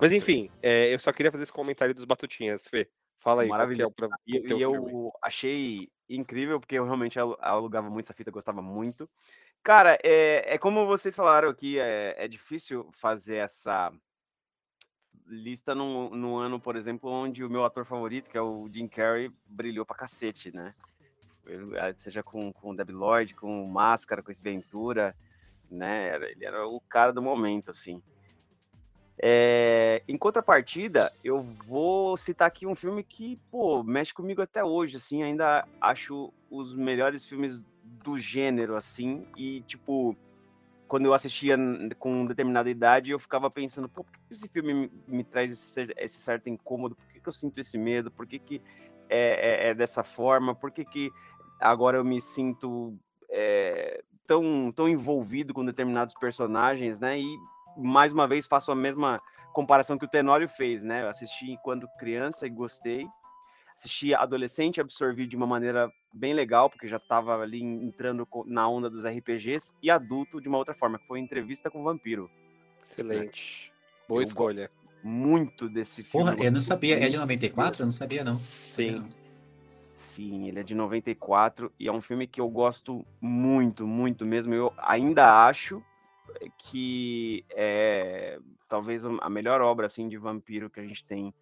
Mas 0.00 0.10
enfim, 0.10 0.50
é, 0.62 0.92
eu 0.92 0.98
só 0.98 1.12
queria 1.12 1.30
fazer 1.30 1.44
esse 1.44 1.52
comentário 1.52 1.94
dos 1.94 2.04
Batutinhas, 2.04 2.66
Fê. 2.66 2.88
Fala 3.18 3.42
aí, 3.42 3.48
é 3.48 3.50
Maravilhoso. 3.50 3.92
pra- 3.94 4.08
E, 4.26 4.38
e 4.38 4.60
eu 4.62 4.72
filme? 4.72 5.10
achei 5.22 5.90
incrível, 6.08 6.58
porque 6.58 6.74
eu 6.74 6.84
realmente 6.86 7.20
alu- 7.20 7.36
alugava 7.38 7.90
muito 7.90 8.06
essa 8.06 8.14
fita, 8.14 8.30
gostava 8.30 8.62
muito. 8.62 9.08
Cara, 9.62 9.98
é, 10.02 10.54
é 10.54 10.58
como 10.58 10.86
vocês 10.86 11.14
falaram 11.14 11.50
aqui, 11.50 11.78
é, 11.78 12.14
é 12.16 12.26
difícil 12.26 12.88
fazer 12.92 13.36
essa 13.36 13.92
lista 15.26 15.74
num, 15.74 16.10
num 16.10 16.36
ano, 16.36 16.58
por 16.58 16.76
exemplo, 16.76 17.10
onde 17.10 17.44
o 17.44 17.50
meu 17.50 17.64
ator 17.64 17.84
favorito, 17.84 18.28
que 18.28 18.36
é 18.38 18.42
o 18.42 18.68
Jim 18.72 18.88
Carrey, 18.88 19.30
brilhou 19.46 19.84
pra 19.86 19.96
cacete, 19.96 20.50
né? 20.54 20.74
Eh, 21.46 21.94
Seja 21.96 22.22
com, 22.22 22.52
com 22.52 22.70
o 22.70 22.76
Debbie 22.76 22.92
Lloyd, 22.92 23.34
com 23.34 23.62
o 23.62 23.70
Máscara, 23.70 24.22
com 24.22 24.30
esse 24.30 24.42
né? 25.70 26.14
Ele 26.30 26.44
era 26.44 26.66
o 26.66 26.80
cara 26.80 27.12
do 27.12 27.22
momento, 27.22 27.70
assim. 27.70 28.02
É, 29.16 30.02
em 30.08 30.16
contrapartida, 30.16 31.12
eu 31.22 31.40
vou 31.66 32.16
citar 32.16 32.48
aqui 32.48 32.66
um 32.66 32.74
filme 32.74 33.04
que, 33.04 33.38
pô, 33.50 33.82
mexe 33.82 34.12
comigo 34.12 34.42
até 34.42 34.64
hoje, 34.64 34.96
assim, 34.96 35.22
ainda 35.22 35.66
acho 35.80 36.32
os 36.50 36.74
melhores 36.74 37.24
filmes 37.24 37.62
do 37.82 38.18
gênero, 38.18 38.74
assim, 38.76 39.26
e, 39.36 39.60
tipo, 39.62 40.16
quando 40.88 41.06
eu 41.06 41.14
assistia 41.14 41.56
com 41.98 42.26
determinada 42.26 42.68
idade, 42.68 43.12
eu 43.12 43.18
ficava 43.18 43.48
pensando, 43.50 43.88
pô, 43.88 44.02
por 44.02 44.12
que 44.12 44.18
esse 44.32 44.48
filme 44.48 44.74
me, 44.74 44.90
me 45.06 45.24
traz 45.24 45.50
esse, 45.50 45.94
esse 45.96 46.18
certo 46.18 46.48
incômodo? 46.48 46.96
Por 46.96 47.06
que, 47.06 47.20
que 47.20 47.28
eu 47.28 47.32
sinto 47.32 47.58
esse 47.60 47.78
medo? 47.78 48.10
Por 48.10 48.26
que, 48.26 48.38
que 48.38 48.60
é, 49.08 49.66
é- 49.66 49.70
é 49.70 49.74
dessa 49.74 50.02
forma? 50.02 50.54
Por 50.54 50.72
que, 50.72 50.84
que 50.84 51.10
agora 51.64 51.96
eu 51.96 52.04
me 52.04 52.20
sinto 52.20 52.94
é, 53.30 54.02
tão, 54.26 54.70
tão 54.70 54.88
envolvido 54.88 55.54
com 55.54 55.64
determinados 55.64 56.14
personagens, 56.14 57.00
né? 57.00 57.18
E 57.18 57.26
mais 57.76 58.12
uma 58.12 58.28
vez 58.28 58.46
faço 58.46 58.70
a 58.70 58.74
mesma 58.74 59.20
comparação 59.52 59.96
que 59.96 60.04
o 60.04 60.08
Tenório 60.08 60.48
fez, 60.48 60.82
né? 60.82 61.02
Eu 61.02 61.08
assisti 61.08 61.50
enquanto 61.50 61.88
criança 61.98 62.46
e 62.46 62.50
gostei. 62.50 63.06
Assisti 63.74 64.14
adolescente 64.14 64.76
e 64.76 64.80
absorvi 64.80 65.26
de 65.26 65.36
uma 65.36 65.46
maneira 65.46 65.90
bem 66.12 66.32
legal, 66.32 66.70
porque 66.70 66.86
já 66.86 66.98
estava 66.98 67.36
ali 67.40 67.60
entrando 67.60 68.28
na 68.46 68.68
onda 68.68 68.88
dos 68.88 69.04
RPGs, 69.04 69.74
e 69.82 69.90
adulto 69.90 70.40
de 70.40 70.48
uma 70.48 70.58
outra 70.58 70.74
forma, 70.74 70.96
que 70.96 71.06
foi 71.08 71.18
Entrevista 71.18 71.70
com 71.70 71.80
o 71.80 71.84
Vampiro. 71.84 72.30
Excelente. 72.84 73.72
Boa 74.08 74.20
Eu 74.20 74.24
escolha. 74.24 74.70
Muito 75.02 75.68
desse 75.68 76.04
filme. 76.04 76.30
Porra, 76.30 76.44
eu 76.44 76.52
não 76.52 76.60
sabia. 76.60 76.96
É 76.96 77.08
de 77.08 77.16
muito. 77.16 77.20
94? 77.20 77.82
Eu 77.82 77.86
não 77.86 77.92
sabia, 77.92 78.22
não. 78.22 78.36
Sim. 78.36 79.04
Sim, 80.04 80.48
ele 80.48 80.60
é 80.60 80.62
de 80.62 80.74
94 80.74 81.72
e 81.80 81.88
é 81.88 81.92
um 81.92 82.00
filme 82.00 82.26
que 82.26 82.40
eu 82.40 82.48
gosto 82.48 83.04
muito, 83.20 83.86
muito 83.86 84.26
mesmo. 84.26 84.52
Eu 84.52 84.72
ainda 84.76 85.46
acho 85.46 85.82
que 86.58 87.44
é 87.50 88.38
talvez 88.68 89.04
a 89.06 89.30
melhor 89.30 89.60
obra 89.60 89.86
assim 89.86 90.08
de 90.08 90.18
vampiro 90.18 90.68
que 90.68 90.78
a 90.78 90.86
gente 90.86 91.04
tem 91.04 91.32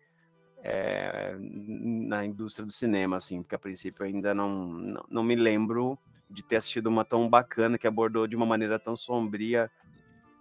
é, 0.63 1.35
na 1.39 2.25
indústria 2.25 2.65
do 2.65 2.73
cinema, 2.73 3.17
assim, 3.17 3.43
porque 3.43 3.55
a 3.55 3.59
princípio 3.59 4.05
ainda 4.05 4.33
não, 4.33 4.55
não, 4.55 5.05
não 5.11 5.25
me 5.25 5.35
lembro 5.35 5.99
de 6.31 6.43
ter 6.43 6.57
assistido 6.57 6.87
uma 6.87 7.05
tão 7.05 7.29
bacana 7.29 7.77
que 7.77 7.87
abordou 7.87 8.29
de 8.29 8.37
uma 8.37 8.47
maneira 8.47 8.79
tão 8.79 8.97
sombria, 8.97 9.71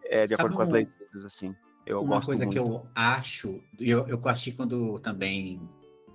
é, 0.03 0.21
de 0.21 0.29
Sabe 0.29 0.41
acordo 0.41 0.55
com 0.57 0.61
as 0.61 0.69
leituras, 0.69 1.25
assim. 1.25 1.55
Eu 1.85 2.01
Uma 2.01 2.21
coisa 2.21 2.45
muito. 2.45 2.53
que 2.53 2.59
eu 2.59 2.85
acho, 2.93 3.59
eu, 3.79 4.07
eu 4.07 4.21
assisti 4.25 4.51
quando 4.51 4.99
também 4.99 5.59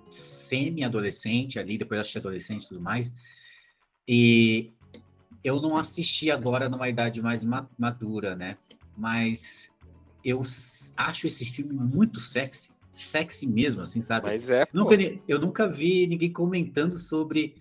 semi-adolescente 0.09 1.59
ali, 1.59 1.77
depois 1.77 1.99
assisti 1.99 2.17
adolescente 2.17 2.65
e 2.65 2.67
tudo 2.69 2.81
mais, 2.81 3.13
e 4.07 4.71
eu 5.43 5.61
não 5.61 5.77
assisti 5.77 6.31
agora 6.31 6.69
numa 6.69 6.87
idade 6.89 7.21
mais 7.21 7.43
ma- 7.43 7.69
madura, 7.77 8.35
né? 8.35 8.57
Mas 8.95 9.69
eu 10.23 10.41
acho 10.95 11.27
esse 11.27 11.51
filme 11.51 11.73
muito 11.73 12.19
sexy, 12.19 12.71
sexy 12.95 13.47
mesmo, 13.47 13.81
assim, 13.81 14.01
sabe? 14.01 14.27
Mas 14.27 14.49
é. 14.49 14.65
Nunca, 14.73 14.95
eu 15.27 15.39
nunca 15.39 15.67
vi 15.67 16.07
ninguém 16.07 16.31
comentando 16.31 16.97
sobre 16.97 17.55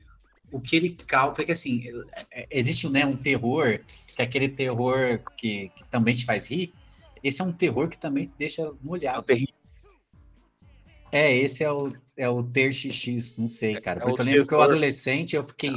o 0.50 0.60
que 0.60 0.76
ele 0.76 0.90
causa, 1.06 1.34
porque 1.34 1.52
assim, 1.52 1.84
é- 2.30 2.46
existe 2.50 2.88
né, 2.88 3.04
um 3.04 3.16
terror, 3.16 3.80
que 4.14 4.22
é 4.22 4.24
aquele 4.24 4.48
terror 4.48 5.20
que, 5.36 5.70
que 5.70 5.84
também 5.90 6.14
te 6.14 6.24
faz 6.24 6.46
rir, 6.46 6.72
esse 7.22 7.40
é 7.40 7.44
um 7.44 7.52
terror 7.52 7.88
que 7.88 7.98
também 7.98 8.26
te 8.26 8.34
deixa 8.38 8.62
É 8.62 8.70
molhado. 8.80 9.24
É, 11.12 11.34
esse 11.34 11.64
é 11.64 11.70
o, 11.70 11.92
é 12.16 12.28
o 12.28 12.42
ter 12.42 12.72
XX, 12.72 13.38
não 13.38 13.48
sei, 13.48 13.80
cara. 13.80 14.00
é 14.00 14.04
Porque 14.04 14.20
o 14.20 14.22
eu 14.22 14.26
lembro 14.26 14.46
que 14.46 14.54
eu 14.54 14.60
adolescente, 14.60 15.36
eu 15.36 15.46
fiquei, 15.46 15.76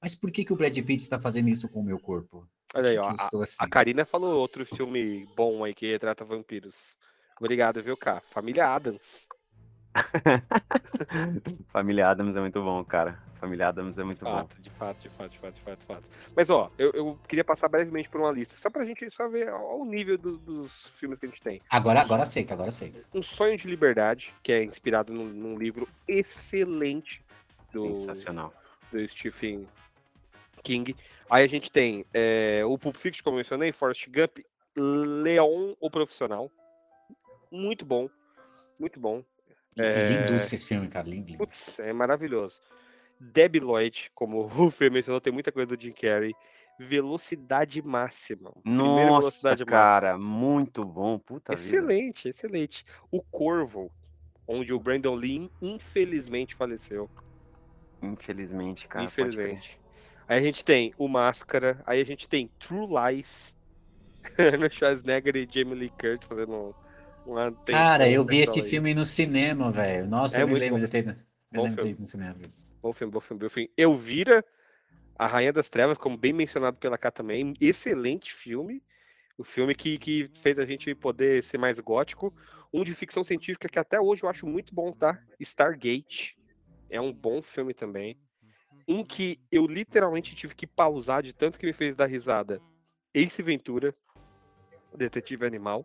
mas 0.00 0.14
por 0.14 0.30
que, 0.30 0.44
que 0.44 0.52
o 0.52 0.56
Brad 0.56 0.76
Pitt 0.76 1.02
está 1.02 1.18
fazendo 1.18 1.48
isso 1.48 1.68
com 1.68 1.80
o 1.80 1.84
meu 1.84 1.98
corpo? 1.98 2.46
Olha 2.74 2.90
aí, 2.90 2.98
ó. 2.98 3.08
A, 3.08 3.42
assim? 3.42 3.56
a 3.60 3.68
Karina 3.68 4.04
falou 4.04 4.34
outro 4.36 4.64
filme 4.66 5.26
bom 5.36 5.64
aí 5.64 5.74
que 5.74 5.90
retrata 5.90 6.24
vampiros. 6.24 6.98
Obrigado, 7.40 7.82
viu, 7.82 7.96
Cá? 7.96 8.20
Família 8.20 8.68
Adams. 8.68 9.26
Família 11.72 12.08
Adams 12.08 12.36
é 12.36 12.40
muito 12.40 12.62
bom, 12.62 12.84
cara. 12.84 13.27
Família 13.38 13.68
Adams 13.68 13.98
é 13.98 14.04
muito 14.04 14.24
bom. 14.24 14.32
Fato, 14.32 14.60
de 14.60 14.70
fato, 14.70 15.00
de 15.00 15.08
fato, 15.10 15.30
de 15.30 15.38
fato, 15.38 15.54
de 15.54 15.60
fato, 15.62 15.78
de 15.78 15.86
fato. 15.86 16.10
Mas, 16.36 16.50
ó, 16.50 16.70
eu, 16.76 16.90
eu 16.92 17.18
queria 17.28 17.44
passar 17.44 17.68
brevemente 17.68 18.08
por 18.08 18.20
uma 18.20 18.30
lista, 18.32 18.56
só 18.56 18.68
pra 18.68 18.84
gente 18.84 19.10
só 19.10 19.28
ver 19.28 19.48
ó, 19.50 19.76
o 19.76 19.84
nível 19.84 20.18
do- 20.18 20.36
dos 20.38 20.88
filmes 20.88 21.18
que 21.18 21.26
a 21.26 21.28
gente 21.28 21.40
tem. 21.40 21.62
Agora, 21.70 22.00
agora 22.00 22.22
aceita, 22.24 22.54
agora 22.54 22.68
aceita. 22.68 23.04
Um 23.14 23.22
Sonho 23.22 23.56
de 23.56 23.66
Liberdade, 23.68 24.34
que 24.42 24.52
é 24.52 24.62
inspirado 24.62 25.12
num, 25.12 25.24
num 25.24 25.56
livro 25.58 25.88
excelente 26.06 27.22
do, 27.72 27.94
Sensacional. 27.96 28.52
do 28.92 29.06
Stephen 29.08 29.66
King. 30.62 30.96
Aí 31.30 31.44
a 31.44 31.48
gente 31.48 31.70
tem 31.70 32.04
é, 32.12 32.62
o 32.64 32.76
Pulp 32.78 32.96
Fiction, 32.96 33.22
como 33.22 33.36
eu 33.36 33.38
mencionei, 33.38 33.72
Forrest 33.72 34.08
Gump, 34.08 34.38
Leon, 34.76 35.74
o 35.80 35.90
Profissional. 35.90 36.50
Muito 37.50 37.84
bom, 37.84 38.08
muito 38.78 38.98
bom. 39.00 39.22
É. 39.76 40.08
Lindo 40.08 40.34
esse 40.34 40.56
filme, 40.56 40.88
cara, 40.88 41.06
lindo. 41.08 41.26
lindo. 41.28 41.38
Putz, 41.38 41.78
é 41.78 41.92
maravilhoso. 41.92 42.60
Debbie 43.20 43.60
Lloyd, 43.60 44.10
como 44.14 44.46
o 44.66 44.70
Fer 44.70 44.90
mencionou, 44.90 45.20
tem 45.20 45.32
muita 45.32 45.52
coisa 45.52 45.76
do 45.76 45.80
Jim 45.80 45.92
Carrey. 45.92 46.34
Velocidade 46.78 47.82
máxima. 47.82 48.52
Nossa, 48.64 49.56
velocidade 49.56 49.64
cara, 49.64 50.16
muito 50.16 50.84
bom. 50.84 51.18
Puta 51.18 51.56
vida. 51.56 51.64
Excelente, 51.64 52.28
excelente. 52.28 52.84
O 53.10 53.20
Corvo, 53.22 53.90
onde 54.46 54.72
o 54.72 54.78
Brandon 54.78 55.14
Lee 55.16 55.50
infelizmente 55.60 56.54
faleceu. 56.54 57.10
Infelizmente, 58.02 58.86
cara. 58.86 59.04
infelizmente. 59.04 59.80
Aí 60.28 60.38
a 60.38 60.42
gente 60.42 60.64
tem 60.64 60.94
o 60.98 61.08
Máscara, 61.08 61.82
aí 61.86 62.00
a 62.00 62.04
gente 62.04 62.28
tem 62.28 62.48
True 62.58 62.86
Lies, 62.86 63.56
no 64.60 64.70
Schwarzenegger 64.70 65.36
e 65.36 65.48
Jamie 65.50 65.74
Lee 65.74 65.90
Curtis 65.90 66.28
fazendo 66.28 66.74
uma 67.26 67.50
Cara, 67.66 68.08
eu 68.08 68.24
vi 68.24 68.38
esse 68.38 68.60
aí. 68.60 68.68
filme 68.70 68.94
no 68.94 69.04
cinema, 69.04 69.70
velho. 69.72 70.06
Nossa, 70.08 70.36
É 70.36 70.42
eu 70.42 70.46
me 70.46 70.52
muito 70.52 70.60
lembro 70.62 70.80
bom. 70.80 70.86
de 70.86 70.88
ter. 70.88 71.06
Eu 71.08 71.16
Bom 71.52 71.62
lembro 71.62 71.76
de 71.76 71.76
ter 71.76 71.88
filme. 71.88 72.00
no 72.00 72.06
cinema. 72.06 72.34
velho. 72.34 72.52
Bom 72.80 72.92
filme, 72.92 73.12
bom 73.12 73.20
filme, 73.20 73.40
bom 73.42 73.48
filme. 73.48 73.70
Elvira, 73.76 74.44
a 75.18 75.26
Rainha 75.26 75.52
das 75.52 75.68
Trevas, 75.68 75.98
como 75.98 76.16
bem 76.16 76.32
mencionado 76.32 76.76
pela 76.76 76.96
Cá 76.96 77.10
também, 77.10 77.54
excelente 77.60 78.32
filme. 78.32 78.82
O 79.36 79.44
filme 79.44 79.74
que, 79.74 79.98
que 79.98 80.30
fez 80.34 80.58
a 80.58 80.66
gente 80.66 80.94
poder 80.94 81.42
ser 81.42 81.58
mais 81.58 81.78
gótico. 81.80 82.32
Um 82.72 82.84
de 82.84 82.94
ficção 82.94 83.24
científica 83.24 83.68
que 83.68 83.78
até 83.78 84.00
hoje 84.00 84.22
eu 84.22 84.28
acho 84.28 84.46
muito 84.46 84.74
bom, 84.74 84.92
tá? 84.92 85.20
Stargate. 85.40 86.38
É 86.88 87.00
um 87.00 87.12
bom 87.12 87.42
filme 87.42 87.74
também. 87.74 88.18
Um 88.86 89.04
que 89.04 89.40
eu 89.50 89.66
literalmente 89.66 90.34
tive 90.34 90.54
que 90.54 90.66
pausar 90.66 91.22
de 91.22 91.32
tanto 91.32 91.58
que 91.58 91.66
me 91.66 91.72
fez 91.72 91.94
dar 91.94 92.06
risada. 92.06 92.60
Ace 93.12 93.42
Ventura, 93.42 93.94
Detetive 94.94 95.44
Animal. 95.46 95.84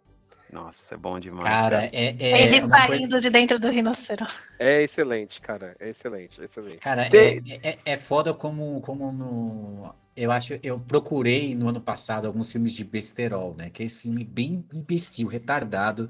Nossa, 0.53 0.93
é 0.93 0.97
bom 0.97 1.17
demais. 1.19 1.43
Cara, 1.43 1.85
é. 1.85 2.15
é 2.19 2.41
Ele 2.43 2.59
uma 2.59 2.69
coisa- 2.69 2.87
saindo 2.87 3.19
de 3.19 3.29
dentro 3.31 3.59
do 3.59 3.69
rinoceronte. 3.69 4.35
É 4.59 4.83
excelente, 4.83 5.41
cara. 5.41 5.75
É 5.79 5.89
excelente, 5.89 6.39
é 6.39 6.45
excelente. 6.45 6.77
Cara, 6.77 7.09
Tem- 7.09 7.43
é, 7.49 7.69
é, 7.71 7.79
é 7.85 7.97
foda 7.97 8.33
como, 8.33 8.79
como 8.81 9.11
no. 9.11 9.95
Eu 10.15 10.31
acho, 10.31 10.59
eu 10.61 10.79
procurei 10.79 11.55
no 11.55 11.67
ano 11.69 11.81
passado 11.81 12.27
alguns 12.27 12.51
filmes 12.51 12.71
de 12.73 12.83
besterol, 12.83 13.55
né? 13.57 13.71
Que 13.71 13.81
é 13.81 13.85
esse 13.87 13.95
filme 13.95 14.23
bem 14.23 14.63
imbecil, 14.71 15.27
retardado. 15.27 16.07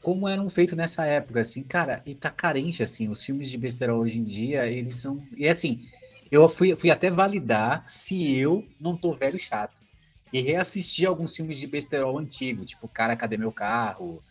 Como 0.00 0.28
eram 0.28 0.48
feitos 0.48 0.76
nessa 0.76 1.04
época, 1.04 1.40
assim, 1.40 1.64
cara, 1.64 2.00
e 2.06 2.14
tá 2.14 2.30
carente, 2.30 2.84
assim, 2.84 3.08
os 3.08 3.22
filmes 3.24 3.50
de 3.50 3.58
besterol 3.58 3.98
hoje 3.98 4.20
em 4.20 4.24
dia, 4.24 4.64
eles 4.68 4.94
são. 4.94 5.20
E 5.36 5.48
assim, 5.48 5.84
eu 6.30 6.48
fui, 6.48 6.76
fui 6.76 6.88
até 6.88 7.10
validar 7.10 7.82
se 7.84 8.38
eu 8.38 8.64
não 8.80 8.96
tô 8.96 9.10
velho 9.12 9.34
e 9.36 9.40
chato. 9.40 9.82
E 10.32 10.40
reassisti 10.40 11.04
alguns 11.06 11.34
filmes 11.34 11.56
de 11.58 11.66
besterol 11.66 12.18
antigo, 12.18 12.64
tipo 12.64 12.86
Cara, 12.88 13.16
Cadê 13.16 13.36
Meu 13.36 13.52
Carro? 13.52 14.22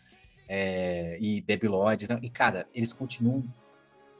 é, 0.49 1.17
e 1.19 1.41
Debbie 1.41 1.67
Lloyd. 1.67 2.05
então, 2.05 2.19
E, 2.21 2.29
cara, 2.29 2.65
eles 2.73 2.93
continuam 2.93 3.43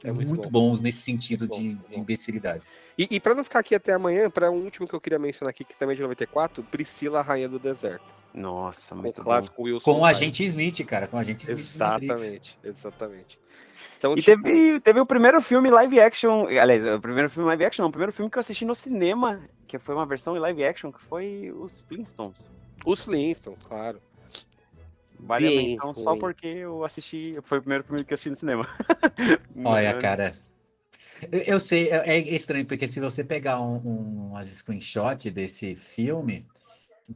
É 0.04 0.12
muito, 0.12 0.28
muito 0.28 0.50
bom. 0.50 0.70
bons 0.70 0.80
nesse 0.80 0.98
sentido 1.00 1.46
Bom, 1.48 1.58
de, 1.58 1.74
bom. 1.74 1.88
de 1.88 1.98
imbecilidade. 2.00 2.68
E, 2.98 3.08
e 3.10 3.18
para 3.20 3.34
não 3.34 3.42
ficar 3.42 3.60
aqui 3.60 3.74
até 3.74 3.92
amanhã, 3.94 4.28
para 4.28 4.50
um 4.50 4.62
último 4.62 4.86
que 4.86 4.94
eu 4.94 5.00
queria 5.00 5.18
mencionar 5.18 5.50
aqui, 5.50 5.64
que 5.64 5.74
também 5.76 5.94
é 5.94 5.96
de 5.96 6.02
94, 6.02 6.62
Priscila, 6.64 7.22
Rainha 7.22 7.48
do 7.48 7.58
Deserto. 7.58 8.14
Nossa, 8.34 8.94
Com 8.94 9.00
o 9.00 9.02
muito 9.04 9.16
bom. 9.16 9.22
clássico 9.24 9.62
Wilson. 9.62 9.84
Com 9.92 10.00
o 10.00 10.04
agente 10.04 10.44
Smith, 10.44 10.84
cara. 10.84 11.06
Com 11.06 11.16
o 11.16 11.20
agente 11.20 11.44
Smith. 11.44 11.58
Exatamente, 11.58 12.58
exatamente. 12.62 13.38
Então, 13.96 14.12
E 14.12 14.22
tipo, 14.22 14.42
teve, 14.42 14.80
teve 14.80 15.00
o 15.00 15.06
primeiro 15.06 15.40
filme 15.40 15.70
live 15.70 15.98
action, 16.00 16.46
aliás, 16.46 16.86
o 16.86 17.00
primeiro 17.00 17.30
filme 17.30 17.46
live 17.48 17.64
action, 17.64 17.82
não, 17.82 17.88
o 17.88 17.92
primeiro 17.92 18.12
filme 18.12 18.30
que 18.30 18.36
eu 18.36 18.40
assisti 18.40 18.64
no 18.64 18.74
cinema, 18.74 19.40
que 19.68 19.78
foi 19.78 19.94
uma 19.94 20.06
versão 20.06 20.34
em 20.36 20.40
live 20.40 20.64
action, 20.64 20.90
que 20.90 21.00
foi 21.02 21.52
os 21.52 21.82
Flintstones. 21.82 22.50
os 22.84 23.04
Flintstones, 23.04 23.60
claro. 23.60 24.00
Vale 25.20 25.46
a 25.46 25.50
Bem 25.50 25.68
menção 25.70 25.92
só 25.92 26.16
porque 26.16 26.46
eu 26.46 26.84
assisti, 26.84 27.36
foi 27.42 27.58
o 27.58 27.60
primeiro 27.60 27.84
filme 27.84 28.04
que 28.04 28.12
eu 28.12 28.14
assisti 28.14 28.30
no 28.30 28.36
cinema. 28.36 28.66
Olha, 29.64 29.94
cara. 29.94 30.34
Eu, 31.32 31.58
sei, 31.58 31.90
é, 31.90 32.18
é 32.18 32.18
estranho, 32.34 32.64
porque 32.64 32.86
se 32.86 33.00
você 33.00 33.24
pegar 33.24 33.60
um, 33.60 33.76
um, 33.84 34.28
umas 34.30 34.46
screenshots 34.48 35.32
desse 35.32 35.74
filme, 35.74 36.46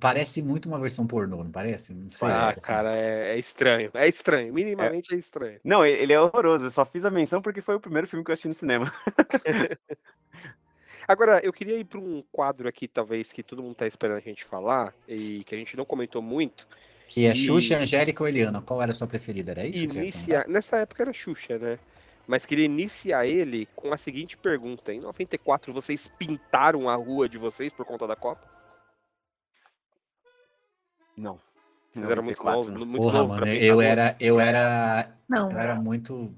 parece 0.01 0.43
muito 0.43 0.67
uma 0.69 0.81
versão 0.81 1.07
pornô, 1.07 1.45
não 1.45 1.53
parece? 1.53 1.95
Não 1.95 2.09
sei. 2.09 2.29
Ah, 2.29 2.49
assim. 2.49 2.61
cara, 2.61 2.97
é, 2.97 3.35
é 3.35 3.39
estranho. 3.39 3.91
É 3.95 4.09
estranho, 4.09 4.53
minimamente 4.53 5.15
é, 5.15 5.19
estranho. 5.19 5.61
Não, 5.63 5.87
ele 5.87 6.03
ele 6.03 6.13
é 6.13 6.21
horroroso, 6.21 6.67
eu 6.67 6.71
só 6.71 6.85
fiz 6.85 7.05
a 7.05 7.11
menção 7.11 7.41
porque 7.41 7.63
foi 7.63 7.77
o 7.77 7.81
primeiro 7.81 8.09
filme 8.09 8.25
que 8.25 8.31
eu 8.31 8.33
assisti 8.33 8.49
no 8.49 8.55
cinema. 8.55 8.93
Agora, 11.07 11.41
eu 11.45 11.53
queria 11.53 11.77
ir 11.79 11.85
para 11.85 11.99
um 11.99 12.23
quadro 12.33 12.69
aqui, 12.69 12.87
talvez, 12.89 13.33
que 13.33 13.43
todo 13.43 13.63
mundo 13.63 13.75
tá 13.75 13.87
esperando 13.87 14.19
a 14.19 14.21
gente 14.21 14.45
falar, 14.45 14.95
e 15.09 15.43
que 15.45 15.55
a 15.55 15.59
gente 15.59 15.77
não 15.77 15.85
comentou 15.85 16.23
muito. 16.23 16.67
Que 17.09 17.27
é 17.27 17.33
E- 17.33 17.37
Xuxa, 17.37 17.79
Angélica 17.79 18.23
ou 18.23 18.29
Eliana? 18.29 18.63
Qual 18.63 18.81
era 18.81 18.91
a 18.93 18.95
sua 18.95 19.07
preferida? 19.07 19.53
Era 19.53 19.67
isso? 19.67 19.81
que 19.81 19.89
você 19.89 19.99
ia 19.99 20.03
Iniciar. 20.05 20.49
Nessa 20.49 20.77
época 20.79 21.03
era 21.03 21.13
Xuxa, 21.13 21.59
né? 21.59 21.79
Mas 22.27 22.47
queria 22.47 22.65
iniciar 22.65 23.27
ele 23.27 23.67
com 23.75 23.93
a 23.93 23.97
seguinte 23.99 24.37
pergunta. 24.37 24.93
Em 24.93 25.01
94, 25.01 25.73
vocês 25.73 26.09
pintaram 26.09 26.89
a 26.89 26.95
rua 26.95 27.29
de 27.29 27.37
vocês 27.37 27.73
por 27.73 27.85
conta 27.85 28.07
da 28.07 28.15
Copa? 28.17 28.49
Não. 31.17 31.39
Vocês 31.93 32.09
eram 32.09 32.23
muito 32.23 32.39
94, 32.43 32.71
novos, 32.73 32.89
muito 32.89 33.03
Porra, 33.03 33.19
novo 33.19 33.35
mano, 33.35 33.47
eu 33.49 33.75
rua? 33.75 33.85
era, 33.85 34.17
eu 34.19 34.41
era, 34.41 35.15
Não. 35.29 35.51
eu 35.51 35.59
era 35.59 35.75
muito 35.75 36.35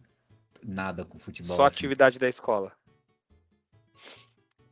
nada 0.62 1.05
com 1.05 1.19
futebol. 1.19 1.55
Só 1.55 1.65
assim. 1.67 1.77
atividade 1.77 2.19
da 2.19 2.29
escola. 2.29 2.73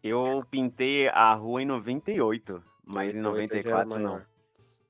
Eu 0.03 0.45
pintei 0.51 1.09
a 1.09 1.33
rua 1.35 1.63
em 1.63 1.67
98, 1.67 2.63
mas 2.85 3.15
em 3.15 3.21
98 3.21 3.69
já 3.69 3.77
era 3.77 3.85
94 3.85 4.03
não. 4.03 4.13
maior. 4.13 4.27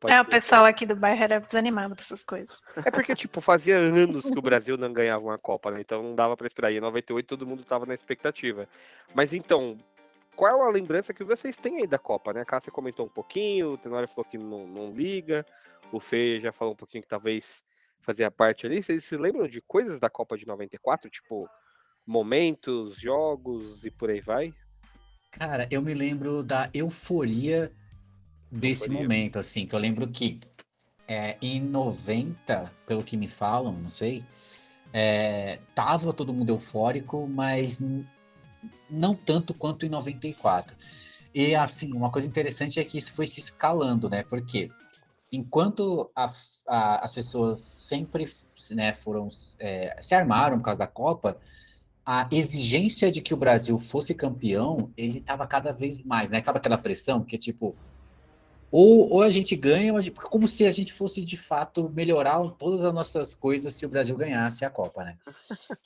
Pode 0.02 0.14
É, 0.14 0.20
o 0.20 0.24
pessoal 0.24 0.64
aqui 0.64 0.84
do 0.84 0.96
bairro 0.96 1.22
era 1.22 1.38
desanimado 1.38 1.94
pra 1.94 2.02
essas 2.02 2.24
coisas. 2.24 2.58
É 2.84 2.90
porque, 2.90 3.14
tipo, 3.14 3.40
fazia 3.40 3.76
anos 3.76 4.28
que 4.28 4.38
o 4.38 4.42
Brasil 4.42 4.76
não 4.76 4.92
ganhava 4.92 5.24
uma 5.24 5.38
Copa, 5.38 5.70
né? 5.70 5.80
Então 5.80 6.02
não 6.02 6.16
dava 6.16 6.36
pra 6.36 6.46
esperar. 6.46 6.72
E 6.72 6.78
em 6.78 6.80
98 6.80 7.26
todo 7.26 7.46
mundo 7.46 7.62
tava 7.62 7.86
na 7.86 7.94
expectativa. 7.94 8.68
Mas 9.14 9.32
então, 9.32 9.78
qual 10.34 10.60
é 10.60 10.66
a 10.66 10.70
lembrança 10.70 11.14
que 11.14 11.22
vocês 11.22 11.56
têm 11.56 11.78
aí 11.78 11.86
da 11.86 12.00
Copa, 12.00 12.32
né? 12.32 12.40
A 12.40 12.44
Cássia 12.44 12.72
comentou 12.72 13.06
um 13.06 13.10
pouquinho, 13.10 13.74
o 13.74 13.78
Tenório 13.78 14.08
falou 14.08 14.24
que 14.24 14.36
não, 14.36 14.66
não 14.66 14.90
liga, 14.90 15.46
o 15.92 16.00
Fê 16.00 16.40
já 16.40 16.50
falou 16.50 16.74
um 16.74 16.76
pouquinho 16.76 17.02
que 17.02 17.08
talvez 17.08 17.64
fazia 18.00 18.28
parte 18.28 18.66
ali. 18.66 18.82
Vocês 18.82 19.04
se 19.04 19.16
lembram 19.16 19.46
de 19.46 19.60
coisas 19.60 20.00
da 20.00 20.10
Copa 20.10 20.36
de 20.36 20.46
94? 20.46 21.08
Tipo, 21.08 21.48
momentos, 22.04 22.96
jogos 22.98 23.86
e 23.86 23.90
por 23.90 24.10
aí 24.10 24.20
vai? 24.20 24.52
Cara, 25.32 25.66
eu 25.70 25.80
me 25.82 25.94
lembro 25.94 26.42
da 26.42 26.68
euforia 26.72 27.72
desse 28.50 28.84
Euforia. 28.84 29.02
momento, 29.02 29.38
assim, 29.38 29.66
que 29.66 29.74
eu 29.74 29.78
lembro 29.78 30.06
que 30.08 30.38
é, 31.08 31.36
em 31.40 31.60
90, 31.60 32.70
pelo 32.86 33.02
que 33.02 33.16
me 33.16 33.26
falam, 33.26 33.72
não 33.72 33.88
sei, 33.88 34.22
é, 34.92 35.58
tava 35.74 36.12
todo 36.12 36.32
mundo 36.34 36.50
eufórico, 36.50 37.26
mas 37.26 37.80
não 38.90 39.14
tanto 39.14 39.54
quanto 39.54 39.86
em 39.86 39.88
94. 39.88 40.76
E 41.34 41.54
assim, 41.54 41.92
uma 41.94 42.10
coisa 42.10 42.28
interessante 42.28 42.78
é 42.78 42.84
que 42.84 42.98
isso 42.98 43.12
foi 43.12 43.26
se 43.26 43.40
escalando, 43.40 44.08
né? 44.08 44.22
Porque 44.24 44.70
enquanto 45.32 46.10
a- 46.14 46.26
a- 46.68 47.04
as 47.04 47.12
pessoas 47.12 47.58
sempre 47.58 48.28
né, 48.72 48.92
foram 48.92 49.28
é, 49.58 49.96
se 50.02 50.14
armaram 50.14 50.58
por 50.58 50.64
causa 50.64 50.78
da 50.80 50.86
Copa, 50.86 51.38
a 52.04 52.28
exigência 52.30 53.10
de 53.10 53.20
que 53.20 53.32
o 53.32 53.36
Brasil 53.36 53.78
fosse 53.78 54.14
campeão, 54.14 54.90
ele 54.96 55.18
estava 55.18 55.46
cada 55.46 55.72
vez 55.72 55.98
mais, 55.98 56.30
né? 56.30 56.40
Sabe 56.40 56.58
aquela 56.58 56.76
pressão 56.76 57.22
que 57.22 57.36
é 57.36 57.38
tipo, 57.38 57.76
ou, 58.70 59.08
ou 59.10 59.22
a 59.22 59.30
gente 59.30 59.54
ganha, 59.54 59.92
como 60.12 60.48
se 60.48 60.64
a 60.66 60.70
gente 60.70 60.92
fosse 60.92 61.24
de 61.24 61.36
fato 61.36 61.90
melhorar 61.94 62.40
todas 62.52 62.82
as 62.82 62.92
nossas 62.92 63.34
coisas 63.34 63.74
se 63.74 63.84
o 63.84 63.88
Brasil 63.88 64.16
ganhasse 64.16 64.64
a 64.64 64.70
Copa, 64.70 65.04
né? 65.04 65.18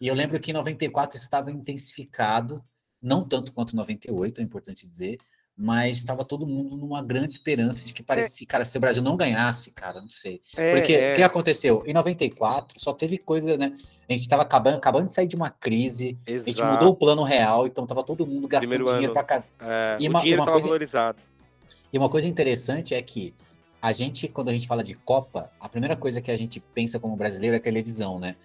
E 0.00 0.06
eu 0.06 0.14
lembro 0.14 0.38
que 0.40 0.52
em 0.52 0.54
94 0.54 1.16
isso 1.16 1.24
estava 1.24 1.50
intensificado, 1.50 2.64
não 3.02 3.28
tanto 3.28 3.52
quanto 3.52 3.72
em 3.72 3.76
98, 3.76 4.40
é 4.40 4.44
importante 4.44 4.86
dizer, 4.86 5.18
mas 5.56 5.96
estava 5.98 6.24
todo 6.24 6.46
mundo 6.46 6.76
numa 6.76 7.02
grande 7.02 7.32
esperança 7.32 7.84
de 7.84 7.92
que 7.94 8.02
parecia, 8.02 8.46
cara, 8.46 8.64
se 8.64 8.76
o 8.76 8.80
Brasil 8.80 9.02
não 9.02 9.16
ganhasse, 9.16 9.70
cara, 9.72 10.00
não 10.00 10.08
sei. 10.08 10.42
É, 10.56 10.76
Porque 10.76 10.92
é. 10.92 11.12
o 11.12 11.16
que 11.16 11.22
aconteceu? 11.22 11.82
Em 11.86 11.94
94 11.94 12.78
só 12.78 12.92
teve 12.92 13.16
coisa, 13.16 13.56
né? 13.56 13.72
A 14.08 14.12
gente 14.12 14.22
estava 14.22 14.42
acabando, 14.42 14.76
acabando 14.76 15.06
de 15.06 15.14
sair 15.14 15.26
de 15.26 15.34
uma 15.34 15.48
crise, 15.50 16.16
a 16.26 16.30
gente 16.30 16.48
Exato. 16.50 16.72
mudou 16.74 16.90
o 16.90 16.94
plano 16.94 17.22
real, 17.24 17.66
então 17.66 17.86
tava 17.86 18.02
todo 18.04 18.26
mundo 18.26 18.46
gastando 18.46 18.68
Primeiro 18.68 18.92
dinheiro 18.92 19.12
pra 19.14 19.24
caramba. 19.24 19.46
É, 19.60 19.96
E 19.98 20.06
o 20.06 20.10
uma- 20.10 20.20
dinheiro 20.20 20.40
uma 20.40 20.44
tava 20.44 20.54
coisa- 20.56 20.68
valorizado. 20.68 21.18
E 21.92 21.98
uma 21.98 22.08
coisa 22.08 22.26
interessante 22.26 22.94
é 22.94 23.00
que 23.00 23.34
a 23.80 23.92
gente, 23.92 24.28
quando 24.28 24.50
a 24.50 24.52
gente 24.52 24.66
fala 24.68 24.84
de 24.84 24.94
Copa, 24.94 25.50
a 25.58 25.68
primeira 25.68 25.96
coisa 25.96 26.20
que 26.20 26.30
a 26.30 26.36
gente 26.36 26.60
pensa 26.60 26.98
como 27.00 27.16
brasileiro 27.16 27.56
é 27.56 27.58
televisão, 27.58 28.18
né? 28.20 28.36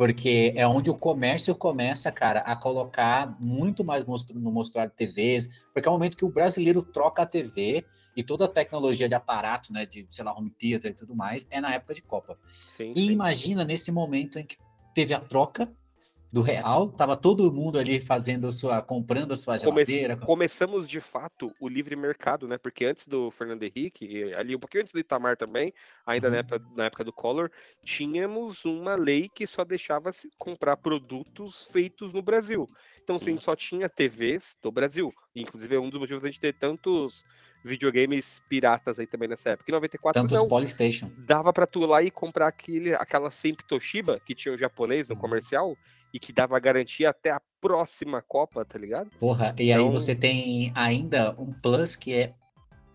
Porque 0.00 0.54
é 0.56 0.66
onde 0.66 0.88
o 0.88 0.94
comércio 0.94 1.54
começa, 1.54 2.10
cara, 2.10 2.40
a 2.40 2.56
colocar 2.56 3.36
muito 3.38 3.84
mais 3.84 4.02
no 4.02 4.50
mostrar 4.50 4.88
TVs, 4.88 5.46
porque 5.74 5.86
é 5.86 5.90
o 5.90 5.92
momento 5.92 6.16
que 6.16 6.24
o 6.24 6.30
brasileiro 6.30 6.80
troca 6.80 7.20
a 7.20 7.26
TV 7.26 7.84
e 8.16 8.24
toda 8.24 8.46
a 8.46 8.48
tecnologia 8.48 9.06
de 9.06 9.14
aparato, 9.14 9.70
né, 9.70 9.84
de, 9.84 10.06
sei 10.08 10.24
lá, 10.24 10.32
home 10.32 10.48
theater 10.48 10.92
e 10.92 10.94
tudo 10.94 11.14
mais, 11.14 11.46
é 11.50 11.60
na 11.60 11.74
época 11.74 11.92
de 11.92 12.00
Copa. 12.00 12.38
Sim, 12.66 12.94
E 12.96 13.08
sim. 13.08 13.12
imagina 13.12 13.62
nesse 13.62 13.92
momento 13.92 14.38
em 14.38 14.46
que 14.46 14.56
teve 14.94 15.12
a 15.12 15.20
troca 15.20 15.70
do 16.32 16.42
real, 16.42 16.88
tava 16.92 17.16
todo 17.16 17.52
mundo 17.52 17.78
ali 17.78 18.00
fazendo 18.00 18.46
a 18.46 18.52
sua, 18.52 18.80
comprando 18.80 19.32
a 19.32 19.36
sua 19.36 19.58
Come- 19.58 19.84
geladeira. 19.84 20.16
Começamos 20.16 20.88
de 20.88 21.00
fato 21.00 21.52
o 21.60 21.68
livre 21.68 21.96
mercado, 21.96 22.46
né? 22.46 22.56
Porque 22.56 22.84
antes 22.84 23.06
do 23.06 23.30
Fernando 23.32 23.64
Henrique, 23.64 24.32
ali 24.34 24.54
um 24.54 24.58
pouquinho 24.60 24.82
antes 24.82 24.92
do 24.92 25.00
Itamar 25.00 25.36
também, 25.36 25.72
ainda 26.06 26.28
na, 26.30 26.34
Uhum. 26.36 26.40
época, 26.40 26.64
na 26.76 26.84
época 26.84 27.02
do 27.04 27.12
Collor, 27.12 27.50
tínhamos 27.84 28.64
uma 28.64 28.94
lei 28.94 29.28
que 29.34 29.46
só 29.46 29.64
deixava 29.64 30.12
se 30.12 30.30
comprar 30.38 30.76
produtos 30.76 31.64
feitos 31.72 32.12
no 32.12 32.22
Brasil. 32.22 32.64
Então, 33.02 33.16
assim, 33.16 33.36
só 33.38 33.56
tinha 33.56 33.88
TVs 33.88 34.56
do 34.62 34.70
Brasil. 34.70 35.12
Inclusive, 35.34 35.74
é 35.74 35.80
um 35.80 35.90
dos 35.90 35.98
motivos 35.98 36.22
da 36.22 36.28
gente 36.28 36.38
ter 36.40 36.54
tantos 36.54 37.24
videogames 37.64 38.40
piratas 38.48 38.98
aí 38.98 39.06
também 39.06 39.28
nessa 39.28 39.50
época. 39.50 39.70
Em 39.70 39.74
94 39.74 40.22
Tantos 40.22 40.38
não, 40.40 40.48
Polystation. 40.48 41.10
dava 41.18 41.52
pra 41.52 41.66
tu 41.66 41.82
ir 41.82 41.86
lá 41.86 42.02
e 42.02 42.10
comprar 42.10 42.46
aquele, 42.48 42.94
aquela 42.94 43.30
sempre 43.30 43.66
Toshiba 43.66 44.18
que 44.24 44.34
tinha 44.34 44.54
o 44.54 44.58
japonês 44.58 45.08
no 45.08 45.14
Uhum. 45.14 45.20
E 46.12 46.18
que 46.18 46.32
dava 46.32 46.58
garantia 46.58 47.10
até 47.10 47.30
a 47.30 47.40
próxima 47.60 48.22
Copa, 48.22 48.64
tá 48.64 48.78
ligado? 48.78 49.10
Porra, 49.18 49.54
e 49.58 49.72
aí 49.72 49.80
Então- 49.80 49.92
você 49.92 50.14
tem 50.14 50.72
ainda 50.74 51.34
um 51.38 51.52
plus 51.52 51.94
que 51.96 52.14
é 52.14 52.34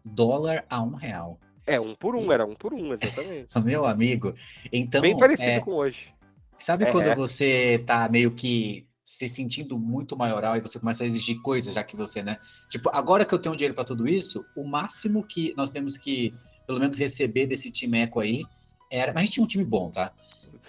dólar 0.04 0.66
a 0.70 0.82
um 0.82 0.94
real. 0.96 1.40
É, 1.68 1.80
um 1.80 1.96
por 1.96 2.16
um, 2.16 2.32
era 2.32 2.46
um 2.46 2.54
por 2.54 2.74
um, 2.74 2.94
exatamente. 2.94 3.48
Meu 3.64 3.86
amigo. 3.86 4.36
Então, 4.72 5.02
Bem 5.02 5.18
parecido 5.18 5.50
é, 5.50 5.60
com 5.60 5.72
hoje. 5.72 6.14
sabe 6.60 6.86
É. 6.86 6.92
quando 6.92 7.14
você 7.16 7.84
tá 7.88 8.08
meio 8.08 8.32
que 8.32 8.88
se 9.06 9.28
sentindo 9.28 9.78
muito 9.80 10.18
maioral 10.18 10.58
e 10.58 10.62
você 10.62 10.80
começa 10.80 11.04
a 11.04 11.08
exigir 11.08 11.42
coisas, 11.42 11.74
já 11.74 11.84
que 11.84 11.96
você, 11.96 12.22
né? 12.22 12.38
Tipo, 12.70 12.90
agora 12.94 13.24
que 13.24 13.34
eu 13.34 13.40
tenho 13.40 13.56
dinheiro 13.56 13.74
para 13.74 13.84
tudo 13.84 14.08
isso, 14.08 14.44
o 14.56 14.64
máximo 14.64 15.24
que 15.24 15.54
nós 15.56 15.72
temos 15.72 15.98
que, 15.98 16.34
pelo 16.68 16.80
menos, 16.80 16.98
receber 16.98 17.46
desse 17.48 17.72
timeco 17.72 18.20
aí 18.20 18.44
era. 18.92 19.14
Mas 19.14 19.22
a 19.22 19.26
gente 19.26 19.34
tinha 19.36 19.44
um 19.44 19.48
time 19.48 19.64
bom, 19.64 19.90
tá? 19.92 20.12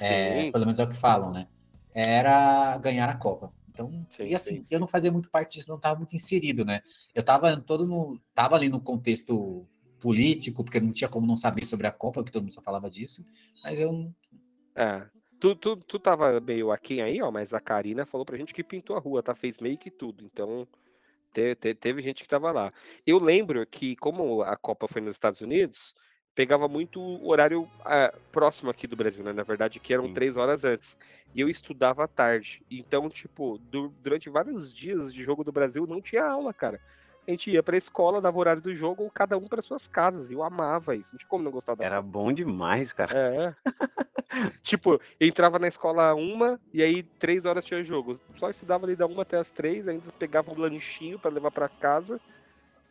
É, 0.01 0.43
Sim, 0.45 0.53
pelo 0.53 0.65
menos 0.67 0.79
é 0.79 0.85
o 0.85 0.89
que 0.89 0.97
falam, 0.97 1.33
né? 1.33 1.47
Era 1.99 2.77
ganhar 2.79 3.09
a 3.09 3.17
Copa. 3.17 3.53
Então, 3.71 4.07
Sim, 4.11 4.25
e 4.27 4.35
assim, 4.35 4.57
sim, 4.57 4.67
eu 4.71 4.81
não 4.81 4.87
fazia 4.87 5.11
muito 5.13 5.31
parte 5.31 5.59
disso, 5.59 5.69
não 5.69 5.77
estava 5.77 5.99
muito 5.99 6.15
inserido, 6.15 6.65
né? 6.65 6.81
Eu 7.15 7.21
estava 7.21 7.57
todo 7.61 7.87
no, 7.87 8.19
tava 8.35 8.57
ali 8.57 8.69
no 8.69 8.81
contexto 8.81 9.67
político, 10.01 10.65
porque 10.65 10.81
não 10.81 10.93
tinha 10.93 11.09
como 11.09 11.27
não 11.27 11.37
saber 11.37 11.65
sobre 11.65 11.87
a 11.87 11.93
Copa, 11.93 12.21
porque 12.21 12.33
todo 12.33 12.43
mundo 12.43 12.55
só 12.55 12.63
falava 12.63 12.91
disso, 12.91 13.27
mas 13.63 13.81
eu 13.81 14.13
é. 14.75 15.07
Tu, 15.39 15.55
tu, 15.57 15.77
tu 15.77 15.99
tava 15.99 16.41
meio 16.41 16.73
aquém 16.73 17.03
aí, 17.03 17.21
ó, 17.21 17.31
mas 17.31 17.53
a 17.53 17.61
Karina 17.61 18.07
falou 18.07 18.25
pra 18.25 18.39
gente 18.39 18.55
que 18.55 18.65
pintou 18.65 18.97
a 18.97 19.01
rua, 19.01 19.23
tá? 19.23 19.35
Fez 19.35 19.59
meio 19.59 19.77
que 19.77 19.91
tudo. 19.91 20.25
Então, 20.25 20.67
te- 21.33 21.55
te- 21.57 21.75
teve 21.75 22.03
gente 22.03 22.23
que 22.23 22.29
tava 22.29 22.53
lá. 22.53 22.73
Eu 23.07 23.19
lembro 23.19 23.67
que, 23.67 23.97
como 23.97 24.43
a 24.43 24.57
Copa 24.57 24.89
foi 24.89 25.03
nos 25.03 25.17
Estados 25.17 25.41
Unidos, 25.43 25.95
pegava 26.37 26.69
muito 26.69 27.01
o 27.01 27.31
horário 27.31 27.67
ah, 27.85 28.13
próximo 28.31 28.71
aqui 28.71 28.87
do 28.87 28.95
Brasil, 28.95 29.25
né? 29.25 29.33
Na 29.33 29.43
verdade, 29.43 29.81
que 29.81 29.93
eram 29.95 30.05
Sim. 30.05 30.13
três 30.13 30.37
horas 30.37 30.65
antes. 30.65 30.97
E 31.35 31.41
eu 31.41 31.49
estudava 31.49 32.05
à 32.05 32.09
tarde. 32.09 32.63
Então, 32.71 33.09
tipo, 33.09 33.59
du- 33.59 33.89
durante 34.01 34.29
vários 34.29 34.73
dias 34.73 35.13
de 35.13 35.25
jogo 35.25 35.43
do 35.43 35.51
Brasil, 35.51 35.87
não 35.87 36.01
tinha 36.01 36.25
aula, 36.27 36.53
cara. 36.53 36.79
A 37.27 37.31
gente 37.31 37.51
ia 37.51 37.63
pra 37.63 37.77
escola, 37.77 38.21
dava 38.21 38.37
o 38.37 38.41
horário 38.41 38.63
do 38.63 38.73
jogo, 38.75 39.03
ou 39.03 39.11
cada 39.11 39.37
um 39.39 39.49
para 39.49 39.63
suas 39.63 39.89
casas. 39.89 40.31
E 40.31 40.35
eu 40.35 40.43
amava 40.45 40.95
isso. 40.95 41.15
Não 41.15 41.19
tinha 41.19 41.29
como 41.29 41.43
não 41.43 41.51
gostar 41.51 41.75
da 41.75 41.85
Era 41.85 42.03
bom 42.03 42.33
demais, 42.33 42.93
cara. 42.93 43.19
É. 43.19 43.55
tipo, 44.63 45.01
eu 45.19 45.27
entrava 45.27 45.59
na 45.59 45.69
escola 45.69 46.15
uma 46.15 46.61
e 46.73 46.83
aí 46.83 47.03
três 47.19 47.47
horas 47.47 47.65
tinha 47.65 47.83
jogo. 47.83 48.15
Só 48.37 48.51
estudava 48.51 48.85
ali 48.87 48.95
da 48.95 49.07
uma 49.07 49.23
até 49.23 49.39
as 49.39 49.51
três, 49.51 49.89
ainda 49.89 50.13
pegava 50.19 50.53
um 50.53 50.59
lanchinho 50.61 51.19
pra 51.19 51.31
levar 51.31 51.51
pra 51.51 51.69
casa 51.69 52.21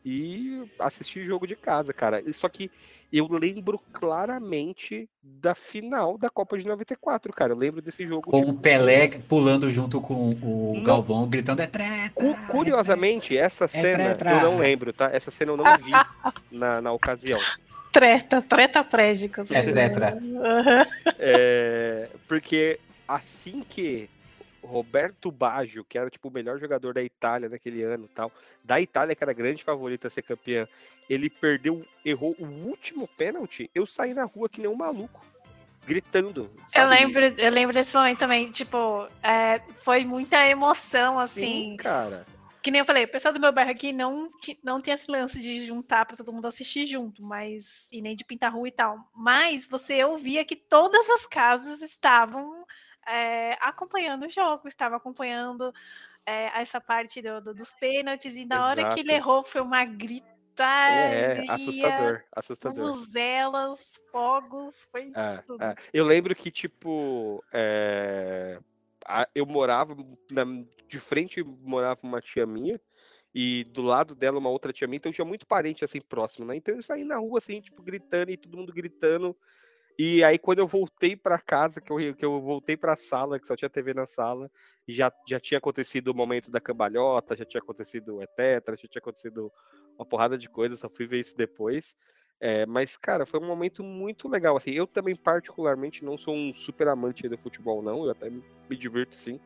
e 0.06 0.64
assistir 0.80 1.26
jogo 1.26 1.48
de 1.48 1.56
casa, 1.56 1.92
cara. 1.92 2.22
Só 2.32 2.48
que 2.48 2.70
eu 3.18 3.28
lembro 3.32 3.80
claramente 3.94 5.10
da 5.24 5.56
final 5.56 6.18
da 6.18 6.30
Copa 6.30 6.58
de 6.58 6.66
94, 6.66 7.32
cara. 7.34 7.54
Eu 7.54 7.58
lembro 7.58 7.82
desse 7.82 8.06
jogo. 8.06 8.30
Com 8.32 8.40
tipo, 8.40 8.52
o 8.52 8.58
Pelé 8.58 9.08
pulando 9.30 9.70
junto 9.72 10.02
com 10.02 10.32
o 10.42 10.74
Não. 10.76 10.84
Galvão, 10.84 11.28
gritando 11.28 11.62
é 11.62 11.68
treta. 11.68 12.12
cu- 12.14 12.36
curiosamente, 12.50 13.38
essa 13.38 13.68
cena 13.68 14.16
treta. 14.16 14.30
eu 14.32 14.42
não 14.52 14.58
lembro, 14.58 14.92
tá? 14.94 15.10
Essa 15.14 15.32
cena 15.32 15.52
eu 15.52 15.58
não 15.58 15.78
vi 15.78 15.92
na, 16.52 16.82
na 16.82 16.92
ocasião. 16.92 17.40
Treta, 17.92 18.42
treta 18.42 18.84
prédica. 18.84 19.44
É 19.52 19.62
treta. 19.64 20.18
É, 21.18 22.10
porque 22.28 22.80
assim 23.08 23.64
que 23.68 24.10
Roberto 24.66 25.32
Baggio, 25.32 25.84
que 25.84 25.98
era 25.98 26.10
tipo 26.10 26.28
o 26.28 26.32
melhor 26.32 26.60
jogador 26.60 26.94
da 26.94 27.04
Itália 27.04 27.50
naquele 27.50 27.84
ano, 27.84 28.08
tal, 28.08 28.32
da 28.64 28.82
Itália 28.82 29.16
que 29.16 29.24
era 29.24 29.34
grande 29.34 29.64
favorita 29.64 30.08
a 30.08 30.12
ser 30.12 30.22
campeã, 30.22 30.68
ele 31.10 31.30
perdeu, 31.30 31.86
errou 32.04 32.36
o 32.40 32.46
último 32.46 33.08
pênalti, 33.08 33.70
eu 33.74 33.86
saí 33.86 34.14
na 34.14 34.24
rua 34.24 34.50
que 34.50 34.60
nem 34.60 34.70
um 34.70 34.76
maluco, 34.76 35.24
gritando. 35.86 36.50
Eu 36.58 36.64
sabe? 36.68 36.90
lembro, 36.90 37.26
eu 37.26 37.52
lembro 37.52 37.74
desse 37.74 37.96
momento 37.96 38.20
também, 38.20 38.52
tipo, 38.52 39.08
é, 39.22 39.62
foi 39.84 40.04
muita 40.04 40.46
emoção, 40.48 41.18
assim. 41.18 41.72
Sim, 41.72 41.78
cara. 41.78 42.26
Que 42.62 42.72
nem 42.72 42.80
eu 42.80 42.86
falei, 42.86 43.04
o 43.04 43.08
pessoal 43.08 43.32
do 43.32 43.40
meu 43.40 43.52
bairro 43.52 43.70
aqui 43.70 43.94
não, 43.94 44.28
não 44.64 44.82
tem 44.82 44.92
esse 44.92 45.10
lance 45.10 45.40
de 45.40 45.64
juntar 45.64 46.04
pra 46.04 46.18
todo 46.18 46.34
mundo 46.34 46.48
assistir 46.48 46.88
junto, 46.88 47.22
mas. 47.22 47.88
E 47.92 48.02
nem 48.02 48.16
de 48.16 48.26
pintar 48.26 48.52
rua 48.52 48.68
e 48.68 48.72
tal. 48.72 48.98
Mas 49.16 49.68
você 49.68 50.04
ouvia 50.04 50.44
que 50.44 50.56
todas 50.56 51.08
as 51.12 51.28
casas 51.28 51.84
estavam 51.84 52.66
é, 53.08 53.54
acompanhando 53.62 54.26
o 54.26 54.30
jogo, 54.30 54.68
estavam 54.68 54.98
acompanhando 54.98 55.74
é, 56.26 56.46
essa 56.62 56.82
parte 56.82 57.22
do- 57.22 57.40
do- 57.42 57.54
dos 57.54 57.72
pênaltis, 57.74 58.36
e 58.36 58.46
na 58.46 58.68
hora 58.68 58.90
que 58.94 59.00
ele 59.00 59.12
Exato. 59.12 59.24
errou 59.30 59.44
foi 59.44 59.62
uma 59.62 59.86
gritaria. 59.86 61.46
É, 61.46 61.46
assustador, 61.50 62.24
assustador. 62.32 62.92
Vuvuzelas, 62.94 64.00
fogos, 64.12 64.88
foi 64.92 65.12
É, 65.16 65.38
tudo. 65.46 65.64
é. 65.64 65.76
Eu 65.94 66.06
lembro 66.06 66.34
que, 66.36 66.50
tipo, 66.50 67.44
é, 67.54 68.60
a- 69.06 69.28
eu 69.36 69.46
morava, 69.46 69.96
na- 70.32 70.46
de 70.88 71.00
frente 71.00 71.44
morava 71.44 72.00
uma 72.04 72.22
tia 72.22 72.46
minha, 72.46 72.80
e 73.34 73.66
do 73.66 73.82
lado 73.82 74.16
dela 74.16 74.40
uma 74.40 74.50
outra 74.50 74.72
tia 74.72 74.88
minha, 74.88 74.98
então 74.98 75.12
tinha 75.12 75.26
muito 75.26 75.46
parente, 75.46 75.84
assim, 75.84 76.00
próximo, 76.00 76.46
né? 76.46 76.56
Então 76.56 76.74
eu 76.76 76.82
saí 76.82 77.04
na 77.04 77.18
rua, 77.18 77.38
assim, 77.38 77.60
tipo, 77.62 77.84
gritando, 77.84 78.32
e 78.32 78.38
todo 78.38 78.58
mundo 78.58 78.72
gritando, 78.74 79.36
e 79.98 80.24
aí 80.24 80.38
quando 80.38 80.60
eu 80.60 80.68
voltei 80.68 81.16
pra 81.16 81.40
casa, 81.40 81.80
que 81.82 81.92
eu, 81.92 82.16
que 82.16 82.26
eu 82.26 82.42
voltei 82.42 82.76
pra 82.78 82.96
sala, 82.96 83.40
que 83.40 83.48
só 83.48 83.56
tinha 83.56 83.70
TV 83.70 83.94
na 83.94 84.06
sala, 84.06 84.50
já, 84.88 85.12
já 85.28 85.40
tinha 85.40 85.58
acontecido 85.58 86.10
o 86.10 86.16
momento 86.16 86.52
da 86.52 86.60
cambalhota, 86.62 87.36
já 87.36 87.46
tinha 87.46 87.62
acontecido 87.62 88.18
o 88.20 88.28
tetra, 88.36 88.76
já 88.76 88.88
tinha 88.88 89.00
acontecido 89.00 89.52
uma 89.98 90.06
porrada 90.06 90.38
de 90.38 90.50
coisas, 90.50 90.80
só 90.80 90.90
fui 90.90 91.08
ver 91.08 91.20
isso 91.20 91.36
depois. 91.38 91.96
É, 92.40 92.66
mas, 92.66 92.98
cara, 92.98 93.26
foi 93.26 93.40
um 93.40 93.48
momento 93.48 93.82
muito 93.84 94.28
legal. 94.28 94.58
Assim, 94.58 94.72
eu 94.72 94.86
também, 94.86 95.16
particularmente, 95.16 96.04
não 96.04 96.18
sou 96.18 96.36
um 96.36 96.54
super 96.54 96.88
amante 96.88 97.28
do 97.30 97.38
futebol, 97.38 97.82
não. 97.82 98.04
Eu 98.04 98.12
até 98.12 98.30
me, 98.30 98.44
divirto, 98.78 99.16
sim. 99.16 99.40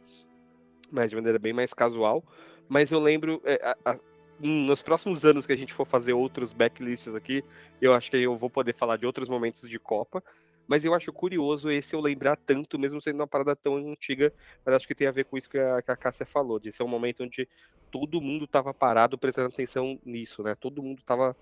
Mas 0.91 1.11
de 1.11 1.15
maneira 1.15 1.37
bem 1.37 1.53
mais 1.53 1.73
casual. 1.73 2.23
Mas 2.67 2.91
eu 2.91 2.99
lembro, 2.99 3.39
é, 3.45 3.55
a- 3.63 3.91
a- 3.91 3.99
nos 4.39 4.81
próximos 4.81 5.25
anos 5.25 5.45
que 5.45 5.53
a 5.53 5.57
gente 5.57 5.73
for 5.73 5.85
fazer 5.85 6.13
outros 6.13 6.53
backlists 6.53 7.13
aqui, 7.15 7.43
eu 7.81 7.93
acho 7.93 8.09
que 8.09 8.17
eu 8.17 8.35
vou 8.35 8.49
poder 8.49 8.73
falar 8.73 8.97
de 8.97 9.05
outros 9.05 9.27
momentos 9.27 9.69
de 9.69 9.77
Copa. 9.77 10.23
Mas 10.67 10.85
eu 10.85 10.93
acho 10.93 11.11
curioso 11.11 11.71
esse 11.71 11.95
eu 11.95 11.99
lembrar 11.99 12.35
tanto, 12.35 12.77
mesmo 12.77 13.01
sendo 13.01 13.21
uma 13.21 13.27
parada 13.27 13.55
tão 13.55 13.75
antiga, 13.75 14.31
mas 14.63 14.75
acho 14.75 14.87
que 14.87 14.93
tem 14.93 15.07
a 15.07 15.11
ver 15.11 15.25
com 15.25 15.35
isso 15.35 15.49
que 15.49 15.57
a, 15.57 15.81
que 15.81 15.89
a 15.89 15.95
Cássia 15.95 16.27
falou, 16.27 16.59
de 16.59 16.71
ser 16.71 16.83
um 16.83 16.87
momento 16.87 17.23
onde 17.23 17.47
todo 17.89 18.21
mundo 18.21 18.45
estava 18.45 18.71
parado 18.71 19.17
prestando 19.17 19.47
atenção 19.47 19.99
nisso, 20.05 20.43
né? 20.43 20.53
Todo 20.53 20.83
mundo 20.83 20.99
estava 20.99 21.35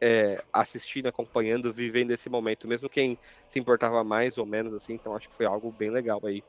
é, 0.00 0.42
assistindo, 0.50 1.08
acompanhando, 1.08 1.70
vivendo 1.70 2.10
esse 2.10 2.30
momento, 2.30 2.66
mesmo 2.66 2.88
quem 2.88 3.18
se 3.48 3.58
importava 3.58 4.02
mais 4.02 4.38
ou 4.38 4.46
menos 4.46 4.72
assim, 4.72 4.94
então 4.94 5.14
acho 5.14 5.28
que 5.28 5.34
foi 5.34 5.44
algo 5.44 5.70
bem 5.70 5.90
legal 5.90 6.20
aí 6.24 6.42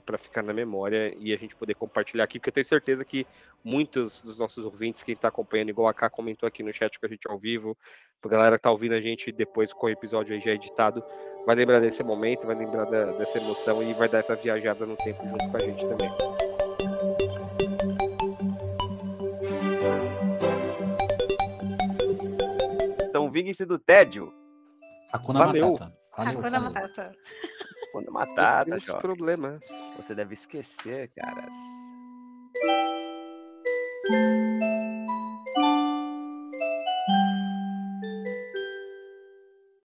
para 0.00 0.18
ficar 0.18 0.42
na 0.42 0.52
memória 0.52 1.14
e 1.20 1.32
a 1.32 1.36
gente 1.36 1.54
poder 1.54 1.74
compartilhar 1.74 2.24
aqui, 2.24 2.38
porque 2.40 2.50
eu 2.50 2.54
tenho 2.54 2.66
certeza 2.66 3.04
que 3.04 3.24
muitos 3.62 4.20
dos 4.20 4.38
nossos 4.38 4.64
ouvintes, 4.64 5.02
quem 5.04 5.14
está 5.14 5.28
acompanhando, 5.28 5.68
igual 5.68 5.86
a 5.86 5.94
K 5.94 6.10
comentou 6.10 6.46
aqui 6.46 6.62
no 6.62 6.72
chat 6.72 6.98
com 6.98 7.06
a 7.06 7.08
gente 7.08 7.28
ao 7.30 7.38
vivo, 7.38 7.76
a 8.22 8.28
galera 8.28 8.56
que 8.56 8.62
tá 8.62 8.70
ouvindo 8.70 8.94
a 8.94 9.00
gente 9.00 9.30
depois 9.30 9.72
com 9.72 9.86
o 9.86 9.90
episódio 9.90 10.34
aí 10.34 10.40
já 10.40 10.50
editado, 10.50 11.04
vai 11.46 11.54
lembrar 11.54 11.78
desse 11.80 12.02
momento, 12.02 12.46
vai 12.46 12.56
lembrar 12.56 12.84
da- 12.86 13.12
dessa 13.12 13.38
emoção 13.38 13.80
e 13.82 13.92
vai 13.94 14.08
dar 14.08 14.18
essa 14.18 14.34
viajada 14.34 14.84
no 14.84 14.96
tempo 14.96 15.24
junto 15.28 15.48
com 15.48 15.56
a 15.56 15.60
gente 15.60 15.86
também. 15.86 16.10
Então, 23.08 23.30
vinguem-se 23.30 23.64
do 23.64 23.78
tédio. 23.78 24.32
Hakuna 25.12 25.46
Valeu. 25.46 25.72
Matata. 25.72 25.92
Valeu, 26.16 26.32
Hakuna 26.32 26.50
falou. 26.50 26.64
Matata. 26.72 27.12
Quando 27.92 28.08
Os 28.08 28.12
matar, 28.12 28.64
tá, 28.64 28.64
grandes 28.64 28.84
jovem. 28.86 29.00
problemas. 29.00 29.64
Você 29.96 30.14
deve 30.14 30.34
esquecer, 30.34 31.10
caras. 31.16 31.54